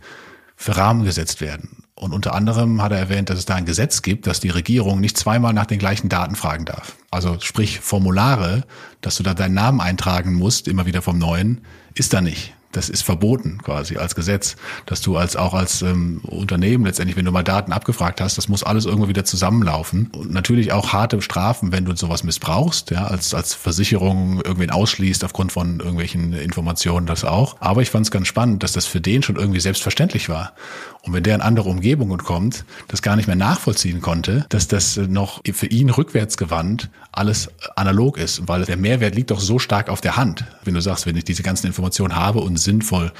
für 0.55 0.75
Rahmen 0.75 1.05
gesetzt 1.05 1.41
werden. 1.41 1.83
Und 1.95 2.13
unter 2.13 2.33
anderem 2.33 2.81
hat 2.81 2.91
er 2.91 2.99
erwähnt, 2.99 3.29
dass 3.29 3.39
es 3.39 3.45
da 3.45 3.55
ein 3.55 3.65
Gesetz 3.65 4.01
gibt, 4.01 4.27
dass 4.27 4.39
die 4.39 4.49
Regierung 4.49 4.99
nicht 4.99 5.17
zweimal 5.17 5.53
nach 5.53 5.65
den 5.65 5.79
gleichen 5.79 6.09
Daten 6.09 6.35
fragen 6.35 6.65
darf. 6.65 6.95
Also 7.11 7.37
sprich 7.39 7.79
Formulare, 7.79 8.63
dass 9.01 9.15
du 9.15 9.23
da 9.23 9.33
deinen 9.33 9.53
Namen 9.53 9.81
eintragen 9.81 10.33
musst, 10.33 10.67
immer 10.67 10.85
wieder 10.85 11.01
vom 11.01 11.17
Neuen, 11.17 11.61
ist 11.93 12.13
da 12.13 12.21
nicht 12.21 12.53
das 12.71 12.89
ist 12.89 13.01
verboten 13.01 13.59
quasi 13.63 13.97
als 13.97 14.15
Gesetz, 14.15 14.55
dass 14.85 15.01
du 15.01 15.17
als 15.17 15.35
auch 15.35 15.53
als 15.53 15.81
ähm, 15.81 16.21
Unternehmen 16.23 16.85
letztendlich, 16.85 17.17
wenn 17.17 17.25
du 17.25 17.31
mal 17.31 17.43
Daten 17.43 17.71
abgefragt 17.71 18.21
hast, 18.21 18.37
das 18.37 18.47
muss 18.47 18.63
alles 18.63 18.85
irgendwo 18.85 19.07
wieder 19.07 19.25
zusammenlaufen. 19.25 20.09
Und 20.15 20.31
natürlich 20.31 20.71
auch 20.71 20.93
harte 20.93 21.21
Strafen, 21.21 21.71
wenn 21.71 21.85
du 21.85 21.95
sowas 21.95 22.23
missbrauchst, 22.23 22.91
ja, 22.91 23.05
als 23.05 23.33
als 23.33 23.53
Versicherung 23.55 24.41
irgendwen 24.41 24.69
ausschließt 24.69 25.23
aufgrund 25.23 25.51
von 25.51 25.79
irgendwelchen 25.79 26.33
Informationen, 26.33 27.07
das 27.07 27.25
auch. 27.25 27.57
Aber 27.59 27.81
ich 27.81 27.89
fand 27.89 28.05
es 28.05 28.11
ganz 28.11 28.27
spannend, 28.27 28.61
dass 28.63 28.73
das 28.73 28.85
für 28.85 29.01
den 29.01 29.23
schon 29.23 29.35
irgendwie 29.35 29.59
selbstverständlich 29.59 30.29
war. 30.29 30.53
Und 31.01 31.13
wenn 31.13 31.23
der 31.23 31.35
in 31.35 31.41
andere 31.41 31.69
Umgebungen 31.69 32.19
kommt, 32.19 32.65
das 32.87 33.01
gar 33.01 33.15
nicht 33.15 33.27
mehr 33.27 33.35
nachvollziehen 33.35 34.01
konnte, 34.01 34.45
dass 34.49 34.67
das 34.67 34.97
noch 34.97 35.41
für 35.51 35.67
ihn 35.67 35.89
rückwärts 35.89 36.37
gewandt 36.37 36.89
alles 37.11 37.49
analog 37.75 38.17
ist, 38.17 38.47
weil 38.47 38.65
der 38.65 38.77
Mehrwert 38.77 39.15
liegt 39.15 39.31
doch 39.31 39.39
so 39.39 39.59
stark 39.59 39.89
auf 39.89 40.01
der 40.01 40.15
Hand, 40.15 40.45
wenn 40.63 40.75
du 40.75 40.81
sagst, 40.81 41.05
wenn 41.05 41.17
ich 41.17 41.23
diese 41.23 41.41
ganzen 41.41 41.67
Informationen 41.67 42.15
habe 42.15 42.39
und 42.39 42.57
sinnvoll 42.59 43.11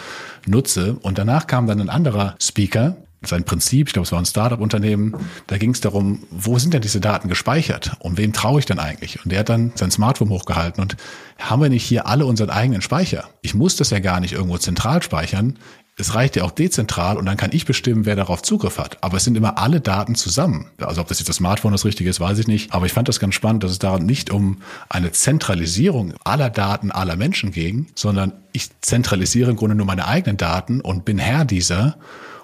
nutze. 0.45 0.97
Und 1.01 1.17
danach 1.17 1.47
kam 1.47 1.67
dann 1.67 1.81
ein 1.81 1.89
anderer 1.89 2.35
Speaker, 2.41 2.97
sein 3.21 3.43
Prinzip, 3.43 3.87
ich 3.87 3.93
glaube, 3.93 4.05
es 4.05 4.11
war 4.11 4.19
ein 4.19 4.25
Startup-Unternehmen, 4.25 5.15
da 5.47 5.57
ging 5.57 5.71
es 5.71 5.81
darum, 5.81 6.23
wo 6.31 6.57
sind 6.57 6.73
denn 6.73 6.81
diese 6.81 7.01
Daten 7.01 7.27
gespeichert 7.27 7.97
und 7.99 8.17
wem 8.17 8.31
traue 8.31 8.59
ich 8.59 8.65
denn 8.65 8.79
eigentlich? 8.79 9.23
Und 9.23 9.31
der 9.31 9.39
hat 9.39 9.49
dann 9.49 9.73
sein 9.75 9.91
Smartphone 9.91 10.29
hochgehalten 10.29 10.81
und 10.81 10.95
haben 11.37 11.61
wir 11.61 11.69
nicht 11.69 11.83
hier 11.83 12.07
alle 12.07 12.25
unseren 12.25 12.49
eigenen 12.49 12.81
Speicher? 12.81 13.29
Ich 13.41 13.55
muss 13.55 13.75
das 13.75 13.89
ja 13.89 13.99
gar 13.99 14.21
nicht 14.21 14.33
irgendwo 14.33 14.57
zentral 14.57 15.01
speichern 15.01 15.57
es 15.99 16.15
reicht 16.15 16.37
ja 16.37 16.43
auch 16.43 16.51
dezentral 16.51 17.17
und 17.17 17.25
dann 17.25 17.35
kann 17.35 17.51
ich 17.51 17.65
bestimmen, 17.65 18.05
wer 18.05 18.15
darauf 18.15 18.41
Zugriff 18.41 18.77
hat. 18.77 18.97
Aber 19.03 19.17
es 19.17 19.25
sind 19.25 19.35
immer 19.35 19.57
alle 19.57 19.81
Daten 19.81 20.15
zusammen. 20.15 20.67
Also 20.79 21.01
ob 21.01 21.09
das 21.09 21.19
jetzt 21.19 21.27
das 21.27 21.35
Smartphone 21.35 21.73
das 21.73 21.83
Richtige 21.83 22.09
ist, 22.09 22.21
weiß 22.21 22.39
ich 22.39 22.47
nicht. 22.47 22.73
Aber 22.73 22.85
ich 22.85 22.93
fand 22.93 23.09
das 23.09 23.19
ganz 23.19 23.35
spannend, 23.35 23.63
dass 23.65 23.71
es 23.71 23.79
daran 23.79 24.05
nicht 24.05 24.31
um 24.31 24.61
eine 24.87 25.11
Zentralisierung 25.11 26.13
aller 26.23 26.49
Daten 26.49 26.91
aller 26.91 27.17
Menschen 27.17 27.51
ging, 27.51 27.87
sondern 27.95 28.31
ich 28.53 28.69
zentralisiere 28.79 29.51
im 29.51 29.57
Grunde 29.57 29.75
nur 29.75 29.85
meine 29.85 30.07
eigenen 30.07 30.37
Daten 30.37 30.79
und 30.79 31.03
bin 31.03 31.19
Herr 31.19 31.43
dieser 31.43 31.97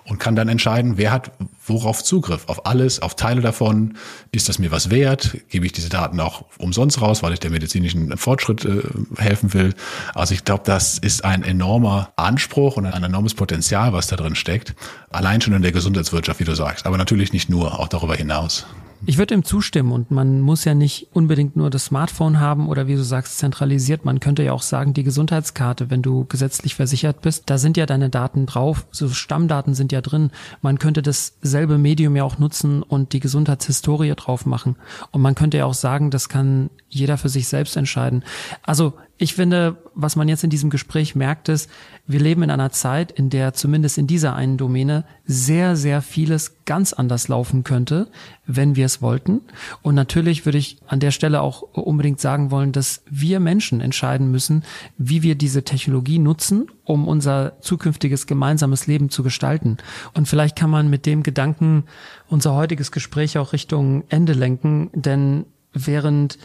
und 0.05 0.19
kann 0.19 0.35
dann 0.35 0.47
entscheiden, 0.47 0.97
wer 0.97 1.11
hat 1.11 1.31
worauf 1.65 2.03
Zugriff. 2.03 2.47
Auf 2.47 2.65
alles, 2.65 3.01
auf 3.01 3.15
Teile 3.15 3.41
davon. 3.41 3.97
Ist 4.31 4.49
das 4.49 4.59
mir 4.59 4.71
was 4.71 4.89
wert? 4.89 5.37
Gebe 5.49 5.65
ich 5.65 5.71
diese 5.71 5.89
Daten 5.89 6.19
auch 6.19 6.45
umsonst 6.57 7.01
raus, 7.01 7.23
weil 7.23 7.33
ich 7.33 7.39
der 7.39 7.51
medizinischen 7.51 8.15
Fortschritt 8.17 8.65
äh, 8.65 8.83
helfen 9.17 9.53
will? 9.53 9.73
Also 10.13 10.33
ich 10.33 10.45
glaube, 10.45 10.63
das 10.65 10.97
ist 10.99 11.25
ein 11.25 11.43
enormer 11.43 12.13
Anspruch 12.17 12.77
und 12.77 12.85
ein 12.85 13.03
enormes 13.03 13.33
Potenzial, 13.33 13.93
was 13.93 14.07
da 14.07 14.15
drin 14.15 14.35
steckt. 14.35 14.75
Allein 15.09 15.41
schon 15.41 15.53
in 15.53 15.61
der 15.61 15.71
Gesundheitswirtschaft, 15.71 16.39
wie 16.39 16.45
du 16.45 16.55
sagst. 16.55 16.85
Aber 16.85 16.97
natürlich 16.97 17.33
nicht 17.33 17.49
nur, 17.49 17.79
auch 17.79 17.87
darüber 17.87 18.15
hinaus. 18.15 18.65
Ich 19.05 19.17
würde 19.17 19.33
ihm 19.33 19.43
zustimmen 19.43 19.91
und 19.91 20.09
man 20.09 20.41
muss 20.41 20.65
ja 20.65 20.73
nicht 20.73 21.09
unbedingt 21.13 21.55
nur 21.55 21.69
das 21.69 21.85
Smartphone 21.85 22.39
haben 22.39 22.67
oder 22.69 22.87
wie 22.87 22.95
du 22.95 23.03
sagst, 23.03 23.37
zentralisiert. 23.37 24.03
Man 24.03 24.19
könnte 24.19 24.43
ja 24.43 24.53
auch 24.53 24.61
sagen, 24.61 24.93
die 24.93 25.03
Gesundheitskarte, 25.03 25.89
wenn 25.89 26.01
du 26.01 26.25
gesetzlich 26.25 26.75
versichert 26.75 27.21
bist, 27.21 27.43
da 27.47 27.57
sind 27.57 27.77
ja 27.77 27.85
deine 27.85 28.09
Daten 28.09 28.45
drauf, 28.45 28.87
so 28.91 29.09
Stammdaten 29.09 29.75
sind 29.75 29.91
ja 29.91 30.01
drin. 30.01 30.31
Man 30.61 30.79
könnte 30.79 31.01
dasselbe 31.01 31.77
Medium 31.77 32.15
ja 32.15 32.23
auch 32.23 32.39
nutzen 32.39 32.81
und 32.81 33.13
die 33.13 33.19
Gesundheitshistorie 33.19 34.13
drauf 34.15 34.45
machen. 34.45 34.75
Und 35.11 35.21
man 35.21 35.35
könnte 35.35 35.57
ja 35.57 35.65
auch 35.65 35.73
sagen, 35.73 36.09
das 36.09 36.29
kann 36.29 36.69
jeder 36.89 37.17
für 37.17 37.29
sich 37.29 37.47
selbst 37.47 37.77
entscheiden. 37.77 38.23
Also 38.63 38.93
ich 39.17 39.33
finde, 39.33 39.77
was 39.93 40.17
man 40.17 40.27
jetzt 40.27 40.43
in 40.43 40.49
diesem 40.49 40.69
Gespräch 40.69 41.15
merkt, 41.15 41.47
ist, 41.47 41.69
wir 42.05 42.19
leben 42.19 42.43
in 42.43 42.51
einer 42.51 42.71
Zeit, 42.71 43.13
in 43.13 43.29
der 43.29 43.53
zumindest 43.53 43.97
in 43.97 44.07
dieser 44.07 44.35
einen 44.35 44.57
Domäne 44.57 45.05
sehr, 45.25 45.77
sehr 45.77 46.01
vieles 46.01 46.57
ganz 46.65 46.91
anders 46.91 47.29
laufen 47.29 47.63
könnte, 47.63 48.09
wenn 48.45 48.75
wir 48.75 48.85
es 48.85 49.01
wollten. 49.01 49.39
Und 49.81 49.95
natürlich 49.95 50.45
würde 50.45 50.57
ich 50.57 50.79
an 50.87 50.99
der 50.99 51.11
Stelle 51.11 51.41
auch 51.41 51.61
unbedingt 51.61 52.19
sagen 52.19 52.51
wollen, 52.51 52.73
dass 52.73 53.03
wir 53.09 53.39
Menschen 53.39 53.79
entscheiden 53.79 54.31
müssen, 54.31 54.65
wie 54.97 55.23
wir 55.23 55.35
diese 55.35 55.63
Technologie 55.63 56.19
nutzen, 56.19 56.67
um 56.83 57.07
unser 57.07 57.61
zukünftiges 57.61 58.27
gemeinsames 58.27 58.85
Leben 58.85 59.09
zu 59.09 59.23
gestalten. 59.23 59.77
Und 60.13 60.27
vielleicht 60.27 60.57
kann 60.57 60.69
man 60.69 60.89
mit 60.89 61.05
dem 61.05 61.23
Gedanken 61.23 61.85
unser 62.27 62.53
heutiges 62.53 62.91
Gespräch 62.91 63.37
auch 63.37 63.53
Richtung 63.53 64.03
Ende 64.09 64.33
lenken, 64.33 64.89
denn 64.93 65.45
während 65.73 66.37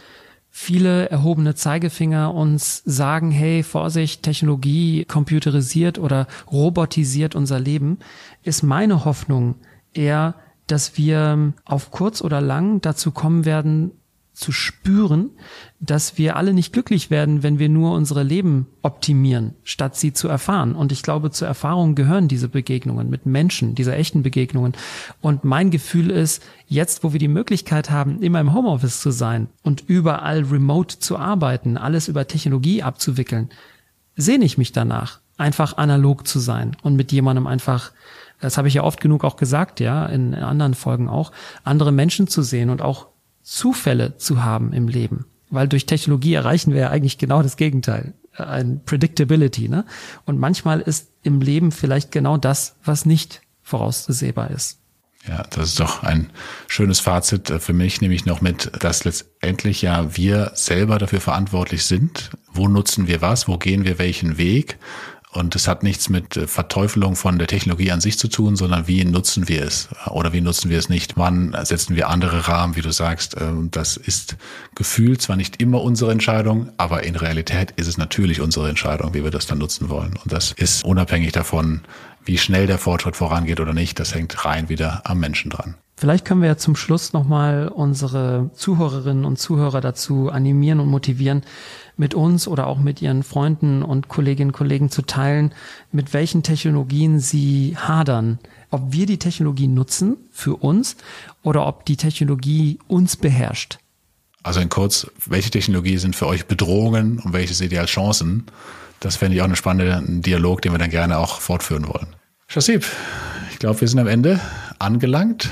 viele 0.53 1.09
erhobene 1.09 1.55
Zeigefinger 1.55 2.33
uns 2.33 2.83
sagen, 2.85 3.31
hey, 3.31 3.63
Vorsicht, 3.63 4.21
Technologie 4.21 5.05
computerisiert 5.05 5.97
oder 5.97 6.27
robotisiert 6.51 7.35
unser 7.35 7.59
Leben, 7.59 7.99
ist 8.43 8.61
meine 8.61 9.05
Hoffnung 9.05 9.55
eher, 9.93 10.35
dass 10.67 10.97
wir 10.97 11.53
auf 11.65 11.89
kurz 11.91 12.21
oder 12.21 12.41
lang 12.41 12.81
dazu 12.81 13.11
kommen 13.11 13.45
werden, 13.45 13.91
zu 14.41 14.51
spüren, 14.51 15.29
dass 15.79 16.17
wir 16.17 16.35
alle 16.35 16.53
nicht 16.53 16.73
glücklich 16.73 17.09
werden, 17.09 17.43
wenn 17.43 17.59
wir 17.59 17.69
nur 17.69 17.93
unsere 17.93 18.23
Leben 18.23 18.67
optimieren, 18.81 19.53
statt 19.63 19.95
sie 19.95 20.13
zu 20.13 20.27
erfahren. 20.27 20.75
Und 20.75 20.91
ich 20.91 21.03
glaube, 21.03 21.31
zur 21.31 21.47
Erfahrung 21.47 21.95
gehören 21.95 22.27
diese 22.27 22.49
Begegnungen 22.49 23.09
mit 23.09 23.25
Menschen, 23.25 23.75
diese 23.75 23.95
echten 23.95 24.23
Begegnungen. 24.23 24.73
Und 25.21 25.43
mein 25.43 25.71
Gefühl 25.71 26.09
ist, 26.09 26.43
jetzt, 26.67 27.03
wo 27.03 27.13
wir 27.13 27.19
die 27.19 27.27
Möglichkeit 27.27 27.89
haben, 27.89 28.21
immer 28.21 28.41
im 28.41 28.53
Homeoffice 28.53 28.99
zu 28.99 29.11
sein 29.11 29.47
und 29.63 29.83
überall 29.87 30.43
remote 30.43 30.99
zu 30.99 31.17
arbeiten, 31.17 31.77
alles 31.77 32.07
über 32.07 32.27
Technologie 32.27 32.83
abzuwickeln, 32.83 33.49
sehne 34.15 34.45
ich 34.45 34.57
mich 34.57 34.71
danach, 34.71 35.19
einfach 35.37 35.77
analog 35.77 36.27
zu 36.27 36.39
sein 36.39 36.75
und 36.81 36.95
mit 36.95 37.11
jemandem 37.11 37.47
einfach 37.47 37.91
das 38.41 38.57
habe 38.57 38.67
ich 38.67 38.73
ja 38.73 38.83
oft 38.83 38.99
genug 38.99 39.23
auch 39.23 39.37
gesagt, 39.37 39.79
ja, 39.79 40.05
in, 40.07 40.33
anderen 40.33 40.73
Folgen 40.73 41.07
auch, 41.07 41.31
andere 41.63 41.91
Menschen 41.91 42.27
zu 42.27 42.41
sehen 42.41 42.71
und 42.71 42.81
auch 42.81 43.07
Zufälle 43.51 44.17
zu 44.17 44.43
haben 44.43 44.71
im 44.71 44.87
Leben. 44.87 45.25
Weil 45.49 45.67
durch 45.67 45.85
Technologie 45.85 46.33
erreichen 46.33 46.71
wir 46.71 46.79
ja 46.79 46.89
eigentlich 46.89 47.17
genau 47.17 47.43
das 47.43 47.57
Gegenteil. 47.57 48.13
Ein 48.37 48.81
Predictability, 48.85 49.67
ne? 49.67 49.85
Und 50.25 50.39
manchmal 50.39 50.79
ist 50.79 51.09
im 51.23 51.41
Leben 51.41 51.73
vielleicht 51.73 52.13
genau 52.13 52.37
das, 52.37 52.77
was 52.85 53.05
nicht 53.05 53.41
vorauszusehbar 53.61 54.51
ist. 54.51 54.79
Ja, 55.27 55.43
das 55.49 55.69
ist 55.69 55.79
doch 55.81 56.01
ein 56.01 56.31
schönes 56.67 57.01
Fazit 57.01 57.53
für 57.59 57.73
mich, 57.73 57.99
nämlich 57.99 58.25
noch 58.25 58.39
mit, 58.39 58.71
dass 58.79 59.03
letztendlich 59.03 59.81
ja 59.81 60.15
wir 60.15 60.51
selber 60.55 60.97
dafür 60.97 61.19
verantwortlich 61.19 61.83
sind. 61.83 62.31
Wo 62.53 62.69
nutzen 62.69 63.07
wir 63.07 63.21
was? 63.21 63.49
Wo 63.49 63.57
gehen 63.57 63.83
wir 63.83 63.99
welchen 63.99 64.37
Weg? 64.37 64.77
Und 65.33 65.55
es 65.55 65.67
hat 65.67 65.81
nichts 65.81 66.09
mit 66.09 66.35
äh, 66.35 66.45
Verteufelung 66.45 67.15
von 67.15 67.37
der 67.39 67.47
Technologie 67.47 67.91
an 67.91 68.01
sich 68.01 68.19
zu 68.19 68.27
tun, 68.27 68.57
sondern 68.57 68.87
wie 68.87 69.05
nutzen 69.05 69.47
wir 69.47 69.63
es 69.63 69.87
oder 70.09 70.33
wie 70.33 70.41
nutzen 70.41 70.69
wir 70.69 70.77
es 70.77 70.89
nicht? 70.89 71.15
Wann 71.15 71.55
setzen 71.63 71.95
wir 71.95 72.09
andere 72.09 72.49
Rahmen, 72.49 72.75
wie 72.75 72.81
du 72.81 72.91
sagst? 72.91 73.37
Ähm, 73.39 73.69
das 73.71 73.95
ist 73.95 74.35
gefühlt 74.75 75.21
zwar 75.21 75.37
nicht 75.37 75.61
immer 75.61 75.81
unsere 75.81 76.11
Entscheidung, 76.11 76.71
aber 76.77 77.03
in 77.03 77.15
Realität 77.15 77.71
ist 77.77 77.87
es 77.87 77.97
natürlich 77.97 78.41
unsere 78.41 78.67
Entscheidung, 78.67 79.13
wie 79.13 79.23
wir 79.23 79.31
das 79.31 79.47
dann 79.47 79.59
nutzen 79.59 79.87
wollen. 79.87 80.17
Und 80.21 80.33
das 80.33 80.51
ist 80.51 80.83
unabhängig 80.83 81.31
davon, 81.31 81.81
wie 82.25 82.37
schnell 82.37 82.67
der 82.67 82.77
Fortschritt 82.77 83.15
vorangeht 83.15 83.61
oder 83.61 83.73
nicht. 83.73 83.99
Das 83.99 84.13
hängt 84.13 84.45
rein 84.45 84.67
wieder 84.67 85.01
am 85.05 85.19
Menschen 85.19 85.49
dran. 85.49 85.75
Vielleicht 86.01 86.25
können 86.25 86.41
wir 86.41 86.47
ja 86.47 86.57
zum 86.57 86.75
Schluss 86.75 87.13
nochmal 87.13 87.67
unsere 87.67 88.49
Zuhörerinnen 88.55 89.23
und 89.23 89.37
Zuhörer 89.37 89.81
dazu 89.81 90.31
animieren 90.31 90.79
und 90.79 90.87
motivieren, 90.87 91.43
mit 91.95 92.15
uns 92.15 92.47
oder 92.47 92.65
auch 92.65 92.79
mit 92.79 93.03
ihren 93.03 93.21
Freunden 93.21 93.83
und 93.83 94.07
Kolleginnen 94.07 94.49
und 94.49 94.55
Kollegen 94.55 94.89
zu 94.89 95.03
teilen, 95.03 95.53
mit 95.91 96.11
welchen 96.15 96.41
Technologien 96.41 97.19
sie 97.19 97.77
hadern. 97.77 98.39
Ob 98.71 98.91
wir 98.93 99.05
die 99.05 99.19
Technologie 99.19 99.67
nutzen 99.67 100.17
für 100.31 100.55
uns 100.55 100.97
oder 101.43 101.67
ob 101.67 101.85
die 101.85 101.97
Technologie 101.97 102.79
uns 102.87 103.15
beherrscht. 103.15 103.77
Also 104.41 104.59
in 104.59 104.69
kurz, 104.69 105.05
welche 105.27 105.51
Technologie 105.51 105.99
sind 105.99 106.15
für 106.15 106.25
euch 106.25 106.47
Bedrohungen 106.47 107.19
und 107.19 107.33
welche 107.33 107.53
seht 107.53 107.71
ihr 107.73 107.79
als 107.79 107.91
Chancen? 107.91 108.47
Das 109.01 109.17
fände 109.17 109.35
ich 109.35 109.41
auch 109.41 109.45
einen 109.45 109.55
spannenden 109.55 110.23
Dialog, 110.23 110.63
den 110.63 110.71
wir 110.71 110.79
dann 110.79 110.89
gerne 110.89 111.19
auch 111.19 111.41
fortführen 111.41 111.87
wollen. 111.87 112.07
Shassib, 112.47 112.87
ich 113.51 113.59
glaube, 113.59 113.79
wir 113.81 113.87
sind 113.87 113.99
am 113.99 114.07
Ende 114.07 114.39
angelangt. 114.79 115.51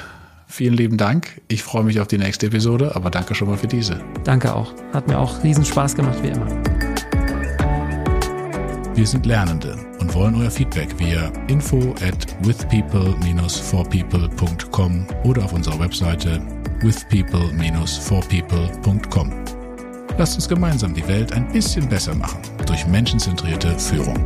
Vielen 0.51 0.73
lieben 0.73 0.97
Dank. 0.97 1.39
Ich 1.47 1.61
freue 1.61 1.83
mich 1.83 1.99
auf 1.99 2.07
die 2.07 2.17
nächste 2.17 2.47
Episode, 2.47 2.95
aber 2.95 3.11
danke 3.11 3.35
schon 3.35 3.49
mal 3.49 3.57
für 3.57 3.67
diese. 3.67 4.01
Danke 4.23 4.55
auch. 4.55 4.73
Hat 4.93 5.07
mir 5.07 5.19
auch 5.19 5.43
riesen 5.43 5.63
Spaß 5.63 5.95
gemacht, 5.95 6.17
wie 6.23 6.29
immer. 6.29 6.47
Wir 8.95 9.05
sind 9.05 9.27
Lernende 9.27 9.77
und 9.99 10.11
wollen 10.15 10.33
euer 10.35 10.49
Feedback 10.49 10.99
via 10.99 11.31
info 11.47 11.93
at 12.01 12.35
withpeople-forpeople.com 12.45 15.05
oder 15.23 15.45
auf 15.45 15.53
unserer 15.53 15.79
Webseite 15.79 16.41
withpeople-forpeople.com. 16.81 19.33
Lasst 20.17 20.35
uns 20.35 20.49
gemeinsam 20.49 20.95
die 20.95 21.07
Welt 21.07 21.31
ein 21.31 21.47
bisschen 21.49 21.87
besser 21.87 22.15
machen 22.15 22.41
durch 22.65 22.87
menschenzentrierte 22.87 23.77
Führung. 23.77 24.17